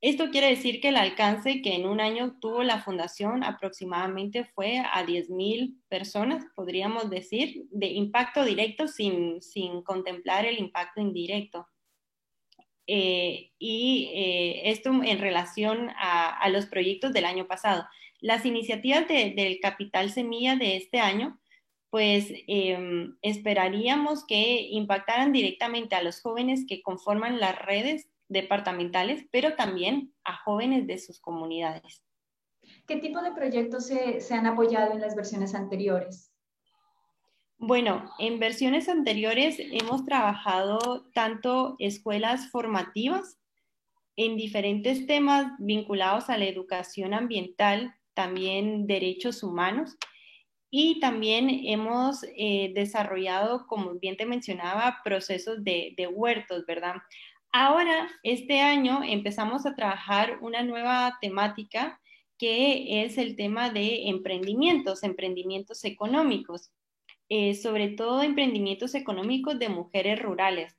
Esto 0.00 0.30
quiere 0.30 0.48
decir 0.48 0.80
que 0.80 0.88
el 0.88 0.96
alcance 0.96 1.62
que 1.62 1.76
en 1.76 1.86
un 1.86 2.00
año 2.00 2.36
tuvo 2.40 2.64
la 2.64 2.82
fundación 2.82 3.44
aproximadamente 3.44 4.42
fue 4.44 4.78
a 4.78 5.06
10.000 5.06 5.76
personas, 5.88 6.44
podríamos 6.56 7.08
decir, 7.08 7.66
de 7.70 7.86
impacto 7.86 8.44
directo 8.44 8.88
sin, 8.88 9.40
sin 9.40 9.82
contemplar 9.82 10.44
el 10.44 10.58
impacto 10.58 11.00
indirecto. 11.00 11.68
Eh, 12.88 13.52
y 13.60 14.10
eh, 14.12 14.70
esto 14.70 14.90
en 15.04 15.20
relación 15.20 15.90
a, 15.90 16.30
a, 16.30 16.48
los 16.48 16.66
proyectos 16.66 17.12
del 17.12 17.26
año 17.26 17.46
pasado. 17.46 17.86
Las 18.20 18.44
iniciativas 18.44 19.06
de, 19.06 19.34
del 19.36 19.60
Capital 19.60 20.10
Semilla 20.10 20.56
de 20.56 20.76
este 20.76 20.98
año 20.98 21.38
pues 21.90 22.26
em, 22.46 23.16
esperaríamos 23.22 24.26
que 24.26 24.68
impactaran 24.70 25.32
directamente 25.32 25.94
a 25.94 26.02
los 26.02 26.20
jóvenes 26.20 26.66
que 26.68 26.82
conforman 26.82 27.40
las 27.40 27.58
redes 27.58 28.10
departamentales, 28.28 29.24
pero 29.30 29.54
también 29.54 30.12
a 30.24 30.36
jóvenes 30.36 30.86
de 30.86 30.98
sus 30.98 31.20
comunidades. 31.20 32.02
¿Qué 32.86 32.96
tipo 32.96 33.22
de 33.22 33.32
proyectos 33.32 33.86
se, 33.86 34.20
se 34.20 34.34
han 34.34 34.46
apoyado 34.46 34.92
en 34.92 35.00
las 35.00 35.16
versiones 35.16 35.54
anteriores? 35.54 36.32
Bueno, 37.56 38.10
en 38.18 38.38
versiones 38.38 38.88
anteriores 38.88 39.56
hemos 39.58 40.04
trabajado 40.04 41.10
tanto 41.12 41.74
escuelas 41.78 42.50
formativas 42.50 43.38
en 44.14 44.36
diferentes 44.36 45.06
temas 45.06 45.52
vinculados 45.58 46.28
a 46.28 46.38
la 46.38 46.44
educación 46.44 47.14
ambiental, 47.14 47.94
también 48.14 48.86
derechos 48.86 49.42
humanos, 49.42 49.96
y 50.70 51.00
también 51.00 51.48
hemos 51.64 52.24
eh, 52.36 52.72
desarrollado, 52.74 53.66
como 53.66 53.94
bien 53.94 54.16
te 54.16 54.26
mencionaba, 54.26 54.98
procesos 55.02 55.64
de, 55.64 55.94
huertos, 56.12 56.66
¿verdad? 56.66 56.96
Ahora, 57.52 58.08
este 58.22 58.60
año 58.60 59.02
empezamos 59.02 59.64
a 59.64 59.74
trabajar 59.74 60.38
una 60.42 60.62
nueva 60.62 61.16
temática 61.20 62.00
que 62.38 63.04
es 63.04 63.18
el 63.18 63.34
tema 63.34 63.70
de 63.70 64.08
emprendimientos, 64.08 65.02
emprendimientos 65.02 65.84
económicos, 65.84 66.70
eh, 67.28 67.54
sobre 67.54 67.88
todo 67.88 68.22
emprendimientos 68.22 68.94
económicos 68.94 69.58
de 69.58 69.70
mujeres 69.70 70.20
rurales. 70.20 70.76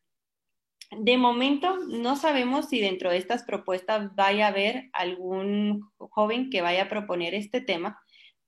De 0.92 1.18
momento, 1.18 1.78
no 1.88 2.16
sabemos 2.16 2.70
si 2.70 2.80
dentro 2.80 3.12
de 3.12 3.18
estas 3.18 3.44
propuestas 3.44 4.16
vaya 4.16 4.46
a 4.46 4.50
haber 4.50 4.90
algún 4.94 5.92
joven 5.98 6.50
que 6.50 6.62
vaya 6.62 6.84
a 6.84 6.90
proponer 6.90 7.36
este 7.36 7.62
tema, 7.62 8.00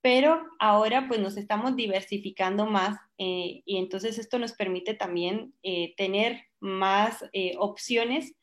pero 0.01 0.47
ahora 0.59 1.07
pues 1.07 1.19
nos 1.19 1.37
estamos 1.37 1.75
diversificando 1.75 2.65
más 2.65 2.97
eh, 3.17 3.61
y 3.65 3.77
entonces 3.77 4.17
esto 4.17 4.39
nos 4.39 4.53
permite 4.53 4.95
también 4.95 5.53
eh, 5.61 5.93
tener 5.95 6.41
más 6.59 7.23
eh, 7.33 7.53
opciones 7.59 8.33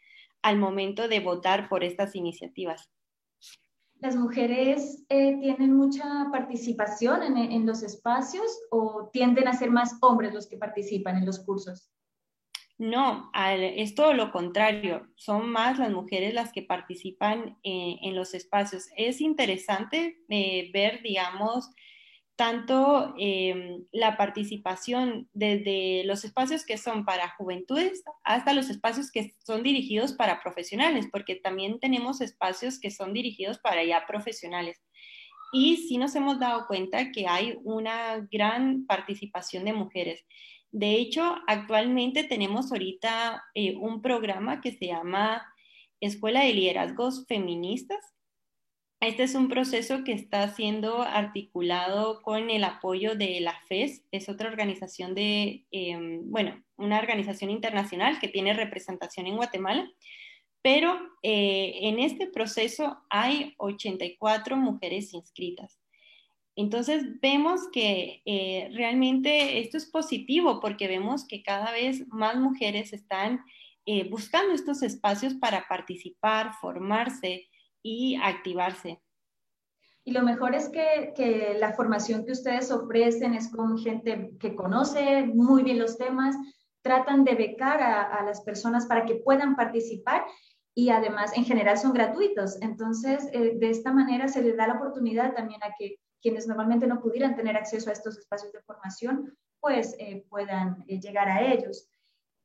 al 0.43 0.57
momento 0.57 1.09
de 1.09 1.21
votar 1.21 1.69
por 1.69 1.83
estas 1.83 2.15
iniciativas. 2.15 2.89
¿Las 4.01 4.15
mujeres 4.15 5.05
tienen 5.09 5.75
mucha 5.75 6.29
participación 6.31 7.25
en, 7.25 7.37
en, 7.37 7.67
los 7.67 7.83
espacios 7.83 8.47
o 8.71 9.11
tienden 9.13 9.49
a 9.49 9.53
ser 9.53 9.73
más 9.73 9.99
hombres 10.01 10.33
los 10.33 10.47
que 10.47 10.57
participan 10.57 11.17
en 11.17 11.27
los 11.27 11.41
cursos? 11.41 11.91
No, 12.79 13.33
es 13.35 13.97
todo 13.97 14.15
lo 14.15 14.31
contrario. 14.31 15.09
Son 15.17 15.51
más 15.51 15.79
las 15.81 15.91
mujeres 15.91 16.33
las 16.33 16.53
que 16.53 16.63
participan 16.63 17.59
eh, 17.65 17.97
en 18.03 18.15
los 18.15 18.35
espacios. 18.35 18.87
Es 18.97 19.21
interesante 19.21 20.21
eh, 20.29 20.71
ver, 20.73 21.03
digamos, 21.03 21.71
tanto 22.37 23.15
em, 23.19 23.85
la 23.91 24.17
participación 24.17 25.29
desde 25.33 26.05
los 26.05 26.25
espacios 26.25 26.65
que 26.65 26.79
son 26.79 27.05
para 27.05 27.35
juventudes 27.37 28.05
hasta 28.23 28.53
los 28.53 28.71
espacios 28.71 29.11
que 29.11 29.35
son 29.45 29.65
dirigidos 29.65 30.13
para 30.13 30.41
profesionales, 30.41 31.09
porque 31.11 31.35
también 31.35 31.81
tenemos 31.81 32.21
espacios 32.21 32.79
que 32.79 32.93
son 32.93 33.13
dirigidos 33.13 33.59
para 33.59 33.83
ya 33.83 34.07
profesionales. 34.07 34.81
Y 35.53 35.79
sí 35.89 35.99
nos 35.99 36.15
hemos 36.15 36.39
dado 36.39 36.69
cuenta 36.69 37.11
que 37.11 37.27
hay 37.27 37.59
una 37.65 38.25
gran 38.31 38.87
participación 38.87 39.65
de 39.65 39.73
mujeres. 39.73 40.25
De 40.71 40.97
hecho, 40.97 41.37
actualmente 41.47 42.25
tenemos 42.25 42.71
ahorita 42.71 43.43
eh, 43.55 43.77
un 43.77 44.03
programa 44.03 44.61
que 44.61 44.73
se 44.73 44.87
llama 44.87 45.43
Escuela 46.01 46.45
de 46.45 46.53
Liderazgos 46.53 47.25
Feministas. 47.27 47.99
Este 49.01 49.23
es 49.23 49.35
un 49.35 49.49
proceso 49.49 50.05
que 50.05 50.13
está 50.13 50.49
siendo 50.55 51.03
articulado 51.03 52.21
con 52.21 52.51
el 52.51 52.65
apoyo 52.65 53.15
de 53.15 53.41
la 53.41 53.59
FES, 53.69 54.05
es 54.11 54.29
otra 54.29 54.51
organización 54.51 55.15
de, 55.15 55.65
em, 55.71 56.29
bueno, 56.31 56.63
una 56.77 56.99
organización 56.99 57.51
internacional 57.51 58.19
que 58.19 58.29
tiene 58.29 58.53
representación 58.55 59.27
en 59.27 59.37
Guatemala, 59.37 59.89
pero 60.63 60.99
eh, 61.23 61.79
en 61.83 62.01
este 62.01 62.27
proceso 62.27 62.99
hay 63.09 63.55
84 63.59 64.57
mujeres 64.57 65.15
inscritas. 65.15 65.79
Entonces 66.59 67.21
vemos 67.21 67.69
que 67.73 68.21
eh, 68.25 68.69
realmente 68.75 69.61
esto 69.61 69.77
es 69.77 69.87
positivo 69.87 70.59
porque 70.59 70.89
vemos 70.89 71.25
que 71.25 71.41
cada 71.45 71.71
vez 71.71 72.05
más 72.09 72.35
mujeres 72.35 72.93
están 72.93 73.45
eh, 73.87 74.11
buscando 74.11 74.53
estos 74.53 74.83
espacios 74.83 75.35
para 75.35 75.69
participar, 75.69 76.55
formarse 76.61 77.49
y 77.81 78.17
activarse. 78.17 79.01
Y 80.03 80.11
lo 80.11 80.23
mejor 80.23 80.57
es 80.57 80.69
que, 80.69 81.57
la 81.61 81.75
formación 81.75 82.27
que 82.27 82.33
ustedes 82.33 82.73
ofrecen 82.73 83.35
es 83.35 83.53
con 83.55 83.79
gente 83.79 84.33
que 84.41 84.57
conoce 84.57 85.27
muy 85.27 85.63
bien 85.63 85.79
los 85.79 85.97
temas, 85.97 86.35
tratan 86.83 87.23
de 87.23 87.37
becar 87.37 87.81
a, 87.81 88.25
las 88.25 88.41
personas 88.41 88.87
para 88.87 89.07
que 89.07 89.15
puedan 89.15 89.55
participar 89.55 90.25
y 90.75 90.91
además 90.91 91.37
en 91.37 91.45
general 91.45 91.79
son 91.79 91.93
gratuitos. 91.93 92.61
Entonces, 92.63 93.29
eh, 93.33 93.53
de 93.55 93.71
esta 93.71 93.93
manera 93.93 94.27
se 94.27 94.43
les 94.43 94.57
da 94.57 94.67
la 94.67 94.75
oportunidad 94.75 95.35
también 95.35 95.63
a 95.63 95.73
que 95.79 96.01
quienes 96.21 96.47
normalmente 96.47 96.87
no 96.87 97.01
pudieran 97.01 97.37
tener 97.37 97.57
acceso 97.57 97.91
a 97.91 97.93
estos 97.93 98.19
espacios 98.19 98.53
de 98.53 98.63
formación, 98.63 99.37
pues 99.61 99.95
eh, 99.99 100.25
puedan 100.29 100.85
eh, 100.89 101.01
llegar 101.01 101.29
a 101.29 101.53
ellos. 101.53 101.89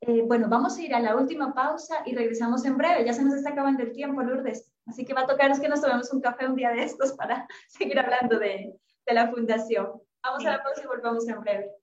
Eh, 0.01 0.21
bueno, 0.25 0.49
vamos 0.49 0.77
a 0.77 0.81
ir 0.81 0.93
a 0.93 0.99
la 0.99 1.15
última 1.15 1.53
pausa 1.53 2.03
y 2.05 2.15
regresamos 2.15 2.65
en 2.65 2.77
breve. 2.77 3.05
Ya 3.05 3.13
se 3.13 3.23
nos 3.23 3.35
está 3.35 3.51
acabando 3.51 3.83
el 3.83 3.93
tiempo, 3.93 4.21
Lourdes. 4.21 4.69
Así 4.85 5.05
que 5.05 5.13
va 5.13 5.21
a 5.21 5.27
tocar 5.27 5.59
que 5.59 5.69
nos 5.69 5.81
tomemos 5.81 6.11
un 6.11 6.21
café 6.21 6.45
un 6.45 6.55
día 6.55 6.71
de 6.71 6.83
estos 6.83 7.13
para 7.13 7.47
seguir 7.69 7.97
hablando 7.99 8.37
de, 8.37 8.73
de 9.05 9.13
la 9.13 9.29
fundación. 9.31 10.01
Vamos 10.23 10.45
a 10.45 10.51
la 10.51 10.63
pausa 10.63 10.81
y 10.83 10.87
volvemos 10.87 11.27
en 11.27 11.39
breve. 11.39 11.82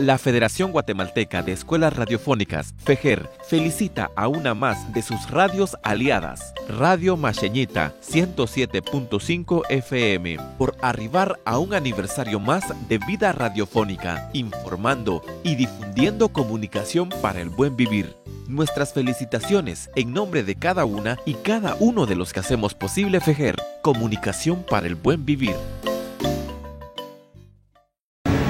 La 0.00 0.16
Federación 0.16 0.72
Guatemalteca 0.72 1.42
de 1.42 1.52
Escuelas 1.52 1.94
Radiofónicas, 1.94 2.74
FEGER, 2.78 3.28
felicita 3.46 4.10
a 4.16 4.28
una 4.28 4.54
más 4.54 4.94
de 4.94 5.02
sus 5.02 5.30
radios 5.30 5.76
aliadas, 5.82 6.54
Radio 6.70 7.18
Macheñita 7.18 7.92
107.5 8.02 9.62
FM, 9.68 10.38
por 10.56 10.74
arribar 10.80 11.38
a 11.44 11.58
un 11.58 11.74
aniversario 11.74 12.40
más 12.40 12.64
de 12.88 12.96
vida 12.96 13.32
radiofónica, 13.32 14.30
informando 14.32 15.22
y 15.42 15.56
difundiendo 15.56 16.30
comunicación 16.30 17.10
para 17.20 17.42
el 17.42 17.50
buen 17.50 17.76
vivir. 17.76 18.16
Nuestras 18.48 18.94
felicitaciones 18.94 19.90
en 19.96 20.14
nombre 20.14 20.44
de 20.44 20.54
cada 20.54 20.86
una 20.86 21.18
y 21.26 21.34
cada 21.34 21.76
uno 21.78 22.06
de 22.06 22.14
los 22.14 22.32
que 22.32 22.40
hacemos 22.40 22.72
posible 22.72 23.20
FEGER, 23.20 23.56
comunicación 23.82 24.64
para 24.66 24.86
el 24.86 24.94
buen 24.94 25.26
vivir 25.26 25.56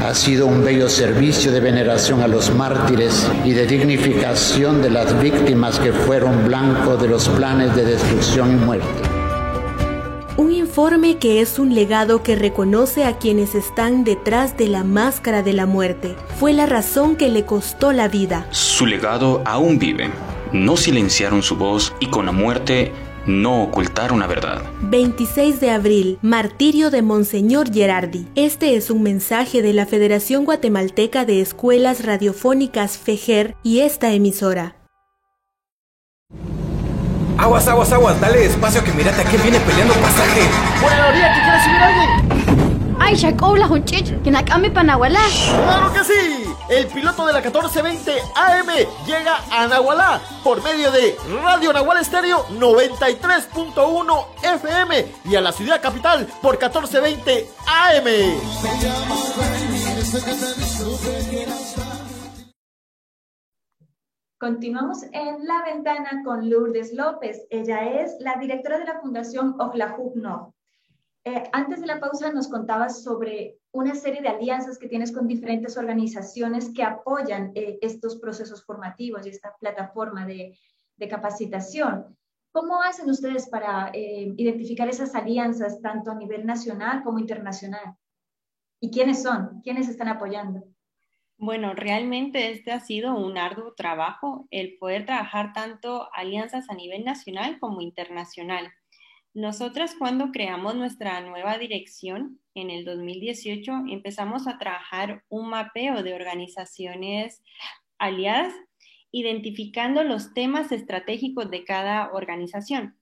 ha 0.02 0.14
sido 0.14 0.46
un 0.46 0.64
bello 0.64 0.88
servicio 0.88 1.52
de 1.52 1.60
veneración 1.60 2.22
a 2.22 2.26
los 2.26 2.54
mártires 2.54 3.30
y 3.44 3.52
de 3.52 3.66
dignificación 3.66 4.80
de 4.80 4.90
las 4.90 5.20
víctimas 5.22 5.78
que 5.78 5.92
fueron 5.92 6.46
blanco 6.46 6.96
de 6.96 7.08
los 7.08 7.28
planes 7.28 7.76
de 7.76 7.84
destrucción 7.84 8.52
y 8.52 8.56
muerte. 8.56 8.86
Un 10.36 10.52
informe 10.52 11.18
que 11.18 11.42
es 11.42 11.58
un 11.58 11.74
legado 11.74 12.22
que 12.22 12.34
reconoce 12.34 13.04
a 13.04 13.18
quienes 13.18 13.54
están 13.54 14.04
detrás 14.04 14.56
de 14.56 14.68
la 14.68 14.84
máscara 14.84 15.42
de 15.42 15.52
la 15.52 15.66
muerte. 15.66 16.16
Fue 16.38 16.54
la 16.54 16.64
razón 16.64 17.16
que 17.16 17.28
le 17.28 17.44
costó 17.44 17.92
la 17.92 18.08
vida. 18.08 18.46
Su 18.50 18.86
legado 18.86 19.42
aún 19.44 19.78
vive. 19.78 20.10
No 20.52 20.78
silenciaron 20.78 21.42
su 21.42 21.56
voz 21.56 21.92
y 22.00 22.06
con 22.06 22.24
la 22.26 22.32
muerte 22.32 22.92
no 23.26 23.62
ocultar 23.62 24.12
una 24.12 24.26
verdad. 24.26 24.62
26 24.82 25.60
de 25.60 25.70
abril, 25.70 26.18
martirio 26.22 26.90
de 26.90 27.02
Monseñor 27.02 27.72
Gerardi. 27.72 28.26
Este 28.34 28.76
es 28.76 28.90
un 28.90 29.02
mensaje 29.02 29.62
de 29.62 29.72
la 29.72 29.86
Federación 29.86 30.44
Guatemalteca 30.44 31.24
de 31.24 31.40
Escuelas 31.40 32.04
Radiofónicas 32.04 32.98
FEGER 32.98 33.56
y 33.62 33.80
esta 33.80 34.12
emisora. 34.12 34.76
Aguas, 37.38 37.66
aguas, 37.68 37.90
aguas, 37.92 38.20
dale 38.20 38.44
espacio 38.44 38.84
que 38.84 38.92
mirate 38.92 39.22
a 39.22 39.24
qué 39.24 39.38
viene 39.38 39.58
peleando 39.60 39.94
pasaje. 39.94 40.42
¡Por 40.80 40.92
la 40.92 41.08
orilla 41.08 41.34
que 41.34 41.40
quiere 41.40 41.64
subir 41.64 41.82
alguien! 41.82 42.96
¡Ay, 43.00 43.14
Shakobla, 43.16 43.66
Hunchich! 43.66 44.22
¡Que 44.22 44.30
nakame 44.30 44.70
panahualá! 44.70 45.22
¡Claro 45.64 45.92
que 45.92 46.04
sí! 46.04 46.39
El 46.70 46.86
piloto 46.86 47.26
de 47.26 47.32
la 47.32 47.40
1420 47.40 48.12
AM 48.36 48.68
llega 49.04 49.38
a 49.50 49.66
Nahualá 49.66 50.22
por 50.44 50.62
medio 50.62 50.92
de 50.92 51.16
Radio 51.42 51.72
Nahual 51.72 51.98
Estéreo 51.98 52.46
93.1 52.46 54.26
FM 54.40 55.04
y 55.24 55.34
a 55.34 55.40
la 55.40 55.50
ciudad 55.50 55.82
capital 55.82 56.28
por 56.40 56.52
1420 56.60 57.48
AM. 57.66 58.04
Continuamos 64.38 65.02
en 65.12 65.44
la 65.48 65.64
ventana 65.64 66.22
con 66.24 66.48
Lourdes 66.48 66.94
López. 66.94 67.48
Ella 67.50 68.00
es 68.00 68.14
la 68.20 68.36
directora 68.36 68.78
de 68.78 68.84
la 68.84 69.00
Fundación 69.00 69.60
Oklahoma. 69.60 70.52
Eh, 71.24 71.42
antes 71.52 71.80
de 71.82 71.86
la 71.86 72.00
pausa 72.00 72.32
nos 72.32 72.48
contabas 72.48 73.02
sobre 73.02 73.58
una 73.72 73.94
serie 73.94 74.22
de 74.22 74.28
alianzas 74.28 74.78
que 74.78 74.88
tienes 74.88 75.12
con 75.12 75.26
diferentes 75.26 75.76
organizaciones 75.76 76.72
que 76.74 76.82
apoyan 76.82 77.52
eh, 77.54 77.78
estos 77.82 78.16
procesos 78.16 78.64
formativos 78.64 79.26
y 79.26 79.30
esta 79.30 79.54
plataforma 79.60 80.26
de, 80.26 80.58
capacitación. 81.08 82.14
¿Cómo 82.52 82.82
hacen 82.82 83.08
ustedes 83.08 83.48
para 83.48 83.90
eh, 83.94 84.34
identificar 84.36 84.86
esas 84.86 85.14
alianzas 85.14 85.80
tanto 85.80 86.10
a 86.10 86.14
nivel 86.14 86.44
nacional 86.44 87.02
como 87.02 87.18
internacional? 87.18 87.96
¿Y 88.80 88.90
quiénes 88.90 89.22
son? 89.22 89.62
¿Quiénes 89.62 89.88
están 89.88 90.08
apoyando? 90.08 90.62
Bueno, 91.38 91.72
realmente 91.72 92.50
este 92.50 92.70
ha 92.70 92.80
sido 92.80 93.14
un 93.14 93.38
arduo 93.38 93.72
trabajo, 93.72 94.46
el 94.50 94.76
poder 94.76 95.06
trabajar 95.06 95.54
tanto 95.54 96.10
alianzas 96.12 96.68
a 96.68 96.74
nivel 96.74 97.02
nacional 97.02 97.58
como 97.58 97.80
internacional. 97.80 98.70
Nosotras 99.34 99.94
cuando 99.96 100.32
creamos 100.32 100.74
nuestra 100.74 101.20
nueva 101.20 101.56
dirección 101.56 102.40
en 102.54 102.68
el 102.68 102.84
2018 102.84 103.84
empezamos 103.88 104.48
a 104.48 104.58
trabajar 104.58 105.22
un 105.28 105.50
mapeo 105.50 106.02
de 106.02 106.14
organizaciones 106.14 107.40
aliadas, 107.98 108.52
identificando 109.12 110.02
los 110.02 110.34
temas 110.34 110.72
estratégicos 110.72 111.48
de 111.48 111.64
cada 111.64 112.10
organización. 112.12 112.96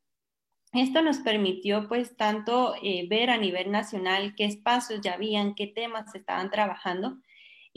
Esto 0.74 1.00
nos 1.00 1.18
permitió 1.18 1.88
pues 1.88 2.14
tanto 2.14 2.74
eh, 2.82 3.06
ver 3.08 3.30
a 3.30 3.38
nivel 3.38 3.70
nacional 3.70 4.34
qué 4.36 4.44
espacios 4.44 5.00
ya 5.00 5.14
habían, 5.14 5.54
qué 5.54 5.66
temas 5.66 6.12
se 6.12 6.18
estaban 6.18 6.50
trabajando 6.50 7.16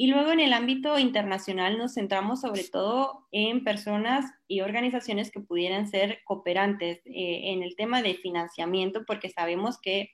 y 0.01 0.07
luego 0.07 0.31
en 0.31 0.39
el 0.39 0.53
ámbito 0.53 0.97
internacional 0.97 1.77
nos 1.77 1.93
centramos 1.93 2.41
sobre 2.41 2.63
todo 2.63 3.27
en 3.31 3.63
personas 3.63 4.25
y 4.47 4.61
organizaciones 4.61 5.29
que 5.29 5.41
pudieran 5.41 5.87
ser 5.87 6.21
cooperantes 6.25 7.05
eh, 7.05 7.51
en 7.51 7.61
el 7.61 7.75
tema 7.75 8.01
de 8.01 8.15
financiamiento, 8.15 9.03
porque 9.05 9.29
sabemos 9.29 9.79
que 9.79 10.09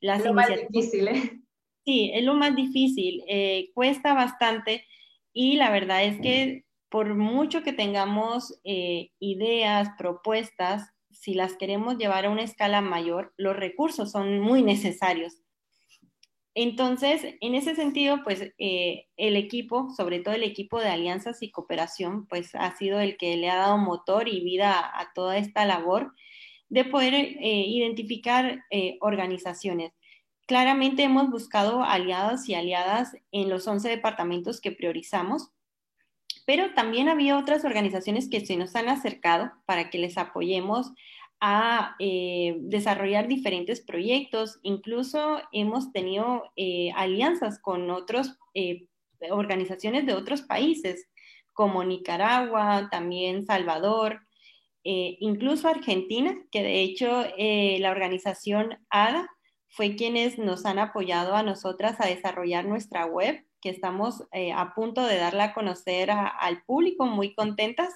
las... 0.00 0.24
Lo 0.24 0.34
más 0.34 0.48
difícil, 0.48 1.06
¿eh? 1.06 1.40
Sí, 1.86 2.10
es 2.12 2.24
lo 2.24 2.34
más 2.34 2.56
difícil, 2.56 3.22
eh, 3.28 3.70
cuesta 3.72 4.14
bastante 4.14 4.84
y 5.32 5.54
la 5.54 5.70
verdad 5.70 6.02
es 6.02 6.20
que 6.20 6.64
por 6.88 7.14
mucho 7.14 7.62
que 7.62 7.72
tengamos 7.72 8.60
eh, 8.64 9.12
ideas, 9.20 9.90
propuestas, 9.96 10.90
si 11.12 11.34
las 11.34 11.54
queremos 11.54 11.98
llevar 11.98 12.26
a 12.26 12.30
una 12.30 12.42
escala 12.42 12.80
mayor, 12.80 13.32
los 13.36 13.54
recursos 13.54 14.10
son 14.10 14.40
muy 14.40 14.64
necesarios. 14.64 15.40
Entonces, 16.54 17.36
en 17.40 17.54
ese 17.54 17.74
sentido, 17.74 18.22
pues 18.24 18.52
eh, 18.58 19.06
el 19.16 19.36
equipo, 19.36 19.90
sobre 19.96 20.20
todo 20.20 20.34
el 20.34 20.42
equipo 20.42 20.80
de 20.80 20.88
alianzas 20.88 21.42
y 21.42 21.50
cooperación, 21.50 22.26
pues 22.26 22.54
ha 22.54 22.76
sido 22.76 23.00
el 23.00 23.16
que 23.16 23.36
le 23.36 23.50
ha 23.50 23.56
dado 23.56 23.78
motor 23.78 24.28
y 24.28 24.40
vida 24.40 24.78
a, 24.78 25.12
toda 25.14 25.38
esta 25.38 25.64
labor 25.64 26.14
de 26.68 26.84
poder 26.84 27.14
eh, 27.14 27.64
identificar 27.66 28.64
organizaciones. 29.00 29.92
Claramente 30.46 31.04
hemos 31.04 31.30
buscado 31.30 31.84
aliados 31.84 32.48
y 32.48 32.54
aliadas 32.54 33.16
en 33.32 33.48
los 33.48 33.66
11 33.68 33.88
departamentos 33.88 34.60
que 34.60 34.72
priorizamos 34.72 35.50
pero 36.50 36.74
también 36.74 37.08
había 37.08 37.38
otras 37.38 37.64
organizaciones 37.64 38.28
que 38.28 38.44
se 38.44 38.56
nos 38.56 38.74
han 38.74 38.88
acercado 38.88 39.52
para 39.66 39.88
que 39.88 39.98
les 39.98 40.18
apoyemos 40.18 40.92
a 41.40 41.96
eh, 41.98 42.56
desarrollar 42.60 43.26
diferentes 43.26 43.80
proyectos. 43.80 44.58
Incluso 44.62 45.40
hemos 45.52 45.90
tenido 45.92 46.44
eh, 46.56 46.92
alianzas 46.94 47.58
con 47.58 47.90
otras 47.90 48.38
eh, 48.54 48.86
organizaciones 49.30 50.06
de 50.06 50.14
otros 50.14 50.42
países, 50.42 51.08
como 51.52 51.82
Nicaragua, 51.82 52.88
también 52.90 53.44
Salvador, 53.44 54.20
incluso 54.82 55.68
Argentina, 55.68 56.34
que 56.50 56.62
de 56.62 56.80
hecho 56.80 57.26
la 57.36 57.90
organización 57.90 58.78
ADA 58.88 59.28
fue 59.68 59.94
quienes 59.94 60.38
nos 60.38 60.64
han 60.64 60.78
apoyado 60.78 61.34
a 61.34 61.42
nosotras 61.42 62.00
a 62.00 62.06
desarrollar 62.06 62.64
nuestra 62.64 63.04
web 63.04 63.44
que 63.60 63.68
estamos 63.68 64.24
a 64.54 64.74
punto 64.74 65.04
de 65.04 65.18
darla 65.18 65.44
a 65.44 65.52
conocer 65.52 66.10
al 66.10 66.62
público, 66.62 67.04
muy 67.04 67.34
contentas. 67.34 67.92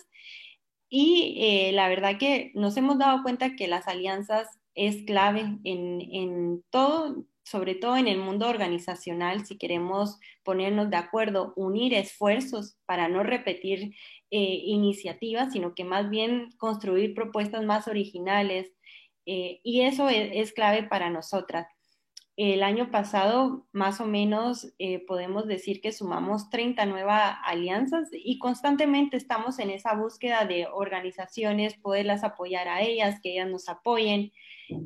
Y 0.97 1.35
eh, 1.41 1.73
la 1.73 1.89
verdad 1.89 2.19
que 2.21 2.53
nos 2.55 2.77
hemos 2.77 2.99
dado 2.99 3.25
cuenta 3.25 3.57
que 3.57 3.67
las 3.67 3.89
alianzas 3.89 4.47
es 4.77 5.03
clave 5.03 5.41
en, 5.65 6.01
en 6.01 6.63
todo, 6.71 7.25
sobre 7.43 7.75
todo 7.75 7.97
en 7.97 8.07
el 8.07 8.19
mundo 8.19 8.47
organizacional, 8.47 9.45
si 9.45 9.59
queremos 9.59 10.21
ponernos 10.45 10.91
de 10.91 10.97
acuerdo, 10.97 11.53
unir 11.57 11.95
esfuerzos 11.95 12.77
para 12.87 13.09
no 13.09 13.25
repetir 13.25 13.93
eh, 14.31 14.61
iniciativas, 14.67 15.53
sino 15.53 15.75
que 15.75 15.83
más 15.83 16.11
bien 16.11 16.51
construir 16.59 17.13
propuestas 17.13 17.65
más 17.65 17.89
originales. 17.89 18.73
y 19.25 19.81
eso 19.81 20.09
es, 20.09 20.31
es, 20.33 20.53
clave 20.53 20.85
para 20.85 21.11
nosotras. 21.11 21.67
El 22.37 22.65
año 22.65 22.91
pasado, 22.91 23.65
más 23.73 24.01
o 24.01 24.07
menos, 24.07 24.75
eh, 24.79 24.99
podemos 25.07 25.47
decir 25.47 25.81
que 25.81 25.93
sumamos 25.93 26.51
30 26.51 26.85
nuevas 26.87 27.37
alianzas 27.45 28.09
y 28.13 28.39
constantemente 28.41 29.17
estamos 29.17 29.61
en 29.61 29.71
esa 29.71 29.95
búsqueda 29.95 30.45
de 30.45 30.67
organizaciones, 30.67 31.75
poderlas 31.75 32.25
apoyar 32.25 32.67
a 32.67 32.83
ellas, 32.83 33.21
que 33.23 33.35
ellas 33.35 33.49
nos 33.49 33.69
apoyen 33.69 34.33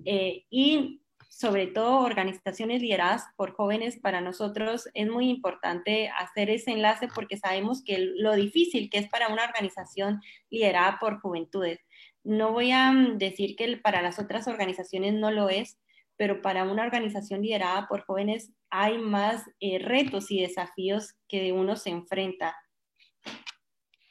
eh, 0.04 0.44
y 0.50 1.00
sobre 1.28 1.68
todo 1.68 2.00
organizaciones 2.00 2.82
lideradas 2.82 3.24
por 3.36 3.52
jóvenes, 3.52 3.96
para 3.96 4.20
nosotros 4.20 4.88
es 4.92 5.08
muy 5.08 5.30
importante 5.30 6.08
hacer 6.08 6.50
ese 6.50 6.72
enlace 6.72 7.08
porque 7.14 7.36
sabemos 7.36 7.82
que 7.84 7.98
lo 7.98 8.34
difícil 8.34 8.90
que 8.90 8.98
es 8.98 9.08
para 9.08 9.28
una 9.28 9.44
organización 9.44 10.20
liderada 10.50 10.98
por 10.98 11.20
juventudes. 11.20 11.78
No 12.24 12.52
voy 12.52 12.72
a 12.72 12.90
mm, 12.92 13.18
decir 13.18 13.56
que 13.56 13.76
para 13.76 14.02
las 14.02 14.18
otras 14.18 14.48
organizaciones 14.48 15.14
no 15.14 15.30
lo 15.30 15.48
es, 15.48 15.78
pero 16.18 16.42
para 16.42 16.64
una 16.64 16.82
organización 16.82 17.40
liderada 17.42 17.86
por 17.88 18.04
jóvenes 18.04 18.52
hay 18.70 18.98
más 18.98 19.48
eh, 19.60 19.78
retos 19.78 20.30
y 20.30 20.42
desafíos 20.42 21.14
que 21.28 21.52
uno 21.52 21.76
se 21.76 21.90
enfrenta. 21.90 22.54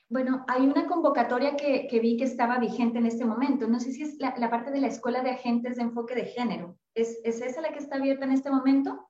Bueno, 0.10 0.45
hay 0.47 0.62
una 0.62 0.88
convocatoria 0.88 1.58
que, 1.58 1.99
vi 2.01 2.16
que 2.16 2.24
estaba 2.24 2.60
vigente 2.60 2.97
en 2.97 3.05
este 3.05 3.26
momento. 3.26 3.68
No 3.68 3.80
sé 3.80 3.91
si 3.91 4.03
es 4.03 4.18
la, 4.20 4.49
parte 4.49 4.72
de 4.72 4.80
la 4.80 4.88
Escuela 4.88 5.22
de 5.22 5.32
Agentes 5.32 5.76
de 5.76 5.84
Enfoque 5.84 6.16
de 6.16 6.28
Género. 6.28 6.80
¿Es, 6.95 7.20
esa 7.26 7.62
la 7.62 7.74
que 7.74 7.80
está 7.80 7.97
abierta 7.97 8.24
en 8.24 8.32
este 8.32 8.49
momento? 8.49 9.10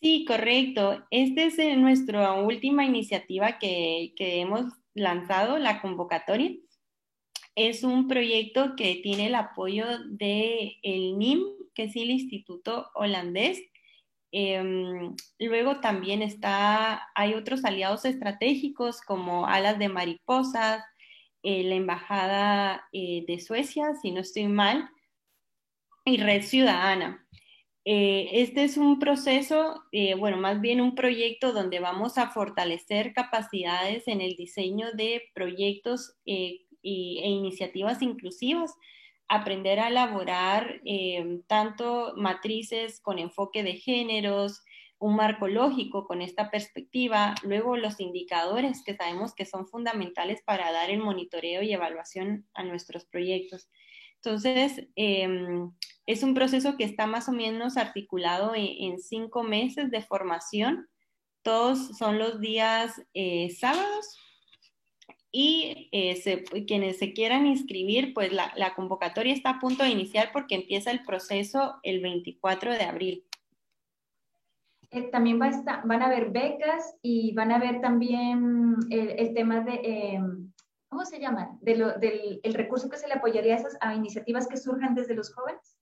Sí, 0.00 0.24
correcto. 0.24 1.04
Esta 1.10 1.42
es 1.42 1.58
eh, 1.58 1.74
nuestra 1.76 2.32
última 2.34 2.84
iniciativa 2.84 3.58
que, 3.58 4.12
que 4.16 4.40
hemos 4.40 4.72
lanzado, 4.94 5.58
la 5.58 5.82
convocatoria. 5.82 6.52
Es 7.56 7.84
un 7.84 8.08
proyecto 8.08 8.74
que 8.76 8.96
tiene 8.96 9.28
el 9.28 9.34
apoyo 9.36 9.86
del 10.08 10.72
el 10.82 11.18
NIM, 11.18 11.44
que 11.74 11.84
es 11.84 11.96
el 11.96 12.10
Instituto 12.10 12.90
Holandés. 12.94 13.62
Em, 14.32 15.14
luego 15.38 15.78
también 15.80 16.20
está, 16.20 17.08
hay 17.14 17.34
otros 17.34 17.64
aliados 17.64 18.04
estratégicos 18.04 19.00
como 19.00 19.46
Alas 19.46 19.78
de 19.78 19.88
Mariposas, 19.88 20.82
eh, 21.44 21.62
la 21.62 21.76
Embajada 21.76 22.88
eh, 22.92 23.24
de 23.28 23.38
Suecia, 23.38 23.94
si 24.02 24.10
no 24.10 24.22
estoy 24.22 24.48
mal, 24.48 24.88
y 26.04 26.16
Red 26.16 26.42
Ciudadana. 26.42 27.24
Eh, 27.84 28.30
este 28.32 28.64
es 28.64 28.76
un 28.76 28.98
proceso, 28.98 29.84
bueno, 30.18 30.38
más 30.38 30.60
bien 30.60 30.80
un 30.80 30.94
proyecto 30.94 31.52
donde 31.52 31.80
vamos 31.80 32.16
a 32.18 32.30
fortalecer 32.30 33.12
capacidades 33.12 34.08
en 34.08 34.22
el 34.22 34.36
diseño 34.36 34.90
de 34.94 35.22
proyectos 35.34 36.16
e 36.84 37.28
iniciativas 37.28 38.02
inclusivas 38.02 38.74
aprender 39.28 39.80
a 39.80 39.88
elaborar 39.88 40.80
eh, 40.84 41.40
tanto 41.46 42.14
matrices 42.16 43.00
con 43.00 43.18
enfoque 43.18 43.62
de 43.62 43.76
géneros, 43.76 44.62
un 44.98 45.16
marco 45.16 45.48
lógico 45.48 46.06
con 46.06 46.22
esta 46.22 46.50
perspectiva, 46.50 47.34
luego 47.42 47.76
los 47.76 48.00
indicadores 48.00 48.82
que 48.84 48.94
sabemos 48.94 49.34
que 49.34 49.44
son 49.44 49.66
fundamentales 49.66 50.42
para 50.44 50.72
dar 50.72 50.90
el 50.90 50.98
monitoreo 50.98 51.62
y 51.62 51.72
evaluación 51.72 52.46
a 52.54 52.62
nuestros 52.62 53.04
proyectos. 53.06 53.68
Entonces, 54.16 54.88
em, 54.94 55.70
es 56.06 56.22
un 56.22 56.34
proceso 56.34 56.76
que 56.76 56.84
está 56.84 57.06
más 57.06 57.28
o 57.28 57.32
menos 57.32 57.76
articulado 57.76 58.52
en, 58.54 58.98
cinco 58.98 59.42
meses 59.42 59.90
de 59.90 60.00
formación. 60.00 60.88
Todos 61.42 61.98
son 61.98 62.18
los 62.18 62.40
días 62.40 63.02
eh, 63.12 63.50
sábados 63.50 64.18
y 65.36 65.88
eh, 65.90 66.44
quienes 66.64 66.98
se 66.98 67.12
quieran 67.12 67.48
inscribir, 67.48 68.14
pues 68.14 68.32
la, 68.32 68.72
convocatoria 68.76 69.34
está 69.34 69.50
a 69.50 69.58
punto 69.58 69.82
de 69.82 69.90
iniciar 69.90 70.30
porque 70.32 70.54
empieza 70.54 70.92
el 70.92 71.04
proceso 71.04 71.80
el 71.82 72.00
24 72.00 72.72
de 72.72 72.84
abril. 72.84 73.26
Eh, 74.92 75.10
también 75.10 75.40
va 75.42 75.48
a 75.48 75.82
van 75.84 76.02
a 76.02 76.06
haber 76.06 76.30
becas 76.30 76.94
y 77.02 77.34
van 77.34 77.50
a 77.50 77.56
haber 77.56 77.80
también 77.80 78.76
el, 78.90 79.34
tema 79.34 79.62
de, 79.62 79.72
eh, 79.82 80.20
¿cómo 80.88 81.04
se 81.04 81.18
llama? 81.18 81.58
De 81.62 81.74
del 82.00 82.38
el 82.40 82.54
recurso 82.54 82.88
que 82.88 82.96
se 82.96 83.08
le 83.08 83.14
apoyaría 83.14 83.54
a 83.54 83.58
esas 83.58 83.76
a 83.80 83.92
iniciativas 83.92 84.46
que 84.46 84.56
surjan 84.56 84.94
desde 84.94 85.16
los 85.16 85.34
jóvenes. 85.34 85.76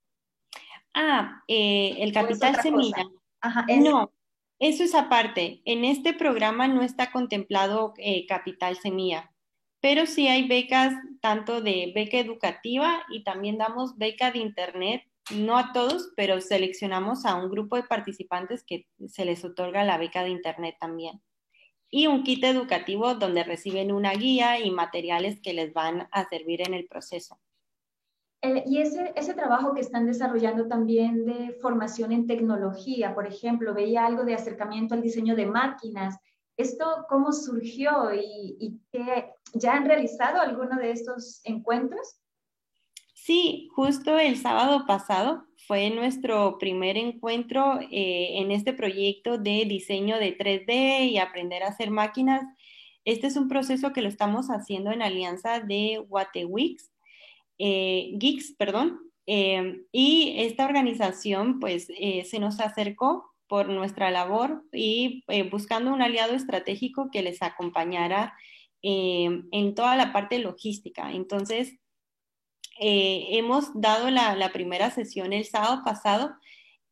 Ah, 0.95 1.43
el 1.47 2.11
capital 2.15 2.57
semilla. 2.63 3.05
Ajá, 3.43 3.67
no, 3.83 4.11
eso 4.59 4.83
es 4.83 4.95
aparte. 4.95 5.61
En 5.67 5.85
este 5.85 6.15
programa 6.15 6.69
no 6.69 6.81
está 6.81 7.13
contemplado 7.13 7.93
capital 8.27 8.77
semilla 8.77 9.32
pero 9.83 10.07
sí 10.07 10.29
hay 10.29 10.47
becas 10.47 10.95
tanto 11.21 11.61
de 11.61 11.93
beca 11.93 12.17
educativa 12.17 13.03
y 13.11 13.25
también 13.25 13.59
damos 13.59 13.99
beca 13.99 14.31
de 14.31 14.39
internet, 14.39 15.03
no 15.35 15.59
a 15.59 15.73
todos, 15.73 16.13
pero 16.17 16.41
seleccionamos 16.41 17.27
a 17.27 17.35
un 17.35 17.51
grupo 17.51 17.75
de 17.75 17.83
participantes 17.83 18.63
que 18.65 18.87
se 19.09 19.25
les 19.25 19.45
otorga 19.45 19.85
la 19.85 19.99
beca 19.99 20.23
de 20.23 20.31
internet 20.31 20.77
también. 20.81 21.21
Y 21.91 22.07
un 22.07 22.23
kit 22.23 22.45
educativo 22.45 23.17
donde 23.17 23.43
reciben 23.43 23.93
una 23.93 24.13
guía 24.13 24.61
y 24.61 24.71
materiales 24.71 25.41
que 25.43 25.53
les 25.53 25.75
van 25.75 26.09
a 26.13 26.29
servir 26.29 26.63
en 26.63 26.75
el 26.75 26.87
proceso. 26.87 27.41
Eh, 28.41 28.63
y 28.67 28.79
ese, 28.79 29.13
ese 29.17 29.35
trabajo 29.35 29.75
que 29.75 29.81
están 29.81 30.07
desarrollando 30.07 30.69
también 30.69 31.27
de 31.27 31.53
formación 31.61 32.13
en 32.13 32.29
tecnología, 32.29 33.15
por 33.15 33.27
ejemplo, 33.27 33.75
veía 33.75 34.07
algo 34.07 34.25
de 34.25 34.35
acercamiento 34.35 34.95
al 34.95 35.03
diseño 35.03 35.35
de 35.35 35.47
máquinas, 35.47 36.19
¿Esto 36.57 37.07
cómo 37.09 37.33
surgió 37.33 38.15
y, 38.15 38.79
ya 39.55 39.75
han 39.75 39.87
realizado 39.87 40.41
alguno 40.41 40.77
de 40.79 40.93
estos 40.93 41.41
encuentros? 41.45 42.19
Sí, 43.15 43.69
justo 43.75 44.19
el 44.19 44.37
sábado 44.37 44.85
pasado 44.87 45.45
fue 45.67 45.91
nuestro 45.91 46.59
primer 46.59 46.97
encuentro 46.97 47.79
eh, 47.81 48.41
en 48.41 48.51
este 48.51 48.73
proyecto 48.73 49.39
de 49.39 49.65
diseño 49.65 50.19
de 50.19 50.37
3D 50.37 51.11
y 51.11 51.19
aprender 51.19 51.63
a 51.63 51.69
hacer 51.69 51.91
máquinas. 51.91 52.43
Este 53.05 53.29
es 53.29 53.37
un 53.37 53.49
proceso 53.49 53.93
que 53.93 54.03
lo 54.03 54.09
estamos 54.09 54.49
haciendo 54.49 54.91
en 54.91 55.03
alianza 55.03 55.61
de 55.61 56.05
Watewix, 56.09 56.91
eh, 57.59 58.11
Geeks, 58.15 58.55
perdón, 58.59 59.01
eh, 59.27 59.83
y 59.93 60.35
esta 60.39 60.65
organización 60.65 61.61
pues 61.61 61.87
se 61.87 62.39
nos 62.41 62.59
acercó 62.61 63.32
por 63.53 63.69
nuestra 63.69 64.11
labor 64.11 64.65
y 64.73 65.25
eh, 65.29 65.43
buscando 65.43 65.93
un 65.93 66.01
aliado 66.01 66.35
estratégico 66.35 67.11
que 67.13 67.21
les 67.21 67.43
acompañara 67.43 68.35
eh, 68.83 69.29
en 69.53 69.75
toda 69.75 69.95
la 69.95 70.11
parte 70.11 70.39
logística. 70.39 71.13
Entonces, 71.13 71.75
eh, 72.81 73.27
hemos 73.33 73.79
dado 73.79 74.09
la, 74.09 74.51
primera 74.55 74.91
sesión 74.91 75.35
el 75.35 75.45
sábado 75.45 75.83
pasado 75.85 76.33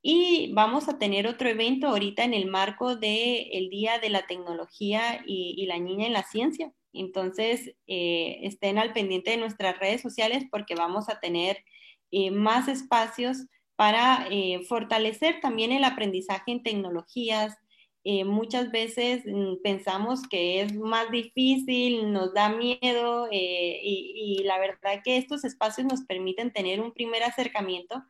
y 0.02 0.52
vamos 0.52 0.90
a 0.90 0.98
tener 0.98 1.26
otro 1.26 1.48
evento 1.48 1.88
ahorita 1.88 2.24
en 2.24 2.34
el 2.34 2.46
marco 2.46 2.94
del 2.94 3.70
Día 3.70 3.98
de 3.98 4.10
la 4.10 4.26
Tecnología 4.26 5.22
y, 5.26 5.64
la 5.64 5.78
Niña 5.78 6.08
en 6.08 6.12
la 6.12 6.24
Ciencia. 6.24 6.74
Entonces, 6.92 7.74
eh, 7.86 8.40
estén 8.42 8.76
al 8.76 8.92
pendiente 8.92 9.30
de 9.30 9.38
nuestras 9.38 9.78
redes 9.78 10.02
sociales 10.02 10.44
porque 10.50 10.74
vamos 10.74 11.08
a 11.08 11.20
tener 11.20 11.64
eh, 12.10 12.30
más 12.30 12.68
espacios 12.68 13.46
para 13.80 14.26
eh, 14.30 14.60
fortalecer 14.68 15.40
también 15.40 15.72
el 15.72 15.84
aprendizaje 15.84 16.52
en 16.52 16.62
tecnologías. 16.62 17.56
muchas 18.26 18.70
veces 18.70 19.22
mm, 19.24 19.62
pensamos 19.62 20.20
que 20.28 20.60
es 20.60 20.74
más 20.74 21.10
difícil, 21.10 22.12
nos 22.12 22.34
da 22.34 22.50
miedo 22.50 23.28
y, 23.32 24.38
y 24.38 24.44
la 24.44 24.58
verdad 24.58 25.00
que 25.02 25.16
estos 25.16 25.44
espacios 25.44 25.86
nos 25.86 26.02
permiten 26.02 26.52
tener 26.52 26.78
un 26.82 26.92
primer 26.92 27.22
acercamiento 27.22 28.04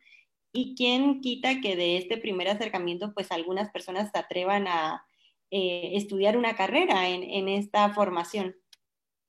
y 0.51 0.75
quién 0.75 1.21
quita 1.21 1.61
que 1.61 1.77
de 1.77 1.95
este 1.95 2.17
primer 2.17 2.49
acercamiento 2.49 3.13
pues 3.13 3.31
algunas 3.31 3.69
personas 3.71 4.11
se 4.11 4.19
atrevan 4.19 4.67
a 4.67 5.05
estudiar 5.49 6.35
una 6.35 6.57
carrera 6.57 7.07
en, 7.07 7.23
en 7.23 7.47
esta 7.47 7.93
formación. 7.93 8.55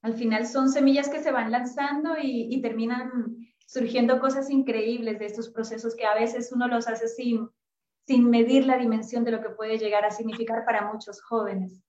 Al 0.02 0.14
final 0.14 0.46
son 0.46 0.68
semillas 0.68 1.08
que 1.08 1.22
se 1.22 1.30
van 1.30 1.52
lanzando 1.52 2.16
y, 2.20 2.60
terminan 2.60 3.36
surgiendo 3.72 4.20
cosas 4.20 4.50
increíbles 4.50 5.18
de 5.18 5.24
estos 5.24 5.48
procesos 5.48 5.94
que 5.94 6.04
a 6.04 6.14
veces 6.14 6.52
uno 6.52 6.68
los 6.68 6.86
hace 6.88 7.08
sin, 7.08 7.48
sin 8.06 8.28
medir 8.28 8.66
la 8.66 8.76
dimensión 8.76 9.24
de 9.24 9.30
lo 9.30 9.40
que 9.40 9.48
puede 9.48 9.78
llegar 9.78 10.04
a 10.04 10.10
significar 10.10 10.66
para 10.66 10.92
muchos 10.92 11.22
jóvenes. 11.22 11.82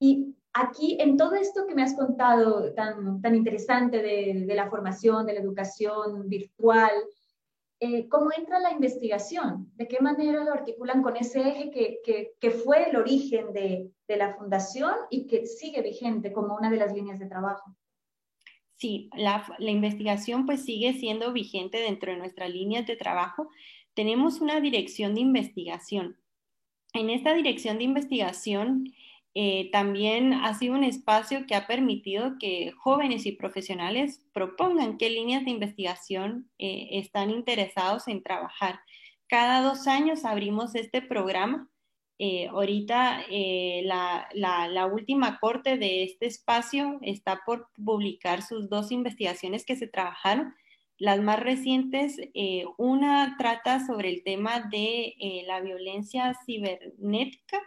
Y 0.00 0.34
aquí, 0.52 0.96
en 1.00 1.16
todo 1.16 1.36
esto 1.36 1.68
que 1.68 1.74
me 1.76 1.84
has 1.84 1.94
contado 1.94 2.74
tan, 2.74 3.22
tan 3.22 3.36
interesante 3.36 4.02
de, 4.02 4.44
de 4.44 4.54
la 4.56 4.68
formación, 4.68 5.24
de 5.24 5.34
la 5.34 5.40
educación 5.40 6.28
virtual, 6.28 6.90
eh, 7.78 8.08
¿cómo 8.08 8.30
entra 8.36 8.58
la 8.58 8.72
investigación? 8.72 9.70
¿De 9.76 9.86
qué 9.86 10.00
manera 10.00 10.42
lo 10.42 10.52
articulan 10.52 11.00
con 11.00 11.16
ese 11.16 11.48
eje 11.48 11.70
que, 11.70 12.32
que, 12.40 12.50
fue 12.50 12.90
el 12.90 12.96
origen 12.96 13.52
de, 13.52 13.88
de, 14.08 14.16
la 14.16 14.34
fundación 14.34 14.94
y 15.10 15.28
que 15.28 15.46
sigue 15.46 15.80
vigente 15.80 16.32
como 16.32 16.56
una 16.56 16.70
de 16.70 16.78
las 16.78 16.92
líneas 16.92 17.20
de 17.20 17.26
trabajo? 17.26 17.76
Sí, 18.84 19.08
la, 19.16 19.46
investigación 19.60 20.44
pues 20.44 20.62
sigue 20.66 20.92
siendo 20.92 21.32
vigente 21.32 21.78
dentro 21.78 22.12
de 22.12 22.18
nuestras 22.18 22.50
líneas 22.50 22.86
de 22.86 22.96
trabajo. 22.96 23.48
Tenemos 23.94 24.42
una 24.42 24.60
dirección 24.60 25.14
de 25.14 25.22
investigación. 25.22 26.18
En 26.92 27.08
esta 27.08 27.32
dirección 27.32 27.78
de 27.78 27.84
investigación 27.84 28.92
eh, 29.32 29.70
también 29.72 30.34
ha 30.34 30.52
sido 30.52 30.74
un 30.74 30.84
espacio 30.84 31.46
que 31.46 31.54
ha 31.54 31.66
permitido 31.66 32.34
que 32.38 32.72
jóvenes 32.72 33.24
y 33.24 33.32
profesionales 33.32 34.22
propongan 34.34 34.98
qué 34.98 35.08
líneas 35.08 35.46
de 35.46 35.52
investigación 35.52 36.50
eh, 36.58 36.88
están 36.90 37.30
interesados 37.30 38.06
en 38.06 38.22
trabajar. 38.22 38.80
Cada 39.28 39.62
dos 39.62 39.86
años 39.86 40.26
abrimos 40.26 40.74
este 40.74 41.00
programa. 41.00 41.70
Eh, 42.18 42.46
ahorita 42.46 43.24
la, 43.82 44.28
la, 44.34 44.86
última 44.86 45.38
corte 45.40 45.76
de 45.78 46.04
este 46.04 46.26
espacio 46.26 46.98
está 47.02 47.40
por 47.44 47.68
publicar 47.84 48.42
sus 48.42 48.68
dos 48.68 48.92
investigaciones 48.92 49.64
que 49.64 49.76
se 49.76 49.88
trabajaron. 49.88 50.54
Las 50.96 51.20
más 51.20 51.40
recientes, 51.40 52.18
una 52.78 53.36
trata 53.36 53.84
sobre 53.84 54.10
el 54.10 54.22
tema 54.22 54.60
de 54.70 55.14
la 55.46 55.60
violencia 55.60 56.36
cibernética 56.46 57.60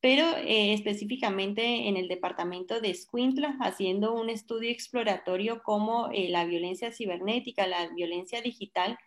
pero 0.00 0.24
eh, 0.38 0.72
específicamente 0.72 1.88
en 1.88 1.96
el 1.96 2.08
departamento 2.08 2.80
de 2.80 2.90
Escuintla, 2.90 3.56
haciendo 3.60 4.14
un 4.14 4.30
estudio 4.30 4.70
exploratorio 4.70 5.62
cómo 5.62 6.08
eh, 6.10 6.28
la 6.30 6.46
violencia 6.46 6.90
cibernética, 6.90 7.66
la 7.66 7.88
violencia 7.88 8.40
digital 8.40 8.98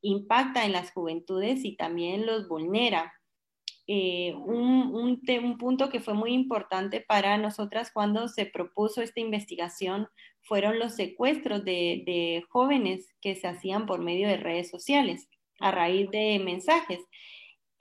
impacta 0.00 0.64
en 0.64 0.72
las 0.72 0.92
juventudes 0.92 1.64
y 1.64 1.76
también 1.76 2.24
los 2.24 2.48
vulnera. 2.48 3.12
Eh, 3.92 4.34
un, 4.36 5.20
punto 5.58 5.88
que 5.88 5.98
fue 5.98 6.14
muy 6.14 6.32
importante 6.32 7.00
para 7.00 7.36
nosotras 7.38 7.90
cuando 7.92 8.28
se 8.28 8.46
propuso 8.46 9.02
esta 9.02 9.18
investigación 9.18 10.08
fueron 10.42 10.78
los 10.78 10.94
secuestros 10.94 11.64
de 11.64 12.44
jóvenes 12.50 13.12
que 13.20 13.34
se 13.34 13.48
hacían 13.48 13.86
por 13.86 14.00
medio 14.00 14.28
de 14.28 14.36
redes 14.36 14.70
sociales 14.70 15.28
a 15.58 15.70
raíz 15.72 16.08
de 16.10 16.38
mensajes. 16.38 17.00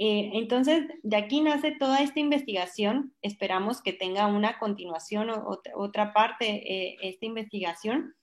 Eh, 0.01 0.31
entonces, 0.35 0.87
de 1.03 1.17
aquí 1.17 1.41
nace 1.41 1.71
toda 1.71 2.01
esta 2.01 2.21
investigación. 2.21 3.13
Esperamos 3.21 3.81
que 3.81 3.91
tenga 3.91 4.27
una 4.27 4.57
continuación 4.57 5.29
o 5.29 5.59
otra, 5.75 6.13
parte 6.13 6.45
eh, 6.47 6.97
esta 7.01 7.25
investigación. 7.25 8.15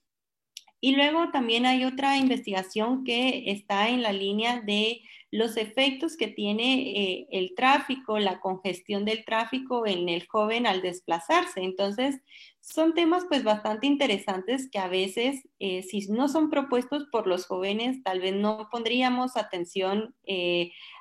Y 0.79 0.95
luego 0.95 1.31
también 1.31 1.65
hay 1.65 1.85
otra 1.85 2.17
investigación 2.17 3.03
que 3.03 3.51
está 3.51 3.89
en 3.89 4.03
la 4.03 4.13
línea 4.13 4.61
de 4.61 5.01
los 5.31 5.57
efectos 5.57 6.15
que 6.15 6.27
tiene 6.27 6.91
eh, 6.91 7.27
el 7.31 7.53
tráfico, 7.55 8.19
la 8.19 8.39
congestión 8.39 9.03
del 9.03 9.25
tráfico 9.25 9.85
en 9.87 10.07
el 10.07 10.27
joven 10.27 10.67
al 10.67 10.81
desplazarse. 10.81 11.61
Entonces, 11.61 12.21
son 12.61 12.93
temas 12.93 13.25
pues 13.27 13.43
bastante 13.43 13.87
interesantes 13.87 14.69
que 14.69 14.79
a 14.79 14.87
veces, 14.87 15.47
si 15.59 16.07
no 16.09 16.27
son 16.27 16.49
propuestos 16.49 17.05
por 17.11 17.25
los 17.25 17.45
jóvenes, 17.45 18.03
tal 18.03 18.19
vez 18.19 18.35
no 18.35 18.67
pondríamos 18.71 19.37
atención 19.37 20.13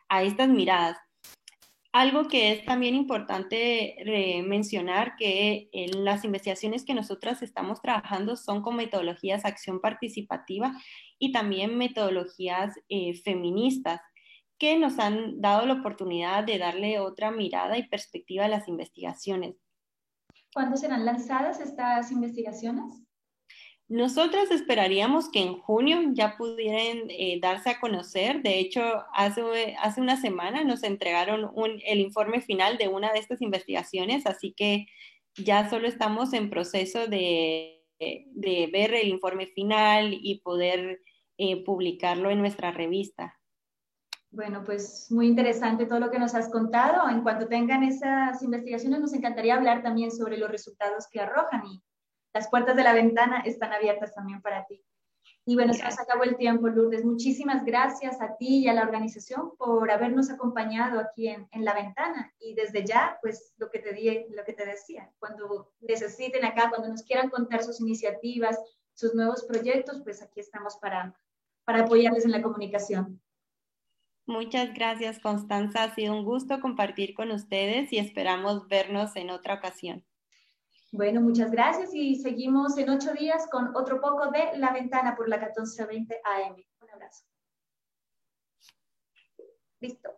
a 0.09 0.23
estas 0.23 0.49
miradas. 0.49 0.97
Algo 1.99 2.29
que 2.29 2.53
es 2.53 2.63
también 2.67 2.95
importante 2.95 3.97
mencionar 4.47 5.17
que 5.17 5.71
en 5.73 6.05
las 6.05 6.27
investigaciones 6.27 6.85
que 6.85 6.93
nosotras 6.93 7.41
estamos 7.41 7.81
trabajando 7.81 8.37
son 8.37 8.61
con 8.61 8.77
metodologías 8.77 9.47
acción 9.47 9.81
participativa 9.81 10.75
y 11.19 11.33
también 11.33 11.79
metodologías 11.79 12.75
eh, 12.91 13.15
feministas 13.23 14.03
que 14.59 14.79
nos 14.79 14.99
han 14.99 15.41
dado 15.41 15.65
la 15.65 15.73
oportunidad 15.73 16.45
de 16.45 16.59
darle 16.59 17.01
otra 17.01 17.31
mirada 17.31 17.79
y 17.79 17.89
perspectiva 17.89 18.45
a 18.45 18.49
las 18.49 18.69
investigaciones. 18.69 19.57
¿Cuándo 20.53 20.77
serán 20.77 21.07
lanzadas 21.07 21.61
estas 21.61 22.13
investigaciones? 22.13 23.06
Nosotros 23.89 24.51
esperaríamos 24.51 25.31
que 25.31 25.41
en 25.41 25.61
junio 25.61 25.99
ya 26.13 26.37
pudieran 26.37 27.09
eh, 27.09 27.39
darse 27.41 27.71
a 27.71 27.79
conocer. 27.79 28.43
De 28.43 28.59
hecho, 28.59 28.83
hace, 29.15 29.77
hace 29.81 30.01
una 30.01 30.21
semana 30.21 30.65
nos 30.65 30.83
entregaron 30.83 31.53
el 31.85 32.01
informe 32.01 32.41
final 32.41 32.79
de 32.79 32.89
una 32.89 33.13
de 33.13 33.21
estas 33.21 33.41
investigaciones, 33.43 34.27
así 34.27 34.53
que 34.57 34.87
ya 35.37 35.71
solo 35.71 35.87
estamos 35.87 36.33
en 36.33 36.51
proceso 36.51 37.07
de, 37.07 37.85
ver 37.99 38.95
el 38.95 39.09
informe 39.09 39.47
final 39.47 40.13
y 40.13 40.41
poder 40.41 41.01
eh, 41.39 41.65
publicarlo 41.65 42.31
en 42.31 42.41
nuestra 42.41 42.73
revista. 42.73 43.39
Bueno, 44.31 44.65
pues 44.65 45.07
muy 45.11 45.29
interesante 45.29 45.87
todo 45.87 46.01
lo 46.01 46.11
que 46.11 46.19
nos 46.19 46.35
has 46.35 46.51
contado. 46.51 47.09
En 47.09 47.23
cuanto 47.23 47.47
tengan 47.47 47.85
esas 47.85 48.43
investigaciones, 48.43 49.01
nos 49.01 49.15
encantaría 49.15 49.55
hablar 49.55 49.83
también 49.83 50.11
sobre 50.11 50.37
los 50.37 50.51
resultados 50.51 51.07
que 51.11 51.21
arrojan 51.21 51.63
y 51.67 51.81
las 52.37 52.51
puertas 52.51 52.77
de 52.77 52.85
la 52.85 52.93
ventana 52.93 53.41
están 53.47 53.73
abiertas 53.73 54.15
también 54.15 54.43
para 54.43 54.67
ti. 54.67 54.85
Y 55.47 55.55
bueno, 55.55 55.73
se 55.73 55.83
nos 55.83 55.99
acabó 55.99 56.25
el 56.25 56.37
tiempo, 56.37 56.69
Lourdes. 56.69 57.03
Muchísimas 57.03 57.65
gracias 57.65 58.21
a 58.21 58.37
ti 58.37 58.59
y 58.59 58.69
a 58.69 58.75
la 58.75 58.83
organización 58.83 59.57
por 59.57 59.91
habernos 59.91 60.29
acompañado 60.29 61.01
aquí 61.01 61.29
en, 61.29 61.49
en 61.51 61.65
la 61.65 61.73
ventana. 61.73 62.35
Y 62.39 62.55
desde 62.55 62.85
ya, 62.85 63.19
pues 63.23 63.55
lo 63.57 63.71
que, 63.71 63.79
te 63.79 63.95
di, 63.95 64.27
lo 64.35 64.45
que 64.45 64.53
te 64.53 64.67
decía, 64.67 65.11
cuando 65.19 65.73
necesiten 65.81 66.45
acá, 66.45 66.69
cuando 66.69 66.89
nos 66.89 67.05
quieran 67.05 67.31
contar 67.31 67.63
sus 67.63 67.81
iniciativas, 67.81 68.61
sus 68.93 69.15
nuevos 69.15 69.45
proyectos, 69.45 70.03
pues 70.05 70.21
aquí 70.21 70.41
estamos 70.41 70.77
para, 70.77 71.19
para 71.65 71.85
apoyarles 71.85 72.27
en 72.27 72.33
la 72.33 72.43
comunicación. 72.43 73.23
Muchas 74.27 74.75
gracias, 74.75 75.21
Constanza. 75.21 75.85
Ha 75.85 75.95
sido 75.95 76.13
un 76.13 76.25
gusto 76.27 76.61
compartir 76.61 77.15
con 77.15 77.31
ustedes 77.31 77.95
y 77.95 77.99
esperamos 77.99 78.69
vernos 78.69 79.17
en 79.17 79.31
otra 79.31 79.55
ocasión. 79.55 80.05
Bueno, 80.97 81.21
muchas 81.21 81.51
gracias 81.51 81.91
y 81.93 82.15
seguimos 82.15 82.79
en 82.79 82.89
ocho 82.89 83.13
días 83.13 83.47
con 83.51 83.77
otro 83.77 84.01
poco 84.01 84.31
de 84.31 84.57
La 84.57 84.73
Ventana 84.73 85.15
por 85.15 85.29
la 85.29 85.37
1420 85.37 86.23
AM. 86.25 86.57
Un 86.81 86.91
abrazo. 86.91 87.27
Listo. 89.79 90.09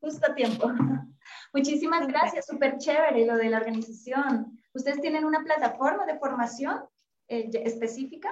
Justo 0.00 0.30
a 0.30 0.34
tiempo. 0.36 0.70
Muchísimas 1.52 2.06
gracias, 2.06 2.46
súper 2.46 2.78
chévere 2.78 3.26
lo 3.26 3.36
de 3.36 3.50
la 3.50 3.56
organización. 3.56 4.60
¿Ustedes 4.74 5.00
tienen 5.00 5.24
una 5.24 5.42
plataforma 5.42 6.06
de 6.06 6.20
formación 6.20 6.84
eh, 7.26 7.50
específica? 7.64 8.30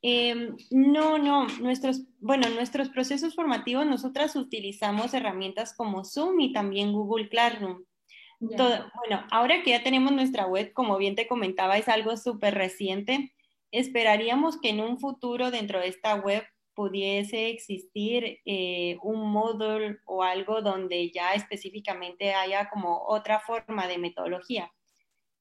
Em, 0.00 0.56
no, 0.70 1.18
no, 1.18 1.46
nuestros, 1.60 2.06
bueno, 2.20 2.48
nuestros 2.48 2.88
procesos 2.88 3.34
formativos, 3.34 3.84
nosotras 3.84 4.34
utilizamos 4.34 5.12
herramientas 5.12 5.74
como 5.76 6.06
Zoom 6.06 6.40
y 6.40 6.54
también 6.54 6.94
Google 6.94 7.28
Classroom 7.28 7.84
bueno, 8.40 9.24
ahora 9.30 9.62
que 9.62 9.70
ya 9.70 9.82
tenemos 9.82 10.12
nuestra 10.12 10.46
web, 10.46 10.72
como 10.72 10.96
bien 10.96 11.14
te 11.14 11.26
comentaba, 11.26 11.78
es 11.78 11.88
algo 11.88 12.16
súper 12.16 12.54
reciente. 12.54 13.32
Esperaríamos 13.70 14.60
que 14.60 14.70
en 14.70 14.80
un 14.80 14.98
futuro 14.98 15.50
dentro 15.50 15.80
de 15.80 15.88
esta 15.88 16.14
web 16.14 16.44
pudiese 16.74 17.48
existir 17.50 18.40
eh, 18.44 18.98
un 19.02 19.30
módulo 19.30 19.96
o 20.06 20.22
algo 20.22 20.60
donde 20.60 21.10
ya 21.10 21.34
específicamente 21.34 22.34
haya 22.34 22.68
como 22.68 23.04
otra 23.06 23.40
forma 23.40 23.86
de 23.86 23.98
metodología. 23.98 24.72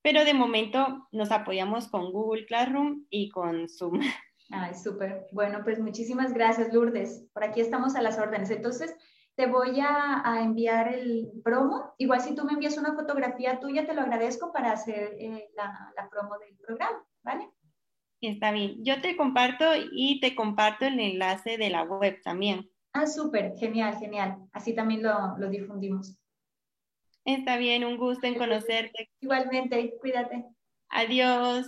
Pero 0.01 0.25
de 0.25 0.33
momento 0.33 1.07
nos 1.11 1.31
apoyamos 1.31 1.87
con 1.87 2.11
Google 2.11 2.45
Classroom 2.45 3.05
y 3.09 3.29
con 3.29 3.67
Zoom. 3.69 4.01
Ay, 4.49 4.75
súper. 4.75 5.27
Bueno, 5.31 5.61
pues 5.63 5.79
muchísimas 5.79 6.33
gracias, 6.33 6.73
Lourdes. 6.73 7.25
Por 7.33 7.43
aquí 7.43 7.61
estamos 7.61 7.95
a 7.95 8.01
las 8.01 8.19
órdenes. 8.19 8.51
Entonces, 8.51 8.95
te 9.36 9.47
voy 9.47 9.79
a, 9.79 10.39
enviar 10.41 10.93
el 10.93 11.31
promo. 11.43 11.93
Igual 11.97 12.21
si 12.21 12.36
tú 12.36 12.45
me 12.45 12.53
envías 12.53 12.77
una 12.77 12.93
fotografía 12.93 13.59
tuya, 13.59 13.86
te 13.86 13.93
lo 13.93 14.01
agradezco 14.01 14.51
para 14.51 14.71
hacer 14.71 15.15
eh, 15.19 15.49
la, 15.55 15.91
la, 15.95 16.09
promo 16.09 16.38
del 16.38 16.55
programa, 16.57 17.03
¿vale? 17.23 17.49
Está 18.21 18.51
bien. 18.51 18.84
Yo 18.84 19.01
te 19.01 19.17
comparto 19.17 19.65
y 19.91 20.19
te 20.19 20.36
comparto 20.36 20.86
el 20.86 20.99
enlace 20.99 21.57
de 21.57 21.69
la 21.69 21.84
web 21.84 22.21
también. 22.23 22.69
Ah, 22.93 23.07
súper, 23.07 23.57
genial, 23.57 23.97
genial. 23.97 24.38
Así 24.53 24.73
también 24.75 25.01
lo, 25.01 25.38
lo 25.38 25.49
difundimos. 25.49 26.15
Está 27.25 27.57
bien, 27.57 27.84
un 27.86 27.97
gusto 27.97 28.27
en 28.27 28.36
conocerte. 28.36 29.09
Igualmente, 29.19 29.95
cuídate. 29.99 30.45
Adiós. 30.89 31.67